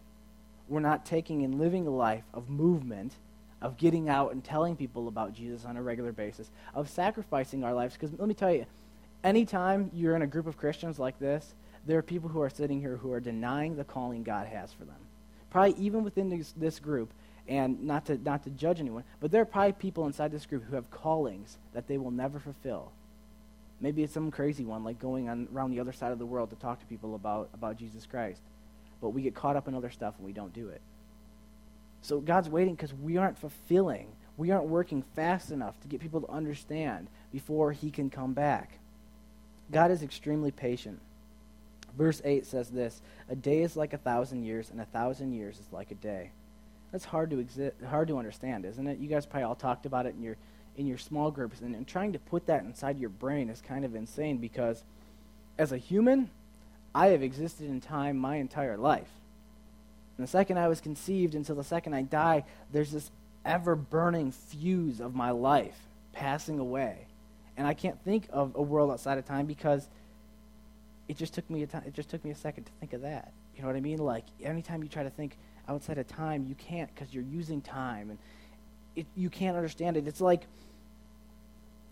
We're 0.68 0.80
not 0.80 1.04
taking 1.04 1.44
and 1.44 1.58
living 1.58 1.86
a 1.86 1.90
life 1.90 2.24
of 2.32 2.48
movement, 2.48 3.14
of 3.60 3.76
getting 3.76 4.08
out 4.08 4.32
and 4.32 4.42
telling 4.42 4.76
people 4.76 5.08
about 5.08 5.34
Jesus 5.34 5.64
on 5.64 5.76
a 5.76 5.82
regular 5.82 6.12
basis, 6.12 6.50
of 6.74 6.88
sacrificing 6.88 7.64
our 7.64 7.74
lives. 7.74 7.94
Because 7.94 8.12
let 8.18 8.28
me 8.28 8.34
tell 8.34 8.52
you, 8.52 8.66
anytime 9.22 9.90
you're 9.92 10.16
in 10.16 10.22
a 10.22 10.26
group 10.26 10.46
of 10.46 10.56
Christians 10.56 10.98
like 10.98 11.18
this, 11.18 11.54
there 11.86 11.98
are 11.98 12.02
people 12.02 12.28
who 12.28 12.40
are 12.40 12.50
sitting 12.50 12.80
here 12.80 12.96
who 12.96 13.12
are 13.12 13.20
denying 13.20 13.76
the 13.76 13.84
calling 13.84 14.22
God 14.22 14.46
has 14.46 14.72
for 14.72 14.84
them. 14.84 14.96
Probably 15.50 15.74
even 15.84 16.04
within 16.04 16.28
this, 16.28 16.52
this 16.52 16.78
group, 16.78 17.12
and 17.48 17.82
not 17.82 18.06
to, 18.06 18.18
not 18.18 18.44
to 18.44 18.50
judge 18.50 18.80
anyone, 18.80 19.04
but 19.20 19.30
there 19.30 19.42
are 19.42 19.46
probably 19.46 19.72
people 19.72 20.06
inside 20.06 20.30
this 20.30 20.46
group 20.46 20.64
who 20.64 20.74
have 20.74 20.90
callings 20.90 21.58
that 21.74 21.88
they 21.88 21.98
will 21.98 22.10
never 22.10 22.38
fulfill. 22.38 22.92
Maybe 23.80 24.04
it's 24.04 24.14
some 24.14 24.30
crazy 24.30 24.64
one, 24.64 24.84
like 24.84 25.00
going 25.00 25.28
on 25.28 25.48
around 25.52 25.72
the 25.72 25.80
other 25.80 25.92
side 25.92 26.12
of 26.12 26.18
the 26.18 26.26
world 26.26 26.50
to 26.50 26.56
talk 26.56 26.78
to 26.80 26.86
people 26.86 27.16
about, 27.16 27.50
about 27.52 27.76
Jesus 27.76 28.06
Christ. 28.06 28.40
But 29.00 29.10
we 29.10 29.22
get 29.22 29.34
caught 29.34 29.56
up 29.56 29.66
in 29.66 29.74
other 29.74 29.90
stuff 29.90 30.14
and 30.18 30.26
we 30.26 30.32
don't 30.32 30.52
do 30.52 30.68
it. 30.68 30.80
So 32.00 32.20
God's 32.20 32.48
waiting 32.48 32.74
because 32.74 32.94
we 32.94 33.16
aren't 33.16 33.38
fulfilling, 33.38 34.08
we 34.36 34.50
aren't 34.50 34.66
working 34.66 35.02
fast 35.14 35.50
enough 35.50 35.80
to 35.80 35.88
get 35.88 36.00
people 36.00 36.20
to 36.20 36.30
understand 36.30 37.08
before 37.32 37.72
He 37.72 37.90
can 37.90 38.08
come 38.08 38.34
back. 38.34 38.78
God 39.70 39.90
is 39.90 40.02
extremely 40.02 40.52
patient. 40.52 41.00
Verse 41.96 42.22
8 42.24 42.46
says 42.46 42.70
this 42.70 43.02
A 43.28 43.36
day 43.36 43.62
is 43.62 43.76
like 43.76 43.92
a 43.92 43.98
thousand 43.98 44.44
years, 44.44 44.70
and 44.70 44.80
a 44.80 44.86
thousand 44.86 45.32
years 45.32 45.58
is 45.58 45.72
like 45.72 45.90
a 45.90 45.96
day. 45.96 46.30
That's 46.92 47.04
hard 47.04 47.30
to, 47.30 47.36
exi- 47.36 47.84
hard 47.84 48.08
to 48.08 48.18
understand, 48.18 48.64
isn't 48.66 48.86
it? 48.86 48.98
You 48.98 49.08
guys 49.08 49.26
probably 49.26 49.44
all 49.44 49.54
talked 49.54 49.86
about 49.86 50.06
it 50.06 50.14
in 50.14 50.22
your, 50.22 50.36
in 50.76 50.86
your 50.86 50.98
small 50.98 51.30
groups, 51.30 51.60
and, 51.60 51.74
and 51.74 51.86
trying 51.86 52.12
to 52.12 52.18
put 52.18 52.46
that 52.46 52.62
inside 52.64 52.98
your 53.00 53.10
brain 53.10 53.48
is 53.48 53.60
kind 53.60 53.84
of 53.84 53.94
insane 53.94 54.36
because 54.36 54.84
as 55.58 55.72
a 55.72 55.78
human, 55.78 56.30
I 56.94 57.08
have 57.08 57.22
existed 57.22 57.68
in 57.68 57.80
time 57.80 58.18
my 58.18 58.36
entire 58.36 58.76
life. 58.76 59.08
The 60.18 60.26
second 60.28 60.58
I 60.58 60.68
was 60.68 60.80
conceived 60.80 61.34
until 61.34 61.56
the 61.56 61.64
second 61.64 61.94
I 61.94 62.02
die, 62.02 62.44
there's 62.70 62.92
this 62.92 63.10
ever 63.44 63.74
burning 63.74 64.30
fuse 64.30 65.00
of 65.00 65.14
my 65.14 65.30
life 65.30 65.78
passing 66.12 66.60
away. 66.60 67.06
And 67.56 67.66
I 67.66 67.74
can't 67.74 68.00
think 68.04 68.28
of 68.30 68.52
a 68.54 68.62
world 68.62 68.90
outside 68.90 69.18
of 69.18 69.26
time 69.26 69.46
because 69.46 69.88
it 71.08 71.16
just 71.16 71.34
took 71.34 71.48
me 71.50 71.62
a 71.62 71.66
time, 71.66 71.82
it 71.86 71.94
just 71.94 72.08
took 72.08 72.24
me 72.24 72.30
a 72.30 72.36
second 72.36 72.64
to 72.64 72.72
think 72.78 72.92
of 72.92 73.02
that. 73.02 73.32
You 73.56 73.62
know 73.62 73.68
what 73.68 73.76
I 73.76 73.80
mean? 73.80 73.98
Like 73.98 74.24
anytime 74.42 74.82
you 74.82 74.88
try 74.88 75.02
to 75.02 75.10
think 75.10 75.36
outside 75.68 75.98
of 75.98 76.06
time, 76.08 76.46
you 76.48 76.54
can't 76.54 76.92
because 76.94 77.12
you're 77.14 77.24
using 77.24 77.60
time 77.60 78.10
and 78.10 78.18
it, 78.96 79.06
you 79.16 79.30
can't 79.30 79.56
understand 79.56 79.96
it. 79.96 80.06
It's 80.06 80.20
like 80.20 80.42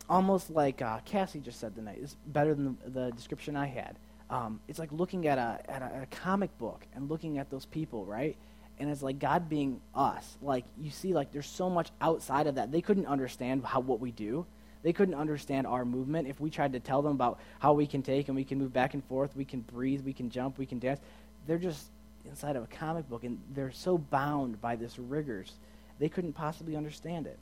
almost 0.08 0.50
like 0.50 0.82
uh, 0.82 0.98
Cassie 1.04 1.40
just 1.40 1.60
said 1.60 1.74
tonight. 1.74 1.98
It's 2.02 2.16
better 2.26 2.54
than 2.54 2.76
the, 2.84 2.90
the 2.90 3.10
description 3.12 3.56
I 3.56 3.66
had. 3.66 3.96
Um, 4.28 4.60
it's 4.68 4.78
like 4.78 4.92
looking 4.92 5.26
at 5.26 5.38
a, 5.38 5.60
at 5.68 5.82
a, 5.82 6.02
a 6.02 6.06
comic 6.10 6.56
book 6.58 6.84
and 6.94 7.08
looking 7.08 7.38
at 7.38 7.50
those 7.50 7.64
people, 7.64 8.04
right? 8.04 8.36
And 8.78 8.88
it's 8.88 9.02
like 9.02 9.18
God 9.18 9.48
being 9.48 9.80
us. 9.94 10.36
Like 10.40 10.64
you 10.78 10.90
see, 10.90 11.12
like 11.12 11.32
there's 11.32 11.48
so 11.48 11.68
much 11.68 11.90
outside 12.00 12.46
of 12.46 12.54
that. 12.56 12.72
They 12.72 12.80
couldn't 12.80 13.06
understand 13.06 13.64
how 13.64 13.80
what 13.80 14.00
we 14.00 14.10
do. 14.10 14.46
They 14.82 14.92
couldn't 14.92 15.14
understand 15.14 15.66
our 15.66 15.84
movement. 15.84 16.28
If 16.28 16.40
we 16.40 16.48
tried 16.48 16.72
to 16.72 16.80
tell 16.80 17.02
them 17.02 17.12
about 17.12 17.38
how 17.58 17.74
we 17.74 17.86
can 17.86 18.02
take 18.02 18.28
and 18.28 18.36
we 18.36 18.44
can 18.44 18.58
move 18.58 18.72
back 18.72 18.94
and 18.94 19.04
forth, 19.04 19.36
we 19.36 19.44
can 19.44 19.60
breathe, 19.60 20.02
we 20.02 20.14
can 20.14 20.30
jump, 20.30 20.56
we 20.58 20.64
can 20.64 20.78
dance, 20.78 21.00
they're 21.46 21.58
just 21.58 21.86
inside 22.28 22.56
of 22.56 22.64
a 22.64 22.66
comic 22.66 23.08
book 23.08 23.24
and 23.24 23.40
they're 23.54 23.72
so 23.72 23.98
bound 23.98 24.60
by 24.60 24.76
this 24.76 24.98
rigors, 24.98 25.52
they 25.98 26.08
couldn't 26.08 26.32
possibly 26.32 26.76
understand 26.76 27.26
it. 27.26 27.38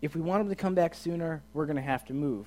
If 0.00 0.14
we 0.14 0.20
want 0.20 0.40
them 0.42 0.48
to 0.48 0.54
come 0.54 0.74
back 0.74 0.94
sooner, 0.94 1.42
we're 1.52 1.66
going 1.66 1.76
to 1.76 1.82
have 1.82 2.04
to 2.06 2.14
move. 2.14 2.46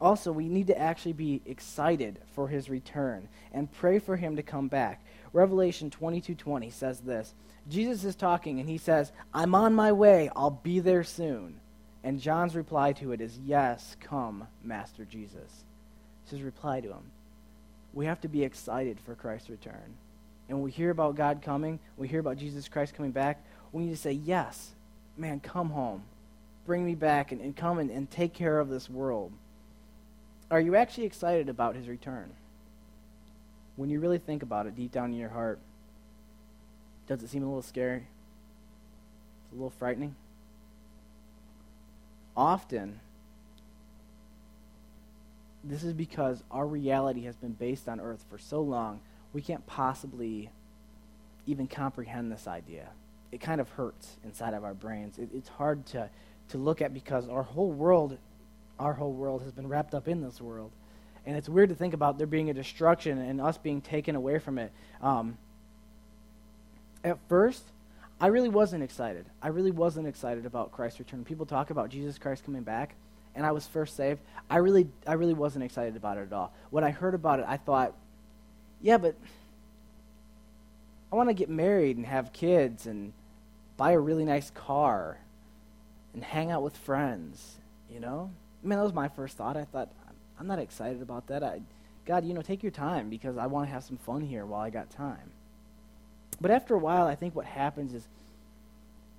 Also, 0.00 0.32
we 0.32 0.48
need 0.48 0.66
to 0.66 0.78
actually 0.78 1.12
be 1.12 1.42
excited 1.46 2.18
for 2.34 2.48
his 2.48 2.68
return 2.68 3.28
and 3.52 3.70
pray 3.70 3.98
for 3.98 4.16
him 4.16 4.36
to 4.36 4.42
come 4.42 4.66
back. 4.68 5.04
Revelation 5.32 5.90
22:20 5.90 6.72
says 6.72 7.00
this. 7.00 7.34
Jesus 7.68 8.02
is 8.02 8.16
talking 8.16 8.58
and 8.58 8.68
he 8.68 8.78
says, 8.78 9.12
"I'm 9.32 9.54
on 9.54 9.74
my 9.74 9.92
way. 9.92 10.28
I'll 10.34 10.50
be 10.50 10.80
there 10.80 11.04
soon." 11.04 11.60
And 12.02 12.18
John's 12.18 12.56
reply 12.56 12.92
to 12.94 13.12
it 13.12 13.20
is, 13.20 13.38
"Yes, 13.38 13.96
come, 14.00 14.48
Master 14.64 15.04
Jesus." 15.04 15.64
It's 16.22 16.32
his 16.32 16.42
reply 16.42 16.80
to 16.80 16.88
him. 16.88 17.12
We 17.92 18.06
have 18.06 18.20
to 18.22 18.28
be 18.28 18.42
excited 18.42 18.98
for 19.00 19.14
Christ's 19.14 19.50
return. 19.50 19.96
And 20.48 20.58
when 20.58 20.64
we 20.64 20.70
hear 20.70 20.90
about 20.90 21.14
God 21.14 21.42
coming, 21.42 21.78
we 21.96 22.08
hear 22.08 22.20
about 22.20 22.38
Jesus 22.38 22.68
Christ 22.68 22.94
coming 22.94 23.12
back, 23.12 23.44
we 23.72 23.84
need 23.84 23.90
to 23.90 23.96
say, 23.96 24.12
Yes, 24.12 24.72
man, 25.16 25.40
come 25.40 25.70
home. 25.70 26.02
Bring 26.66 26.84
me 26.84 26.94
back 26.94 27.32
and, 27.32 27.40
and 27.40 27.56
come 27.56 27.78
and, 27.78 27.90
and 27.90 28.10
take 28.10 28.32
care 28.32 28.60
of 28.60 28.68
this 28.68 28.88
world. 28.88 29.32
Are 30.50 30.60
you 30.60 30.76
actually 30.76 31.04
excited 31.04 31.48
about 31.48 31.74
his 31.74 31.88
return? 31.88 32.30
When 33.76 33.90
you 33.90 34.00
really 34.00 34.18
think 34.18 34.42
about 34.42 34.66
it 34.66 34.76
deep 34.76 34.92
down 34.92 35.12
in 35.12 35.18
your 35.18 35.30
heart, 35.30 35.58
does 37.06 37.22
it 37.22 37.30
seem 37.30 37.42
a 37.42 37.46
little 37.46 37.62
scary? 37.62 38.06
It's 39.44 39.52
a 39.52 39.54
little 39.54 39.70
frightening? 39.70 40.14
Often, 42.36 43.00
this 45.64 45.84
is 45.84 45.92
because 45.92 46.42
our 46.50 46.66
reality 46.66 47.24
has 47.24 47.36
been 47.36 47.52
based 47.52 47.88
on 47.88 48.00
earth 48.00 48.24
for 48.28 48.38
so 48.38 48.60
long, 48.60 49.00
we 49.32 49.42
can't 49.42 49.66
possibly 49.66 50.50
even 51.46 51.66
comprehend 51.66 52.30
this 52.30 52.46
idea. 52.46 52.88
It 53.30 53.40
kind 53.40 53.60
of 53.60 53.68
hurts 53.70 54.16
inside 54.24 54.54
of 54.54 54.64
our 54.64 54.74
brains. 54.74 55.18
It, 55.18 55.30
it's 55.34 55.48
hard 55.48 55.86
to, 55.86 56.10
to 56.48 56.58
look 56.58 56.82
at 56.82 56.92
because 56.92 57.28
our 57.28 57.42
whole 57.42 57.70
world, 57.70 58.18
our 58.78 58.92
whole 58.92 59.12
world 59.12 59.42
has 59.42 59.52
been 59.52 59.68
wrapped 59.68 59.94
up 59.94 60.08
in 60.08 60.20
this 60.20 60.40
world. 60.40 60.70
And 61.24 61.36
it's 61.36 61.48
weird 61.48 61.68
to 61.68 61.74
think 61.74 61.94
about 61.94 62.18
there 62.18 62.26
being 62.26 62.50
a 62.50 62.54
destruction 62.54 63.18
and 63.18 63.40
us 63.40 63.56
being 63.56 63.80
taken 63.80 64.16
away 64.16 64.38
from 64.38 64.58
it. 64.58 64.72
Um, 65.00 65.38
at 67.04 67.18
first, 67.28 67.62
I 68.20 68.26
really 68.26 68.48
wasn't 68.48 68.82
excited. 68.82 69.26
I 69.40 69.48
really 69.48 69.70
wasn't 69.70 70.06
excited 70.08 70.46
about 70.46 70.72
Christ's 70.72 70.98
return. 70.98 71.24
People 71.24 71.46
talk 71.46 71.70
about 71.70 71.90
Jesus 71.90 72.18
Christ 72.18 72.44
coming 72.44 72.62
back 72.62 72.96
and 73.34 73.46
I 73.46 73.52
was 73.52 73.66
first 73.66 73.96
saved, 73.96 74.20
I 74.50 74.58
really, 74.58 74.88
I 75.06 75.14
really 75.14 75.34
wasn't 75.34 75.64
excited 75.64 75.96
about 75.96 76.18
it 76.18 76.22
at 76.22 76.32
all. 76.32 76.52
When 76.70 76.84
I 76.84 76.90
heard 76.90 77.14
about 77.14 77.40
it, 77.40 77.46
I 77.48 77.56
thought, 77.56 77.94
yeah, 78.80 78.98
but 78.98 79.14
I 81.12 81.16
want 81.16 81.28
to 81.28 81.34
get 81.34 81.48
married 81.48 81.96
and 81.96 82.06
have 82.06 82.32
kids 82.32 82.86
and 82.86 83.12
buy 83.76 83.92
a 83.92 83.98
really 83.98 84.24
nice 84.24 84.50
car 84.50 85.18
and 86.14 86.22
hang 86.22 86.50
out 86.50 86.62
with 86.62 86.76
friends, 86.76 87.56
you 87.90 88.00
know? 88.00 88.30
I 88.62 88.66
mean, 88.66 88.78
that 88.78 88.84
was 88.84 88.92
my 88.92 89.08
first 89.08 89.36
thought. 89.36 89.56
I 89.56 89.64
thought, 89.64 89.90
I'm 90.38 90.46
not 90.46 90.58
excited 90.58 91.02
about 91.02 91.26
that. 91.28 91.42
I, 91.42 91.62
God, 92.04 92.24
you 92.24 92.34
know, 92.34 92.42
take 92.42 92.62
your 92.62 92.72
time 92.72 93.08
because 93.08 93.36
I 93.36 93.46
want 93.46 93.68
to 93.68 93.72
have 93.72 93.84
some 93.84 93.96
fun 93.96 94.20
here 94.20 94.44
while 94.44 94.60
I 94.60 94.70
got 94.70 94.90
time. 94.90 95.32
But 96.40 96.50
after 96.50 96.74
a 96.74 96.78
while, 96.78 97.06
I 97.06 97.14
think 97.14 97.34
what 97.34 97.46
happens 97.46 97.94
is 97.94 98.06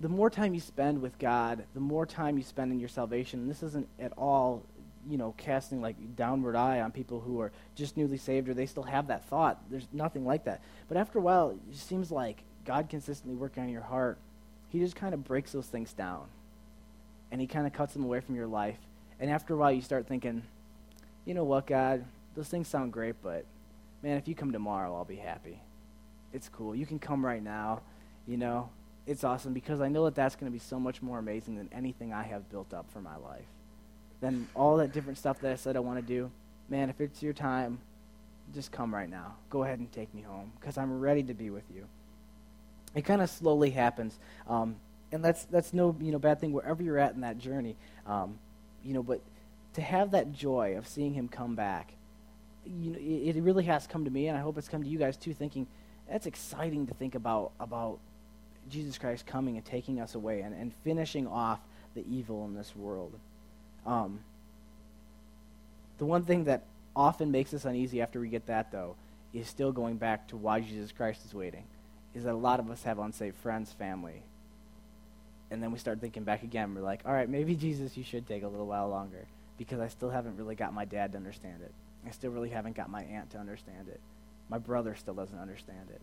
the 0.00 0.08
more 0.08 0.30
time 0.30 0.54
you 0.54 0.60
spend 0.60 1.00
with 1.00 1.18
God, 1.18 1.64
the 1.74 1.80
more 1.80 2.06
time 2.06 2.36
you 2.36 2.44
spend 2.44 2.72
in 2.72 2.80
your 2.80 2.88
salvation. 2.88 3.40
And 3.40 3.50
this 3.50 3.62
isn't 3.62 3.88
at 3.98 4.12
all, 4.16 4.62
you 5.08 5.16
know, 5.16 5.34
casting 5.36 5.80
like 5.80 6.16
downward 6.16 6.56
eye 6.56 6.80
on 6.80 6.90
people 6.90 7.20
who 7.20 7.40
are 7.40 7.52
just 7.74 7.96
newly 7.96 8.16
saved 8.16 8.48
or 8.48 8.54
they 8.54 8.66
still 8.66 8.82
have 8.82 9.06
that 9.08 9.24
thought. 9.26 9.62
There's 9.70 9.86
nothing 9.92 10.26
like 10.26 10.44
that. 10.44 10.60
But 10.88 10.96
after 10.96 11.18
a 11.18 11.22
while, 11.22 11.50
it 11.50 11.58
just 11.72 11.88
seems 11.88 12.10
like 12.10 12.42
God 12.64 12.88
consistently 12.88 13.36
working 13.36 13.62
on 13.62 13.68
your 13.68 13.82
heart. 13.82 14.18
He 14.68 14.80
just 14.80 14.96
kind 14.96 15.14
of 15.14 15.24
breaks 15.24 15.52
those 15.52 15.66
things 15.66 15.92
down. 15.92 16.26
And 17.30 17.40
he 17.40 17.46
kind 17.46 17.66
of 17.66 17.72
cuts 17.72 17.94
them 17.94 18.04
away 18.04 18.20
from 18.20 18.34
your 18.34 18.46
life. 18.46 18.78
And 19.20 19.30
after 19.30 19.54
a 19.54 19.56
while, 19.56 19.72
you 19.72 19.80
start 19.80 20.06
thinking, 20.06 20.42
you 21.24 21.34
know 21.34 21.44
what, 21.44 21.66
God, 21.66 22.04
those 22.34 22.48
things 22.48 22.68
sound 22.68 22.92
great, 22.92 23.14
but 23.22 23.44
man, 24.02 24.16
if 24.16 24.26
you 24.28 24.34
come 24.34 24.52
tomorrow, 24.52 24.94
I'll 24.94 25.04
be 25.04 25.16
happy. 25.16 25.60
It's 26.32 26.48
cool. 26.48 26.74
You 26.74 26.84
can 26.84 26.98
come 26.98 27.24
right 27.24 27.42
now, 27.42 27.80
you 28.26 28.36
know 28.36 28.70
it's 29.06 29.24
awesome 29.24 29.52
because 29.52 29.80
I 29.80 29.88
know 29.88 30.04
that 30.04 30.14
that's 30.14 30.34
going 30.34 30.50
to 30.50 30.52
be 30.52 30.58
so 30.58 30.80
much 30.80 31.02
more 31.02 31.18
amazing 31.18 31.56
than 31.56 31.68
anything 31.72 32.12
I 32.12 32.22
have 32.22 32.50
built 32.50 32.72
up 32.72 32.90
for 32.90 33.00
my 33.00 33.16
life. 33.16 33.46
Than 34.20 34.48
all 34.54 34.78
that 34.78 34.92
different 34.92 35.18
stuff 35.18 35.40
that 35.40 35.52
I 35.52 35.56
said 35.56 35.76
I 35.76 35.80
want 35.80 35.98
to 35.98 36.06
do. 36.06 36.30
Man, 36.70 36.88
if 36.88 37.00
it's 37.00 37.22
your 37.22 37.34
time, 37.34 37.78
just 38.54 38.72
come 38.72 38.94
right 38.94 39.08
now. 39.08 39.36
Go 39.50 39.64
ahead 39.64 39.78
and 39.78 39.90
take 39.92 40.14
me 40.14 40.22
home 40.22 40.52
because 40.58 40.78
I'm 40.78 41.00
ready 41.00 41.22
to 41.24 41.34
be 41.34 41.50
with 41.50 41.64
you. 41.74 41.86
It 42.94 43.02
kind 43.02 43.20
of 43.20 43.28
slowly 43.28 43.70
happens, 43.70 44.18
um, 44.48 44.76
and 45.12 45.22
that's 45.22 45.44
that's 45.46 45.72
no 45.72 45.96
you 46.00 46.12
know 46.12 46.18
bad 46.18 46.40
thing 46.40 46.52
wherever 46.52 46.82
you're 46.82 46.98
at 46.98 47.14
in 47.14 47.22
that 47.22 47.38
journey. 47.38 47.76
Um, 48.06 48.38
you 48.84 48.94
know, 48.94 49.02
but 49.02 49.20
to 49.74 49.82
have 49.82 50.12
that 50.12 50.32
joy 50.32 50.76
of 50.78 50.86
seeing 50.86 51.12
him 51.12 51.28
come 51.28 51.56
back, 51.56 51.94
you 52.64 52.92
know, 52.92 52.98
it, 52.98 53.36
it 53.36 53.42
really 53.42 53.64
has 53.64 53.86
come 53.86 54.04
to 54.04 54.10
me, 54.10 54.28
and 54.28 54.38
I 54.38 54.40
hope 54.40 54.56
it's 54.56 54.68
come 54.68 54.82
to 54.82 54.88
you 54.88 54.98
guys 54.98 55.16
too. 55.16 55.34
Thinking 55.34 55.66
that's 56.08 56.26
exciting 56.26 56.86
to 56.86 56.94
think 56.94 57.14
about 57.14 57.50
about 57.58 57.98
Jesus 58.68 58.98
Christ 58.98 59.26
coming 59.26 59.56
and 59.56 59.64
taking 59.64 60.00
us 60.00 60.14
away 60.14 60.40
and, 60.40 60.54
and 60.54 60.72
finishing 60.84 61.26
off 61.26 61.60
the 61.94 62.04
evil 62.08 62.44
in 62.46 62.54
this 62.54 62.74
world. 62.74 63.12
Um, 63.86 64.20
the 65.98 66.04
one 66.04 66.24
thing 66.24 66.44
that 66.44 66.64
often 66.96 67.30
makes 67.30 67.54
us 67.54 67.64
uneasy 67.64 68.00
after 68.00 68.20
we 68.20 68.28
get 68.28 68.46
that, 68.46 68.72
though, 68.72 68.96
is 69.32 69.48
still 69.48 69.72
going 69.72 69.96
back 69.96 70.28
to 70.28 70.36
why 70.36 70.60
Jesus 70.60 70.92
Christ 70.92 71.24
is 71.24 71.34
waiting. 71.34 71.64
Is 72.14 72.24
that 72.24 72.32
a 72.32 72.36
lot 72.36 72.60
of 72.60 72.70
us 72.70 72.82
have 72.84 72.98
unsaved 72.98 73.36
friends, 73.36 73.72
family. 73.72 74.22
And 75.50 75.62
then 75.62 75.72
we 75.72 75.78
start 75.78 76.00
thinking 76.00 76.24
back 76.24 76.42
again. 76.42 76.74
We're 76.74 76.82
like, 76.82 77.00
all 77.04 77.12
right, 77.12 77.28
maybe 77.28 77.54
Jesus, 77.56 77.96
you 77.96 78.04
should 78.04 78.26
take 78.26 78.42
a 78.42 78.48
little 78.48 78.66
while 78.66 78.88
longer 78.88 79.26
because 79.58 79.80
I 79.80 79.88
still 79.88 80.10
haven't 80.10 80.36
really 80.36 80.54
got 80.54 80.72
my 80.72 80.84
dad 80.84 81.12
to 81.12 81.18
understand 81.18 81.62
it. 81.62 81.72
I 82.06 82.10
still 82.10 82.30
really 82.30 82.50
haven't 82.50 82.76
got 82.76 82.90
my 82.90 83.02
aunt 83.02 83.30
to 83.30 83.38
understand 83.38 83.88
it. 83.88 84.00
My 84.48 84.58
brother 84.58 84.94
still 84.94 85.14
doesn't 85.14 85.38
understand 85.38 85.88
it 85.90 86.00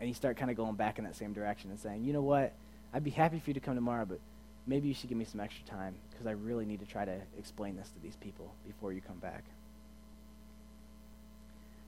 and 0.00 0.08
you 0.08 0.14
start 0.14 0.36
kind 0.36 0.50
of 0.50 0.56
going 0.56 0.74
back 0.74 0.98
in 0.98 1.04
that 1.04 1.16
same 1.16 1.32
direction 1.32 1.70
and 1.70 1.78
saying, 1.78 2.04
you 2.04 2.12
know 2.12 2.22
what, 2.22 2.52
I'd 2.92 3.04
be 3.04 3.10
happy 3.10 3.38
for 3.38 3.50
you 3.50 3.54
to 3.54 3.60
come 3.60 3.74
tomorrow, 3.74 4.04
but 4.04 4.20
maybe 4.66 4.88
you 4.88 4.94
should 4.94 5.08
give 5.08 5.18
me 5.18 5.24
some 5.24 5.40
extra 5.40 5.64
time 5.66 5.94
because 6.10 6.26
I 6.26 6.32
really 6.32 6.64
need 6.64 6.80
to 6.80 6.86
try 6.86 7.04
to 7.04 7.18
explain 7.38 7.76
this 7.76 7.88
to 7.90 8.00
these 8.02 8.16
people 8.16 8.52
before 8.66 8.92
you 8.92 9.00
come 9.00 9.18
back. 9.18 9.44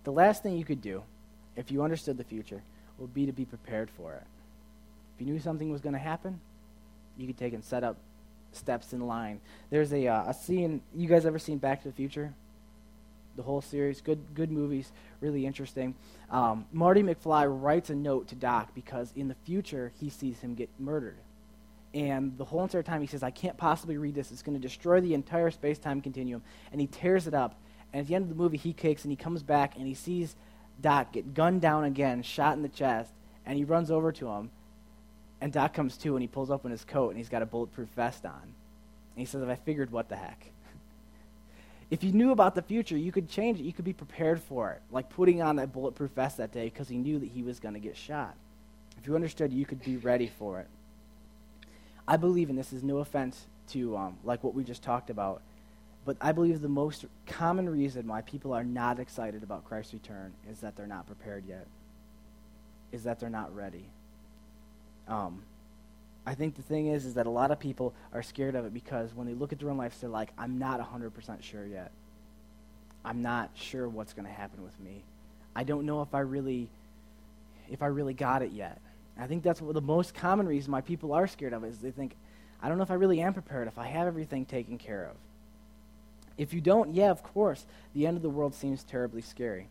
The 0.04 0.12
last 0.12 0.42
thing 0.42 0.56
you 0.56 0.64
could 0.64 0.80
do, 0.80 1.02
if 1.56 1.70
you 1.70 1.82
understood 1.82 2.16
the 2.16 2.24
future, 2.24 2.62
would 2.98 3.14
be 3.14 3.26
to 3.26 3.32
be 3.32 3.44
prepared 3.44 3.90
for 3.90 4.14
it. 4.14 4.22
If 5.14 5.26
you 5.26 5.32
knew 5.32 5.40
something 5.40 5.70
was 5.70 5.80
going 5.80 5.92
to 5.92 5.98
happen, 5.98 6.40
you 7.16 7.26
could 7.26 7.38
take 7.38 7.52
and 7.52 7.62
set 7.62 7.84
up 7.84 7.96
steps 8.52 8.92
in 8.92 9.06
line. 9.06 9.40
There's 9.70 9.92
a, 9.92 10.06
uh, 10.06 10.30
a 10.30 10.34
scene, 10.34 10.82
you 10.94 11.08
guys 11.08 11.26
ever 11.26 11.38
seen 11.38 11.58
Back 11.58 11.82
to 11.82 11.88
the 11.88 11.94
Future? 11.94 12.32
The 13.36 13.42
whole 13.42 13.60
series. 13.60 14.00
Good, 14.00 14.34
good 14.34 14.50
movies, 14.50 14.92
really 15.20 15.46
interesting. 15.46 15.94
Um, 16.30 16.66
Marty 16.72 17.02
McFly 17.02 17.46
writes 17.48 17.90
a 17.90 17.94
note 17.94 18.28
to 18.28 18.34
Doc 18.34 18.74
because 18.74 19.12
in 19.16 19.28
the 19.28 19.34
future 19.44 19.92
he 20.00 20.10
sees 20.10 20.40
him 20.40 20.54
get 20.54 20.68
murdered. 20.78 21.16
And 21.92 22.38
the 22.38 22.44
whole 22.44 22.62
entire 22.62 22.82
time 22.82 23.00
he 23.00 23.06
says, 23.06 23.22
I 23.22 23.30
can't 23.30 23.56
possibly 23.56 23.96
read 23.96 24.14
this. 24.14 24.30
It's 24.30 24.42
going 24.42 24.56
to 24.56 24.62
destroy 24.62 25.00
the 25.00 25.14
entire 25.14 25.50
space 25.50 25.78
time 25.78 26.00
continuum. 26.00 26.42
And 26.70 26.80
he 26.80 26.86
tears 26.86 27.26
it 27.26 27.34
up. 27.34 27.56
And 27.92 28.00
at 28.00 28.06
the 28.06 28.14
end 28.14 28.22
of 28.22 28.28
the 28.28 28.36
movie, 28.36 28.56
he 28.56 28.72
kicks 28.72 29.04
and 29.04 29.10
he 29.10 29.16
comes 29.16 29.42
back 29.42 29.76
and 29.76 29.86
he 29.86 29.94
sees 29.94 30.36
Doc 30.80 31.12
get 31.12 31.34
gunned 31.34 31.60
down 31.60 31.84
again, 31.84 32.22
shot 32.22 32.56
in 32.56 32.62
the 32.62 32.68
chest, 32.68 33.12
and 33.44 33.58
he 33.58 33.64
runs 33.64 33.90
over 33.90 34.12
to 34.12 34.28
him. 34.28 34.50
And 35.40 35.52
Doc 35.52 35.74
comes 35.74 35.96
to 35.98 36.14
and 36.14 36.22
he 36.22 36.28
pulls 36.28 36.50
open 36.50 36.70
his 36.70 36.84
coat 36.84 37.08
and 37.08 37.18
he's 37.18 37.28
got 37.28 37.42
a 37.42 37.46
bulletproof 37.46 37.88
vest 37.96 38.24
on. 38.24 38.42
And 38.42 39.16
he 39.16 39.24
says, 39.24 39.42
I 39.42 39.56
figured 39.56 39.90
what 39.90 40.08
the 40.08 40.16
heck. 40.16 40.52
If 41.90 42.04
you 42.04 42.12
knew 42.12 42.30
about 42.30 42.54
the 42.54 42.62
future, 42.62 42.96
you 42.96 43.10
could 43.10 43.28
change 43.28 43.58
it. 43.58 43.64
You 43.64 43.72
could 43.72 43.84
be 43.84 43.92
prepared 43.92 44.40
for 44.40 44.70
it, 44.70 44.80
like 44.92 45.10
putting 45.10 45.42
on 45.42 45.56
that 45.56 45.72
bulletproof 45.72 46.12
vest 46.12 46.36
that 46.36 46.52
day 46.52 46.64
because 46.64 46.88
he 46.88 46.96
knew 46.96 47.18
that 47.18 47.28
he 47.28 47.42
was 47.42 47.58
going 47.58 47.74
to 47.74 47.80
get 47.80 47.96
shot. 47.96 48.36
If 48.98 49.06
you 49.06 49.14
understood, 49.14 49.52
you 49.52 49.66
could 49.66 49.82
be 49.82 49.96
ready 49.96 50.30
for 50.38 50.60
it. 50.60 50.68
I 52.06 52.16
believe, 52.16 52.48
and 52.48 52.58
this 52.58 52.72
is 52.72 52.82
no 52.82 52.98
offense 52.98 53.46
to 53.70 53.96
um, 53.96 54.18
like 54.24 54.44
what 54.44 54.54
we 54.54 54.62
just 54.62 54.82
talked 54.82 55.10
about, 55.10 55.42
but 56.04 56.16
I 56.20 56.32
believe 56.32 56.60
the 56.60 56.68
most 56.68 57.04
common 57.26 57.68
reason 57.68 58.06
why 58.06 58.22
people 58.22 58.52
are 58.52 58.64
not 58.64 58.98
excited 58.98 59.42
about 59.42 59.64
Christ's 59.64 59.94
return 59.94 60.32
is 60.50 60.60
that 60.60 60.76
they're 60.76 60.86
not 60.86 61.06
prepared 61.06 61.44
yet, 61.46 61.66
is 62.92 63.04
that 63.04 63.20
they're 63.20 63.30
not 63.30 63.54
ready. 63.54 63.84
Um, 65.08 65.42
I 66.26 66.34
think 66.34 66.54
the 66.54 66.62
thing 66.62 66.88
is, 66.88 67.06
is 67.06 67.14
that 67.14 67.26
a 67.26 67.30
lot 67.30 67.50
of 67.50 67.58
people 67.58 67.94
are 68.12 68.22
scared 68.22 68.54
of 68.54 68.64
it 68.64 68.74
because 68.74 69.14
when 69.14 69.26
they 69.26 69.34
look 69.34 69.52
at 69.52 69.58
their 69.58 69.70
own 69.70 69.78
lives, 69.78 69.98
they're 69.98 70.10
like, 70.10 70.30
I'm 70.36 70.58
not 70.58 70.80
100% 70.80 71.42
sure 71.42 71.66
yet. 71.66 71.92
I'm 73.04 73.22
not 73.22 73.50
sure 73.54 73.88
what's 73.88 74.12
going 74.12 74.26
to 74.26 74.32
happen 74.32 74.62
with 74.62 74.78
me. 74.80 75.02
I 75.56 75.64
don't 75.64 75.86
know 75.86 76.02
if 76.02 76.14
I 76.14 76.20
really, 76.20 76.68
if 77.70 77.82
I 77.82 77.86
really 77.86 78.14
got 78.14 78.42
it 78.42 78.52
yet. 78.52 78.78
I 79.18 79.26
think 79.26 79.42
that's 79.42 79.60
the 79.60 79.80
most 79.80 80.14
common 80.14 80.46
reason 80.46 80.72
why 80.72 80.80
people 80.80 81.12
are 81.12 81.26
scared 81.26 81.52
of 81.52 81.64
it 81.64 81.68
is 81.68 81.78
they 81.78 81.90
think, 81.90 82.16
I 82.62 82.68
don't 82.68 82.76
know 82.76 82.84
if 82.84 82.90
I 82.90 82.94
really 82.94 83.20
am 83.20 83.34
prepared, 83.34 83.68
if 83.68 83.78
I 83.78 83.86
have 83.86 84.06
everything 84.06 84.44
taken 84.44 84.78
care 84.78 85.04
of. 85.04 85.16
If 86.36 86.54
you 86.54 86.60
don't, 86.60 86.94
yeah, 86.94 87.10
of 87.10 87.22
course, 87.22 87.66
the 87.94 88.06
end 88.06 88.16
of 88.16 88.22
the 88.22 88.30
world 88.30 88.54
seems 88.54 88.82
terribly 88.82 89.20
scary. 89.20 89.68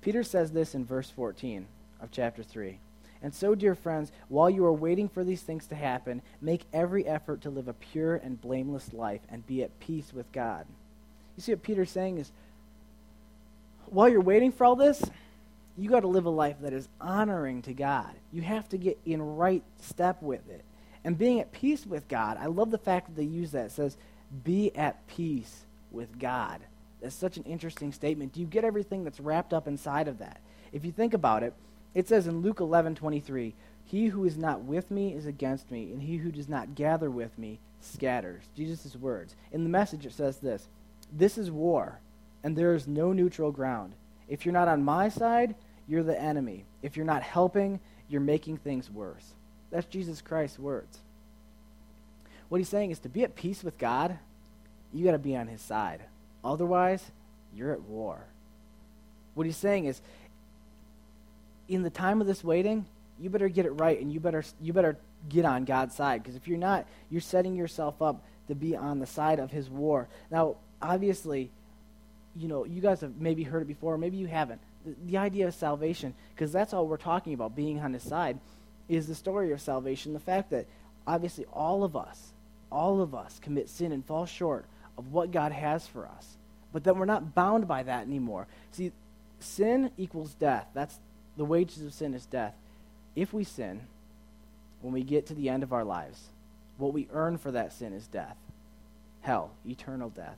Peter 0.00 0.22
says 0.22 0.52
this 0.52 0.74
in 0.74 0.84
verse 0.84 1.10
14 1.10 1.66
of 2.00 2.10
chapter 2.10 2.42
3. 2.42 2.78
And 3.22 3.34
so, 3.34 3.54
dear 3.54 3.74
friends, 3.74 4.12
while 4.28 4.50
you 4.50 4.64
are 4.64 4.72
waiting 4.72 5.08
for 5.08 5.24
these 5.24 5.42
things 5.42 5.66
to 5.68 5.74
happen, 5.74 6.22
make 6.40 6.62
every 6.72 7.06
effort 7.06 7.42
to 7.42 7.50
live 7.50 7.68
a 7.68 7.72
pure 7.72 8.16
and 8.16 8.40
blameless 8.40 8.92
life 8.92 9.22
and 9.30 9.46
be 9.46 9.62
at 9.62 9.78
peace 9.80 10.12
with 10.12 10.30
God. 10.32 10.66
You 11.36 11.42
see 11.42 11.52
what 11.52 11.62
Peter's 11.62 11.90
saying 11.90 12.18
is, 12.18 12.30
while 13.86 14.08
you're 14.08 14.20
waiting 14.20 14.52
for 14.52 14.64
all 14.64 14.76
this, 14.76 15.02
you 15.78 15.90
got 15.90 16.00
to 16.00 16.08
live 16.08 16.24
a 16.24 16.30
life 16.30 16.56
that 16.60 16.72
is 16.72 16.88
honoring 17.00 17.62
to 17.62 17.72
God. 17.72 18.10
You 18.32 18.42
have 18.42 18.68
to 18.70 18.78
get 18.78 18.98
in 19.04 19.20
right 19.36 19.62
step 19.80 20.22
with 20.22 20.48
it. 20.48 20.64
And 21.04 21.18
being 21.18 21.40
at 21.40 21.52
peace 21.52 21.86
with 21.86 22.08
God, 22.08 22.38
I 22.40 22.46
love 22.46 22.70
the 22.70 22.78
fact 22.78 23.06
that 23.06 23.16
they 23.16 23.24
use 23.24 23.52
that. 23.52 23.66
It 23.66 23.72
says, 23.72 23.96
be 24.44 24.74
at 24.74 25.06
peace 25.06 25.64
with 25.90 26.18
God. 26.18 26.60
That's 27.00 27.14
such 27.14 27.36
an 27.36 27.44
interesting 27.44 27.92
statement. 27.92 28.32
Do 28.32 28.40
you 28.40 28.46
get 28.46 28.64
everything 28.64 29.04
that's 29.04 29.20
wrapped 29.20 29.52
up 29.52 29.68
inside 29.68 30.08
of 30.08 30.18
that? 30.18 30.40
If 30.72 30.84
you 30.84 30.92
think 30.92 31.14
about 31.14 31.42
it, 31.42 31.54
it 31.96 32.06
says 32.06 32.26
in 32.26 32.42
Luke 32.42 32.60
11:23, 32.60 33.54
"He 33.86 34.08
who 34.08 34.24
is 34.26 34.36
not 34.36 34.62
with 34.62 34.90
me 34.90 35.14
is 35.14 35.24
against 35.24 35.70
me, 35.70 35.90
and 35.90 36.02
he 36.02 36.18
who 36.18 36.30
does 36.30 36.46
not 36.46 36.74
gather 36.74 37.10
with 37.10 37.38
me 37.38 37.58
scatters." 37.80 38.44
Jesus' 38.54 38.94
words. 38.94 39.34
In 39.50 39.64
the 39.64 39.70
message 39.70 40.04
it 40.04 40.12
says 40.12 40.40
this, 40.40 40.68
"This 41.10 41.38
is 41.38 41.50
war, 41.50 42.00
and 42.44 42.54
there 42.54 42.74
is 42.74 42.86
no 42.86 43.14
neutral 43.14 43.50
ground. 43.50 43.94
If 44.28 44.44
you're 44.44 44.52
not 44.52 44.68
on 44.68 44.84
my 44.84 45.08
side, 45.08 45.54
you're 45.88 46.02
the 46.02 46.20
enemy. 46.20 46.66
If 46.82 46.98
you're 46.98 47.06
not 47.06 47.22
helping, 47.22 47.80
you're 48.10 48.20
making 48.20 48.58
things 48.58 48.90
worse." 48.90 49.32
That's 49.70 49.86
Jesus 49.86 50.20
Christ's 50.20 50.58
words. 50.58 51.00
What 52.50 52.58
he's 52.58 52.68
saying 52.68 52.90
is 52.90 52.98
to 53.00 53.08
be 53.08 53.24
at 53.24 53.36
peace 53.36 53.64
with 53.64 53.78
God, 53.78 54.18
you 54.92 55.02
got 55.02 55.12
to 55.12 55.18
be 55.18 55.34
on 55.34 55.48
his 55.48 55.62
side. 55.62 56.02
Otherwise, 56.44 57.10
you're 57.54 57.72
at 57.72 57.88
war. 57.88 58.26
What 59.34 59.46
he's 59.46 59.56
saying 59.56 59.86
is, 59.86 60.02
in 61.68 61.82
the 61.82 61.90
time 61.90 62.20
of 62.20 62.26
this 62.26 62.44
waiting, 62.44 62.86
you 63.18 63.30
better 63.30 63.48
get 63.48 63.66
it 63.66 63.70
right 63.72 64.00
and 64.00 64.12
you 64.12 64.20
better 64.20 64.44
you 64.60 64.72
better 64.72 64.96
get 65.28 65.44
on 65.44 65.64
God's 65.64 65.94
side 65.94 66.22
because 66.22 66.36
if 66.36 66.46
you're 66.46 66.58
not, 66.58 66.86
you're 67.10 67.20
setting 67.20 67.56
yourself 67.56 68.00
up 68.02 68.22
to 68.48 68.54
be 68.54 68.76
on 68.76 68.98
the 68.98 69.06
side 69.06 69.38
of 69.38 69.50
his 69.50 69.68
war. 69.68 70.08
Now, 70.30 70.56
obviously, 70.80 71.50
you 72.36 72.48
know, 72.48 72.64
you 72.64 72.80
guys 72.80 73.00
have 73.00 73.16
maybe 73.16 73.42
heard 73.42 73.62
it 73.62 73.68
before, 73.68 73.98
maybe 73.98 74.16
you 74.16 74.26
haven't. 74.26 74.60
The, 74.84 74.94
the 75.06 75.16
idea 75.18 75.48
of 75.48 75.54
salvation, 75.54 76.14
because 76.34 76.52
that's 76.52 76.72
all 76.72 76.86
we're 76.86 76.96
talking 76.96 77.34
about, 77.34 77.56
being 77.56 77.80
on 77.80 77.92
his 77.92 78.02
side, 78.02 78.38
is 78.88 79.06
the 79.06 79.14
story 79.14 79.52
of 79.52 79.60
salvation. 79.60 80.12
The 80.12 80.20
fact 80.20 80.50
that 80.50 80.66
obviously 81.06 81.46
all 81.52 81.82
of 81.82 81.96
us, 81.96 82.32
all 82.70 83.00
of 83.00 83.14
us 83.14 83.40
commit 83.40 83.68
sin 83.68 83.92
and 83.92 84.04
fall 84.04 84.26
short 84.26 84.66
of 84.98 85.12
what 85.12 85.32
God 85.32 85.52
has 85.52 85.86
for 85.86 86.06
us. 86.06 86.36
But 86.72 86.84
then 86.84 86.98
we're 86.98 87.04
not 87.06 87.34
bound 87.34 87.66
by 87.66 87.82
that 87.84 88.06
anymore. 88.06 88.46
See, 88.72 88.92
sin 89.40 89.90
equals 89.96 90.34
death. 90.34 90.66
That's 90.74 90.98
the 91.36 91.44
wages 91.44 91.84
of 91.84 91.92
sin 91.92 92.14
is 92.14 92.26
death. 92.26 92.54
If 93.14 93.32
we 93.32 93.44
sin, 93.44 93.82
when 94.80 94.92
we 94.92 95.02
get 95.02 95.26
to 95.26 95.34
the 95.34 95.48
end 95.48 95.62
of 95.62 95.72
our 95.72 95.84
lives, 95.84 96.28
what 96.78 96.92
we 96.92 97.08
earn 97.12 97.38
for 97.38 97.50
that 97.50 97.72
sin 97.72 97.92
is 97.92 98.06
death. 98.06 98.36
Hell, 99.22 99.50
eternal 99.66 100.10
death. 100.10 100.36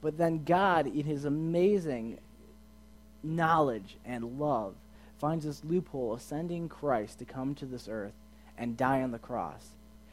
But 0.00 0.16
then 0.16 0.44
God, 0.44 0.86
in 0.86 1.04
his 1.04 1.24
amazing 1.24 2.18
knowledge 3.22 3.96
and 4.04 4.38
love, 4.38 4.74
finds 5.18 5.44
this 5.44 5.64
loophole 5.64 6.14
of 6.14 6.22
sending 6.22 6.68
Christ 6.68 7.18
to 7.18 7.24
come 7.24 7.54
to 7.56 7.66
this 7.66 7.88
earth 7.88 8.14
and 8.56 8.76
die 8.76 9.02
on 9.02 9.10
the 9.10 9.18
cross. 9.18 9.70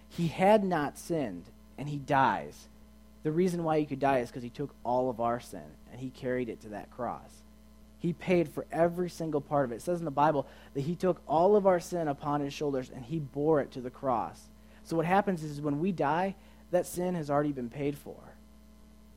He 0.09 0.27
had 0.27 0.63
not 0.63 0.97
sinned, 0.97 1.45
and 1.77 1.87
he 1.87 1.97
dies. 1.97 2.67
The 3.23 3.31
reason 3.31 3.63
why 3.63 3.79
he 3.79 3.85
could 3.85 3.99
die 3.99 4.19
is 4.19 4.29
because 4.29 4.43
he 4.43 4.49
took 4.49 4.73
all 4.83 5.09
of 5.09 5.19
our 5.19 5.39
sin 5.39 5.75
and 5.91 5.99
he 5.99 6.09
carried 6.09 6.49
it 6.49 6.61
to 6.61 6.69
that 6.69 6.91
cross. 6.91 7.41
He 7.99 8.13
paid 8.13 8.49
for 8.49 8.65
every 8.71 9.09
single 9.09 9.41
part 9.41 9.65
of 9.65 9.71
it. 9.71 9.75
It 9.75 9.81
says 9.81 9.99
in 9.99 10.05
the 10.05 10.11
Bible 10.11 10.45
that 10.73 10.81
he 10.81 10.95
took 10.95 11.21
all 11.27 11.55
of 11.55 11.65
our 11.65 11.79
sin 11.79 12.07
upon 12.07 12.41
his 12.41 12.53
shoulders 12.53 12.91
and 12.93 13.03
he 13.03 13.19
bore 13.19 13.61
it 13.61 13.71
to 13.71 13.81
the 13.81 13.89
cross. 13.89 14.41
So 14.83 14.95
what 14.95 15.05
happens 15.05 15.43
is 15.43 15.59
when 15.59 15.79
we 15.79 15.91
die, 15.91 16.35
that 16.71 16.85
sin 16.85 17.15
has 17.15 17.29
already 17.29 17.51
been 17.51 17.69
paid 17.69 17.97
for. 17.97 18.15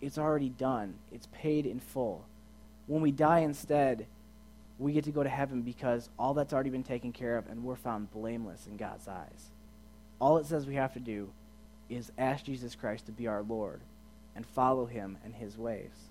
It's 0.00 0.18
already 0.18 0.48
done. 0.48 0.94
It's 1.12 1.28
paid 1.32 1.66
in 1.66 1.78
full. 1.78 2.24
When 2.86 3.02
we 3.02 3.12
die 3.12 3.40
instead, 3.40 4.06
we 4.78 4.92
get 4.92 5.04
to 5.04 5.10
go 5.10 5.22
to 5.22 5.28
heaven 5.28 5.60
because 5.60 6.08
all 6.18 6.32
that's 6.32 6.54
already 6.54 6.70
been 6.70 6.82
taken 6.82 7.12
care 7.12 7.36
of 7.36 7.48
and 7.48 7.62
we're 7.62 7.76
found 7.76 8.10
blameless 8.10 8.66
in 8.66 8.78
God's 8.78 9.06
eyes. 9.06 9.50
All 10.18 10.38
it 10.38 10.46
says 10.46 10.66
we 10.66 10.74
have 10.74 10.94
to 10.94 11.00
do 11.00 11.30
is 11.90 12.12
ask 12.16 12.44
Jesus 12.44 12.74
Christ 12.74 13.06
to 13.06 13.12
be 13.12 13.26
our 13.26 13.42
Lord 13.42 13.80
and 14.34 14.46
follow 14.46 14.86
him 14.86 15.18
and 15.24 15.34
his 15.34 15.58
ways. 15.58 16.09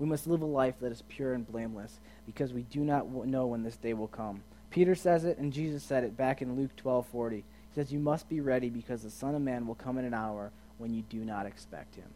We 0.00 0.06
must 0.06 0.26
live 0.26 0.40
a 0.40 0.46
life 0.46 0.76
that 0.80 0.90
is 0.90 1.04
pure 1.08 1.34
and 1.34 1.46
blameless 1.46 2.00
because 2.24 2.54
we 2.54 2.62
do 2.62 2.80
not 2.80 3.08
know 3.26 3.46
when 3.46 3.62
this 3.62 3.76
day 3.76 3.92
will 3.92 4.08
come. 4.08 4.42
Peter 4.70 4.94
says 4.94 5.24
it 5.24 5.36
and 5.36 5.52
Jesus 5.52 5.84
said 5.84 6.04
it 6.04 6.16
back 6.16 6.40
in 6.40 6.56
Luke 6.56 6.74
12:40. 6.76 7.36
He 7.36 7.44
says 7.74 7.92
you 7.92 7.98
must 8.00 8.28
be 8.28 8.40
ready 8.40 8.70
because 8.70 9.02
the 9.02 9.10
son 9.10 9.34
of 9.34 9.42
man 9.42 9.66
will 9.66 9.74
come 9.74 9.98
in 9.98 10.06
an 10.06 10.14
hour 10.14 10.52
when 10.78 10.94
you 10.94 11.02
do 11.02 11.18
not 11.18 11.44
expect 11.44 11.96
him. 11.96 12.08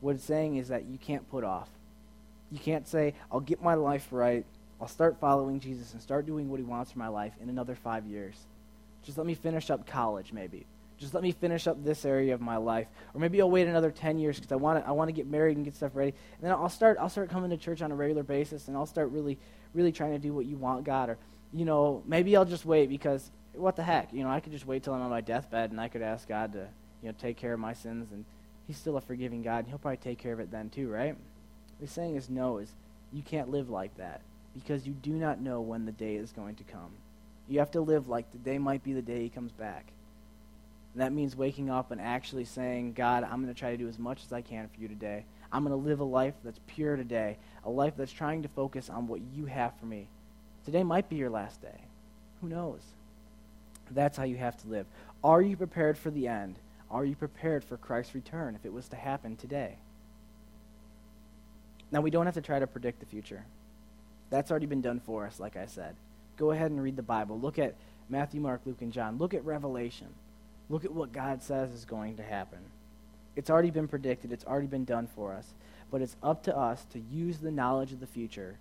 What 0.00 0.16
it's 0.16 0.24
saying 0.24 0.56
is 0.56 0.68
that 0.68 0.86
you 0.86 0.98
can't 0.98 1.30
put 1.30 1.44
off. 1.44 1.68
You 2.50 2.58
can't 2.58 2.88
say, 2.88 3.14
I'll 3.30 3.40
get 3.40 3.62
my 3.62 3.74
life 3.74 4.08
right. 4.10 4.44
I'll 4.80 4.88
start 4.88 5.20
following 5.20 5.60
Jesus 5.60 5.92
and 5.92 6.02
start 6.02 6.26
doing 6.26 6.50
what 6.50 6.58
he 6.58 6.64
wants 6.64 6.90
for 6.90 6.98
my 6.98 7.08
life 7.08 7.34
in 7.40 7.48
another 7.48 7.76
five 7.76 8.04
years. 8.06 8.34
Just 9.04 9.16
let 9.16 9.26
me 9.26 9.34
finish 9.34 9.70
up 9.70 9.86
college, 9.86 10.32
maybe. 10.32 10.66
Just 11.00 11.14
let 11.14 11.22
me 11.22 11.32
finish 11.32 11.66
up 11.66 11.82
this 11.82 12.04
area 12.04 12.34
of 12.34 12.42
my 12.42 12.58
life. 12.58 12.86
Or 13.14 13.20
maybe 13.20 13.40
I'll 13.40 13.50
wait 13.50 13.66
another 13.66 13.90
10 13.90 14.18
years 14.18 14.36
because 14.36 14.52
I 14.52 14.56
want 14.56 14.84
to 14.84 14.88
I 14.88 14.92
want 14.92 15.08
to 15.08 15.12
get 15.12 15.26
married 15.26 15.56
and 15.56 15.64
get 15.64 15.74
stuff 15.74 15.92
ready. 15.94 16.10
And 16.10 16.42
then 16.42 16.52
I'll 16.52 16.68
start 16.68 16.98
I'll 17.00 17.08
start 17.08 17.30
coming 17.30 17.50
to 17.50 17.56
church 17.56 17.80
on 17.80 17.90
a 17.90 17.94
regular 17.94 18.22
basis 18.22 18.68
and 18.68 18.76
I'll 18.76 18.86
start 18.86 19.10
really 19.10 19.38
really 19.72 19.92
trying 19.92 20.12
to 20.12 20.18
do 20.18 20.34
what 20.34 20.44
you 20.44 20.58
want, 20.58 20.84
God. 20.84 21.08
Or 21.08 21.18
you 21.52 21.64
know, 21.64 22.02
maybe 22.06 22.36
I'll 22.36 22.44
just 22.44 22.66
wait 22.66 22.90
because 22.90 23.30
what 23.54 23.76
the 23.76 23.82
heck? 23.82 24.12
You 24.12 24.22
know, 24.22 24.30
I 24.30 24.40
could 24.40 24.52
just 24.52 24.66
wait 24.66 24.82
till 24.82 24.92
I'm 24.92 25.00
on 25.00 25.10
my 25.10 25.22
deathbed 25.22 25.70
and 25.70 25.80
I 25.80 25.88
could 25.88 26.02
ask 26.02 26.28
God 26.28 26.52
to, 26.52 26.68
you 27.02 27.08
know, 27.08 27.14
take 27.18 27.38
care 27.38 27.54
of 27.54 27.60
my 27.60 27.72
sins 27.72 28.12
and 28.12 28.26
he's 28.66 28.76
still 28.76 28.98
a 28.98 29.00
forgiving 29.00 29.42
God 29.42 29.60
and 29.60 29.68
he'll 29.68 29.78
probably 29.78 29.96
take 29.96 30.18
care 30.18 30.34
of 30.34 30.40
it 30.40 30.50
then 30.50 30.68
too, 30.68 30.88
right? 30.88 31.14
What 31.14 31.80
he's 31.80 31.90
saying 31.90 32.16
is 32.16 32.28
no, 32.28 32.58
is 32.58 32.70
you 33.10 33.22
can't 33.22 33.50
live 33.50 33.70
like 33.70 33.96
that 33.96 34.20
because 34.54 34.86
you 34.86 34.92
do 34.92 35.12
not 35.12 35.40
know 35.40 35.62
when 35.62 35.86
the 35.86 35.92
day 35.92 36.16
is 36.16 36.30
going 36.32 36.56
to 36.56 36.64
come. 36.64 36.90
You 37.48 37.58
have 37.60 37.70
to 37.72 37.80
live 37.80 38.06
like 38.08 38.30
the 38.32 38.38
day 38.38 38.58
might 38.58 38.84
be 38.84 38.92
the 38.92 39.02
day 39.02 39.22
he 39.22 39.28
comes 39.30 39.52
back. 39.52 39.86
And 40.92 41.02
that 41.02 41.12
means 41.12 41.36
waking 41.36 41.70
up 41.70 41.90
and 41.90 42.00
actually 42.00 42.44
saying, 42.44 42.94
God, 42.94 43.22
I'm 43.22 43.42
going 43.42 43.52
to 43.52 43.58
try 43.58 43.70
to 43.70 43.76
do 43.76 43.88
as 43.88 43.98
much 43.98 44.22
as 44.24 44.32
I 44.32 44.40
can 44.40 44.68
for 44.68 44.80
you 44.80 44.88
today. 44.88 45.24
I'm 45.52 45.64
going 45.64 45.78
to 45.78 45.88
live 45.88 46.00
a 46.00 46.04
life 46.04 46.34
that's 46.44 46.60
pure 46.66 46.96
today, 46.96 47.38
a 47.64 47.70
life 47.70 47.94
that's 47.96 48.12
trying 48.12 48.42
to 48.42 48.48
focus 48.48 48.90
on 48.90 49.06
what 49.06 49.20
you 49.34 49.46
have 49.46 49.72
for 49.78 49.86
me. 49.86 50.08
Today 50.64 50.82
might 50.82 51.08
be 51.08 51.16
your 51.16 51.30
last 51.30 51.62
day. 51.62 51.80
Who 52.40 52.48
knows? 52.48 52.80
That's 53.90 54.16
how 54.16 54.24
you 54.24 54.36
have 54.36 54.56
to 54.62 54.68
live. 54.68 54.86
Are 55.22 55.42
you 55.42 55.56
prepared 55.56 55.98
for 55.98 56.10
the 56.10 56.28
end? 56.28 56.56
Are 56.90 57.04
you 57.04 57.14
prepared 57.14 57.64
for 57.64 57.76
Christ's 57.76 58.14
return 58.14 58.54
if 58.54 58.64
it 58.64 58.72
was 58.72 58.88
to 58.88 58.96
happen 58.96 59.36
today? 59.36 59.76
Now, 61.92 62.00
we 62.00 62.10
don't 62.10 62.26
have 62.26 62.34
to 62.34 62.40
try 62.40 62.58
to 62.58 62.66
predict 62.66 63.00
the 63.00 63.06
future. 63.06 63.44
That's 64.30 64.50
already 64.50 64.66
been 64.66 64.80
done 64.80 65.00
for 65.00 65.26
us, 65.26 65.40
like 65.40 65.56
I 65.56 65.66
said. 65.66 65.96
Go 66.36 66.52
ahead 66.52 66.70
and 66.70 66.82
read 66.82 66.96
the 66.96 67.02
Bible. 67.02 67.38
Look 67.38 67.58
at 67.58 67.74
Matthew, 68.08 68.40
Mark, 68.40 68.60
Luke, 68.64 68.80
and 68.80 68.92
John. 68.92 69.18
Look 69.18 69.34
at 69.34 69.44
Revelation. 69.44 70.08
Look 70.70 70.84
at 70.84 70.92
what 70.92 71.12
God 71.12 71.42
says 71.42 71.72
is 71.72 71.84
going 71.84 72.16
to 72.16 72.22
happen. 72.22 72.60
It's 73.36 73.50
already 73.50 73.70
been 73.70 73.88
predicted, 73.88 74.32
it's 74.32 74.46
already 74.46 74.68
been 74.68 74.84
done 74.84 75.08
for 75.14 75.34
us. 75.34 75.46
But 75.90 76.00
it's 76.00 76.16
up 76.22 76.44
to 76.44 76.56
us 76.56 76.84
to 76.92 77.00
use 77.00 77.38
the 77.38 77.50
knowledge 77.50 77.92
of 77.92 78.00
the 78.00 78.06
future 78.06 78.56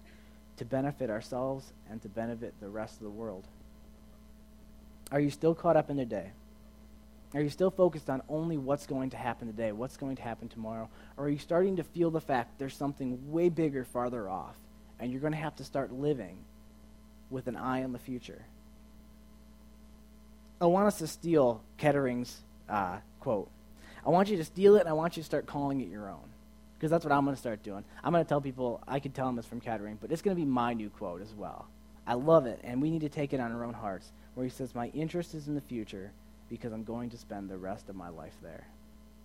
to 0.57 0.65
benefit 0.65 1.09
ourselves 1.09 1.71
and 1.89 2.01
to 2.01 2.09
benefit 2.09 2.53
the 2.59 2.67
rest 2.67 2.95
of 2.95 3.03
the 3.03 3.09
world. 3.09 3.45
Are 5.11 5.19
you 5.19 5.29
still 5.29 5.53
caught 5.53 5.77
up 5.77 5.89
in 5.89 5.97
the 5.97 6.05
day? 6.05 6.31
Are 7.35 7.41
you 7.41 7.49
still 7.49 7.69
focused 7.69 8.09
on 8.09 8.23
only 8.27 8.57
what's 8.57 8.87
going 8.87 9.11
to 9.11 9.17
happen 9.17 9.47
today, 9.47 9.71
what's 9.71 9.97
going 9.97 10.15
to 10.15 10.21
happen 10.23 10.49
tomorrow? 10.49 10.89
Or 11.15 11.25
are 11.25 11.29
you 11.29 11.37
starting 11.37 11.75
to 11.75 11.83
feel 11.83 12.09
the 12.09 12.19
fact 12.19 12.57
there's 12.57 12.75
something 12.75 13.31
way 13.31 13.49
bigger 13.49 13.85
farther 13.85 14.27
off, 14.27 14.55
and 14.99 15.11
you're 15.11 15.21
going 15.21 15.33
to 15.33 15.39
have 15.39 15.55
to 15.57 15.63
start 15.63 15.91
living 15.91 16.37
with 17.29 17.45
an 17.45 17.55
eye 17.55 17.83
on 17.83 17.91
the 17.91 17.99
future? 17.99 18.41
I 20.61 20.65
want 20.65 20.87
us 20.87 20.97
to 20.99 21.07
steal 21.07 21.61
Kettering's 21.77 22.41
uh, 22.67 22.97
quote. 23.19 23.49
I 24.05 24.09
want 24.09 24.29
you 24.29 24.37
to 24.37 24.43
steal 24.43 24.75
it, 24.75 24.81
and 24.81 24.89
I 24.89 24.93
want 24.93 25.17
you 25.17 25.23
to 25.23 25.25
start 25.25 25.45
calling 25.45 25.81
it 25.81 25.89
your 25.89 26.09
own. 26.09 26.29
Because 26.77 26.91
that's 26.91 27.03
what 27.03 27.11
I'm 27.11 27.25
going 27.25 27.35
to 27.35 27.39
start 27.39 27.63
doing. 27.63 27.83
I'm 28.03 28.13
going 28.13 28.23
to 28.23 28.29
tell 28.29 28.41
people, 28.41 28.81
I 28.87 28.99
could 28.99 29.13
tell 29.13 29.25
them 29.25 29.37
it's 29.37 29.47
from 29.47 29.59
Kettering, 29.59 29.97
but 29.99 30.11
it's 30.11 30.21
going 30.21 30.35
to 30.35 30.41
be 30.41 30.49
my 30.49 30.73
new 30.73 30.89
quote 30.89 31.21
as 31.21 31.33
well. 31.33 31.67
I 32.07 32.13
love 32.13 32.45
it, 32.45 32.59
and 32.63 32.81
we 32.81 32.89
need 32.89 33.01
to 33.01 33.09
take 33.09 33.33
it 33.33 33.39
on 33.39 33.51
our 33.51 33.63
own 33.63 33.73
hearts, 33.73 34.11
where 34.33 34.45
he 34.45 34.49
says, 34.49 34.73
My 34.73 34.87
interest 34.87 35.33
is 35.35 35.47
in 35.47 35.55
the 35.55 35.61
future 35.61 36.11
because 36.49 36.71
I'm 36.71 36.83
going 36.83 37.09
to 37.11 37.17
spend 37.17 37.49
the 37.49 37.57
rest 37.57 37.89
of 37.89 37.95
my 37.95 38.09
life 38.09 38.35
there. 38.41 38.65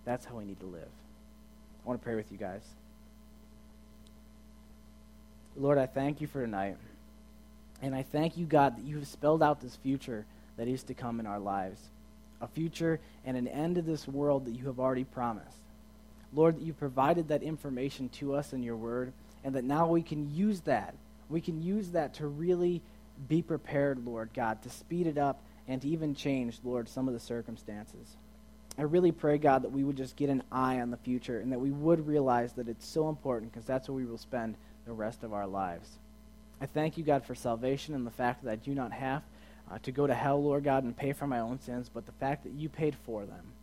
That's 0.03 0.25
how 0.25 0.35
we 0.35 0.45
need 0.45 0.59
to 0.59 0.65
live. 0.65 0.89
I 1.83 1.87
want 1.87 1.99
to 1.99 2.03
pray 2.03 2.15
with 2.15 2.31
you 2.31 2.37
guys. 2.37 2.61
Lord, 5.57 5.77
I 5.77 5.85
thank 5.85 6.21
you 6.21 6.27
for 6.27 6.41
tonight. 6.41 6.77
And 7.81 7.95
I 7.95 8.03
thank 8.03 8.37
you, 8.37 8.45
God, 8.45 8.77
that 8.77 8.85
you 8.85 8.97
have 8.97 9.07
spelled 9.07 9.41
out 9.41 9.61
this 9.61 9.75
future 9.77 10.25
that 10.57 10.67
is 10.67 10.83
to 10.83 10.93
come 10.93 11.19
in 11.19 11.27
our 11.27 11.39
lives. 11.39 11.79
A 12.41 12.47
future 12.47 12.99
and 13.25 13.37
an 13.37 13.47
end 13.47 13.75
to 13.75 13.81
this 13.81 14.07
world 14.07 14.45
that 14.45 14.55
you 14.55 14.65
have 14.67 14.79
already 14.79 15.03
promised. 15.03 15.57
Lord, 16.33 16.57
that 16.57 16.63
you 16.63 16.73
provided 16.73 17.29
that 17.29 17.43
information 17.43 18.09
to 18.09 18.35
us 18.35 18.53
in 18.53 18.61
your 18.61 18.75
word, 18.75 19.13
and 19.43 19.55
that 19.55 19.63
now 19.63 19.87
we 19.87 20.01
can 20.01 20.33
use 20.35 20.61
that. 20.61 20.95
We 21.29 21.41
can 21.41 21.61
use 21.61 21.91
that 21.91 22.15
to 22.15 22.27
really 22.27 22.81
be 23.29 23.41
prepared, 23.41 24.05
Lord 24.05 24.29
God, 24.33 24.61
to 24.63 24.69
speed 24.69 25.07
it 25.07 25.17
up 25.17 25.41
and 25.67 25.81
to 25.81 25.87
even 25.87 26.13
change, 26.13 26.59
Lord, 26.63 26.89
some 26.89 27.07
of 27.07 27.13
the 27.13 27.19
circumstances. 27.19 28.17
I 28.77 28.81
really 28.81 29.13
pray, 29.13 29.37
God, 29.37 29.63
that 29.63 29.71
we 29.71 29.83
would 29.83 29.95
just 29.95 30.17
get 30.17 30.29
an 30.29 30.43
eye 30.51 30.81
on 30.81 30.91
the 30.91 30.97
future 30.97 31.39
and 31.39 31.51
that 31.51 31.61
we 31.61 31.71
would 31.71 32.05
realize 32.05 32.53
that 32.53 32.67
it's 32.67 32.85
so 32.85 33.07
important 33.07 33.51
because 33.51 33.65
that's 33.65 33.87
where 33.87 33.95
we 33.95 34.05
will 34.05 34.17
spend 34.17 34.57
the 34.85 34.91
rest 34.91 35.23
of 35.23 35.33
our 35.33 35.47
lives. 35.47 35.89
I 36.59 36.65
thank 36.65 36.97
you, 36.97 37.03
God, 37.03 37.23
for 37.23 37.35
salvation 37.35 37.95
and 37.95 38.05
the 38.05 38.11
fact 38.11 38.43
that 38.43 38.51
I 38.51 38.55
do 38.55 38.75
not 38.75 38.91
have 38.91 39.23
uh, 39.71 39.79
to 39.79 39.91
go 39.91 40.07
to 40.07 40.13
hell, 40.13 40.41
Lord 40.41 40.63
God, 40.63 40.83
and 40.83 40.95
pay 40.95 41.13
for 41.13 41.27
my 41.27 41.39
own 41.39 41.59
sins, 41.59 41.89
but 41.93 42.05
the 42.05 42.11
fact 42.13 42.43
that 42.43 42.53
you 42.53 42.69
paid 42.69 42.95
for 43.05 43.25
them. 43.25 43.53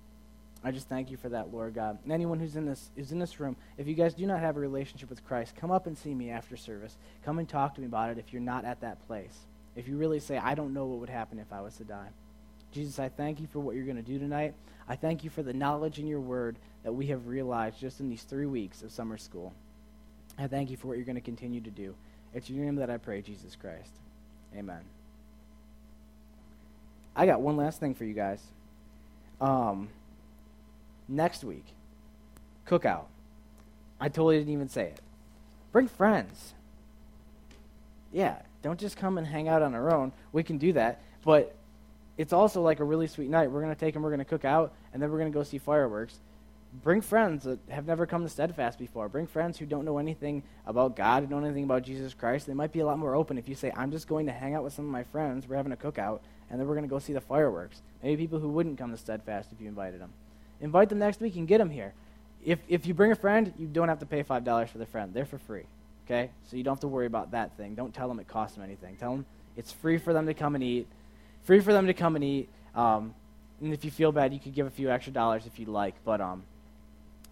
I 0.65 0.71
just 0.71 0.89
thank 0.89 1.11
you 1.11 1.17
for 1.17 1.29
that, 1.31 1.53
Lord 1.53 1.75
God. 1.75 1.99
And 2.05 2.13
anyone 2.13 2.39
who's 2.39 2.55
in 2.55 2.67
this 2.67 2.91
who's 2.95 3.11
in 3.11 3.19
this 3.19 3.41
room, 3.41 3.57
if 3.79 3.89
you 3.89 3.95
guys 3.95 4.15
do 4.15 4.27
not 4.27 4.41
have 4.41 4.57
a 4.57 4.61
relationship 4.61 5.11
with 5.11 5.27
Christ, 5.27 5.57
come 5.57 5.73
up 5.73 5.87
and 5.87 5.99
see 5.99 6.15
me 6.15 6.31
after 6.31 6.57
service. 6.57 6.97
Come 7.25 7.39
and 7.39 7.49
talk 7.49 7.75
to 7.75 7.81
me 7.81 7.87
about 7.87 8.11
it 8.11 8.19
if 8.19 8.33
you're 8.33 8.43
not 8.43 8.65
at 8.65 8.81
that 8.81 9.05
place. 9.07 9.37
If 9.75 9.89
you 9.89 9.97
really 9.97 10.21
say, 10.21 10.39
I 10.39 10.55
don't 10.55 10.75
know 10.75 10.87
what 10.87 11.01
would 11.01 11.09
happen 11.09 11.39
if 11.39 11.53
I 11.53 11.63
was 11.63 11.77
to 11.79 11.85
die. 11.85 12.09
Jesus, 12.73 12.99
I 12.99 13.09
thank 13.09 13.41
you 13.41 13.49
for 13.49 13.61
what 13.61 13.75
you're 13.75 13.85
going 13.85 13.97
to 13.97 14.03
do 14.03 14.19
tonight. 14.19 14.55
I 14.89 14.97
thank 14.97 15.25
you 15.25 15.31
for 15.31 15.43
the 15.43 15.53
knowledge 15.53 15.99
in 15.99 16.07
your 16.07 16.21
word 16.21 16.57
that 16.85 16.93
we 16.93 17.07
have 17.07 17.27
realized 17.27 17.79
just 17.79 18.01
in 18.01 18.09
these 18.09 18.23
three 18.23 18.47
weeks 18.47 18.83
of 18.83 18.91
summer 18.93 19.17
school. 19.17 19.53
I 20.39 20.47
thank 20.47 20.71
you 20.71 20.77
for 20.77 20.89
what 20.89 20.97
you're 20.97 21.07
going 21.07 21.17
to 21.17 21.21
continue 21.21 21.61
to 21.61 21.71
do. 21.71 21.95
It's 22.35 22.49
your 22.49 22.65
name 22.65 22.77
that 22.77 22.91
I 22.91 22.97
pray, 22.97 23.21
Jesus 23.21 23.57
Christ. 23.57 23.93
Amen. 24.57 24.83
I 27.15 27.27
got 27.27 27.41
one 27.41 27.57
last 27.57 27.81
thing 27.81 27.95
for 27.95 28.05
you 28.05 28.15
guys. 28.15 28.43
Um, 29.41 29.89
next 31.09 31.45
week, 31.45 31.65
cookout. 32.67 33.05
I 34.01 34.09
totally 34.09 34.39
didn't 34.39 34.53
even 34.53 34.69
say 34.69 34.85
it. 34.85 35.01
Bring 35.73 35.89
friends. 35.89 36.55
Yeah, 38.13 38.37
don't 38.63 38.79
just 38.79 38.97
come 38.97 39.19
and 39.19 39.27
hang 39.27 39.49
out 39.49 39.63
on 39.63 39.75
our 39.75 39.95
own. 39.95 40.13
We 40.33 40.43
can 40.43 40.59
do 40.59 40.73
that, 40.75 41.01
but 41.25 41.55
it's 42.19 42.33
also 42.33 42.63
like 42.63 42.81
a 42.81 42.85
really 42.85 43.07
sweet 43.07 43.31
night. 43.31 43.51
We're 43.51 43.63
going 43.63 43.75
to 43.75 43.79
take 43.79 43.95
them, 43.95 44.03
we're 44.03 44.11
going 44.11 44.19
to 44.19 44.25
cook 44.25 44.45
out, 44.45 44.73
and 44.93 45.03
then 45.03 45.11
we're 45.11 45.19
going 45.19 45.33
to 45.33 45.37
go 45.37 45.43
see 45.43 45.59
fireworks. 45.59 46.19
Bring 46.83 47.01
friends 47.01 47.45
that 47.45 47.59
have 47.69 47.87
never 47.87 48.07
come 48.07 48.23
to 48.23 48.29
Steadfast 48.29 48.79
before. 48.79 49.09
Bring 49.09 49.27
friends 49.27 49.59
who 49.59 49.67
don't 49.67 49.85
know 49.85 49.99
anything 49.99 50.43
about 50.67 50.97
God, 50.97 51.29
don't 51.29 51.41
know 51.41 51.47
anything 51.47 51.65
about 51.65 51.83
Jesus 51.83 52.15
Christ. 52.15 52.47
They 52.47 52.55
might 52.55 52.73
be 52.73 52.81
a 52.81 52.87
lot 52.87 52.99
more 52.99 53.15
open 53.15 53.39
if 53.39 53.49
you 53.49 53.55
say, 53.55 53.73
I'm 53.77 53.91
just 53.91 54.09
going 54.09 54.27
to 54.27 54.33
hang 54.33 54.55
out 54.55 54.65
with 54.65 54.73
some 54.73 54.87
of 54.87 54.91
my 54.91 55.03
friends, 55.05 55.47
we're 55.47 55.57
having 55.57 55.73
a 55.73 55.77
cookout, 55.77 56.21
and 56.53 56.61
then 56.61 56.69
we're 56.69 56.75
going 56.75 56.85
to 56.85 56.91
go 56.91 56.99
see 56.99 57.15
the 57.15 57.21
fireworks. 57.21 57.81
Maybe 58.03 58.23
people 58.23 58.39
who 58.39 58.51
wouldn't 58.51 58.79
come 58.79 58.91
to 58.91 58.99
Steadfast 58.99 59.51
if 59.53 59.61
you 59.61 59.69
invited 59.69 60.01
them. 60.01 60.13
Invite 60.61 60.91
them 60.91 60.99
next 60.99 61.19
week 61.21 61.35
and 61.37 61.49
get 61.49 61.59
them 61.59 61.71
here. 61.71 61.95
If, 62.45 62.59
if 62.69 62.87
you 62.87 62.93
bring 62.93 63.11
a 63.11 63.17
friend, 63.17 63.53
you 63.59 63.67
don't 63.67 63.89
have 63.89 64.01
to 64.01 64.07
pay 64.07 64.23
$5 64.23 64.69
for 64.69 64.79
the 64.79 64.85
friend. 64.85 65.15
They're 65.15 65.25
for 65.25 65.39
free. 65.39 65.65
Okay? 66.05 66.31
So 66.51 66.57
you 66.57 66.63
don't 66.63 66.75
have 66.75 66.81
to 66.81 66.89
worry 66.89 67.07
about 67.07 67.31
that 67.31 67.57
thing. 67.57 67.75
Don't 67.75 67.95
tell 67.95 68.07
them 68.07 68.21
it 68.21 68.29
costs 68.29 68.57
them 68.57 68.65
anything. 68.65 68.97
Tell 68.97 69.13
them 69.13 69.27
it's 69.57 69.73
free 69.73 69.97
for 69.97 70.13
them 70.13 70.27
to 70.27 70.35
come 70.35 70.55
and 70.55 70.63
eat. 70.63 70.87
Free 71.45 71.61
for 71.61 71.73
them 71.73 71.87
to 71.87 71.95
come 71.95 72.17
and 72.17 72.25
eat. 72.25 72.51
Um, 72.75 73.15
and 73.63 73.73
if 73.73 73.85
you 73.85 73.91
feel 73.91 74.13
bad, 74.13 74.35
you 74.35 74.39
could 74.39 74.55
give 74.55 74.67
a 74.67 74.71
few 74.71 74.91
extra 74.91 75.13
dollars 75.13 75.47
if 75.47 75.59
you'd 75.59 75.69
like. 75.69 75.95
But 76.05 76.21
um, 76.21 76.43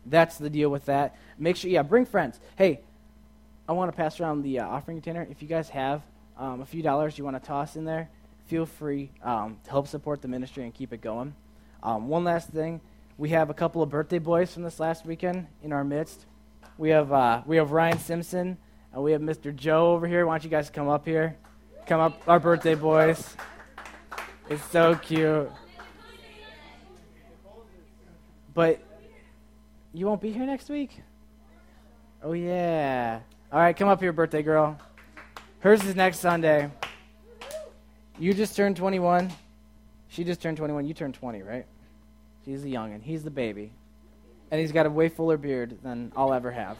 that's 0.07 0.39
the 0.39 0.49
deal 0.49 0.71
with 0.71 0.87
that. 0.87 1.15
Make 1.39 1.57
sure, 1.57 1.71
yeah, 1.71 1.83
bring 1.83 2.07
friends. 2.07 2.41
Hey, 2.57 2.81
I 3.69 3.73
want 3.73 3.91
to 3.91 3.97
pass 3.97 4.19
around 4.19 4.43
the 4.43 4.61
uh, 4.61 4.67
offering 4.67 4.97
container. 4.97 5.27
If 5.31 5.43
you 5.43 5.49
guys 5.49 5.69
have 5.71 6.03
um, 6.39 6.63
a 6.63 6.67
few 6.67 6.83
dollars 6.83 7.19
you 7.19 7.25
want 7.25 7.41
to 7.41 7.47
toss 7.47 7.77
in 7.77 7.85
there, 7.85 8.09
feel 8.51 8.67
free 8.67 9.13
um, 9.23 9.57
to 9.63 9.71
help 9.71 9.87
support 9.87 10.21
the 10.21 10.27
ministry 10.27 10.65
and 10.65 10.75
keep 10.75 10.93
it 10.93 11.01
going. 11.01 11.33
Um, 11.85 12.09
one 12.09 12.25
last 12.25 12.49
thing, 12.49 12.81
we 13.17 13.29
have 13.29 13.49
a 13.49 13.55
couple 13.55 13.81
of 13.81 13.91
birthday 13.91 14.19
boys 14.19 14.53
from 14.53 14.65
this 14.65 14.81
last 14.81 15.07
weekend 15.07 15.47
in 15.63 15.73
our 15.73 15.85
midst. 15.85 16.27
We 16.77 16.91
have 16.91 17.13
uh, 17.13 17.43
we 17.47 17.59
have 17.59 17.71
Ryan 17.71 18.01
Simpson 18.01 18.59
and 18.93 19.03
we 19.05 19.13
have 19.13 19.21
Mr. 19.21 19.55
Joe 19.55 19.93
over 19.93 20.05
here. 20.09 20.27
Why 20.27 20.35
don't 20.35 20.43
you 20.43 20.51
guys 20.51 20.69
come 20.69 20.89
up 20.89 21.07
here? 21.07 21.37
Come 21.87 22.01
up, 22.01 22.21
our 22.27 22.41
birthday 22.41 22.75
boys. 22.75 23.37
It's 24.49 24.65
so 24.65 24.97
cute. 24.97 25.49
But 28.53 28.81
you 29.95 30.07
won't 30.07 30.21
be 30.21 30.33
here 30.33 30.45
next 30.45 30.69
week? 30.69 31.01
Oh 32.21 32.33
yeah. 32.33 33.21
All 33.53 33.61
right, 33.61 33.77
come 33.77 33.89
up 33.89 34.01
here, 34.01 34.13
birthday 34.13 34.43
girl. 34.43 34.77
Hers 35.61 35.85
is 35.85 35.95
next 35.95 36.19
Sunday. 36.19 36.69
You 38.21 38.33
just 38.33 38.55
turned 38.55 38.77
21. 38.77 39.33
She 40.09 40.23
just 40.23 40.41
turned 40.41 40.57
21. 40.57 40.87
You 40.87 40.95
turned 40.95 41.15
20, 41.15 41.43
right? 41.43 41.67
She's 42.45 42.63
the 42.63 42.73
youngin'. 42.73 43.03
He's 43.03 43.25
the 43.25 43.31
baby 43.31 43.73
and 44.51 44.61
he's 44.61 44.73
got 44.73 44.87
a 44.87 44.91
way 44.91 45.09
fuller 45.09 45.37
beard 45.37 45.79
than 45.83 46.13
I'll 46.17 46.33
ever 46.33 46.51
have. 46.51 46.77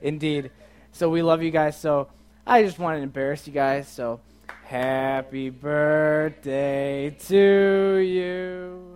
Indeed. 0.00 0.50
So 0.92 1.08
we 1.08 1.22
love 1.22 1.42
you 1.42 1.50
guys. 1.50 1.78
So 1.78 2.08
I 2.46 2.62
just 2.62 2.78
wanted 2.78 2.98
to 2.98 3.02
embarrass 3.04 3.46
you 3.46 3.52
guys. 3.52 3.88
So 3.88 4.20
happy 4.64 5.50
birthday 5.50 7.10
to 7.28 7.96
you. 7.96 8.93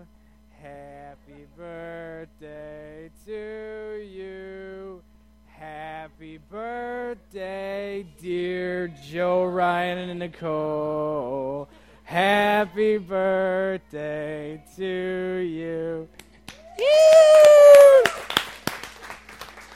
Birthday, 6.51 8.07
dear 8.21 8.89
Joe, 8.89 9.45
Ryan, 9.45 10.11
and 10.11 10.19
Nicole. 10.19 11.69
Happy 12.05 12.97
birthday 12.97 14.63
to 14.77 14.85
you. 14.85 16.09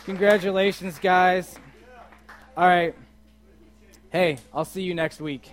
Congratulations, 0.04 0.98
guys. 0.98 1.58
All 2.56 2.66
right. 2.66 2.94
Hey, 4.10 4.38
I'll 4.52 4.64
see 4.64 4.82
you 4.82 4.94
next 4.94 5.20
week. 5.20 5.52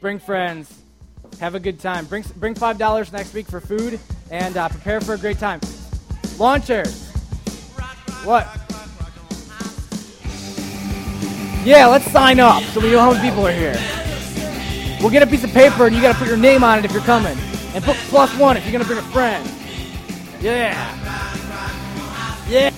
Bring 0.00 0.18
friends. 0.18 0.82
Have 1.40 1.54
a 1.54 1.60
good 1.60 1.78
time. 1.78 2.06
Bring, 2.06 2.24
bring 2.36 2.54
$5 2.54 3.12
next 3.12 3.34
week 3.34 3.46
for 3.46 3.60
food 3.60 4.00
and 4.30 4.56
uh, 4.56 4.68
prepare 4.68 5.00
for 5.00 5.14
a 5.14 5.18
great 5.18 5.38
time. 5.38 5.60
Launchers. 6.38 7.10
What? 8.24 8.67
Yeah, 11.68 11.84
let's 11.84 12.10
sign 12.10 12.40
up 12.40 12.62
so 12.62 12.80
we 12.80 12.92
know 12.92 13.00
how 13.00 13.12
many 13.12 13.28
people 13.28 13.46
are 13.46 13.52
here. 13.52 13.76
We'll 15.02 15.10
get 15.10 15.22
a 15.22 15.26
piece 15.26 15.44
of 15.44 15.52
paper 15.52 15.86
and 15.86 15.94
you 15.94 16.00
got 16.00 16.14
to 16.14 16.18
put 16.18 16.26
your 16.26 16.38
name 16.38 16.64
on 16.64 16.78
it 16.78 16.86
if 16.86 16.92
you're 16.92 17.02
coming. 17.02 17.36
And 17.74 17.84
put 17.84 17.94
plus 18.08 18.34
one 18.38 18.56
if 18.56 18.64
you're 18.64 18.80
to 18.80 18.86
bring 18.86 18.98
a 18.98 19.02
friend. 19.12 19.46
Yeah. 20.40 20.72
Yeah. 22.48 22.70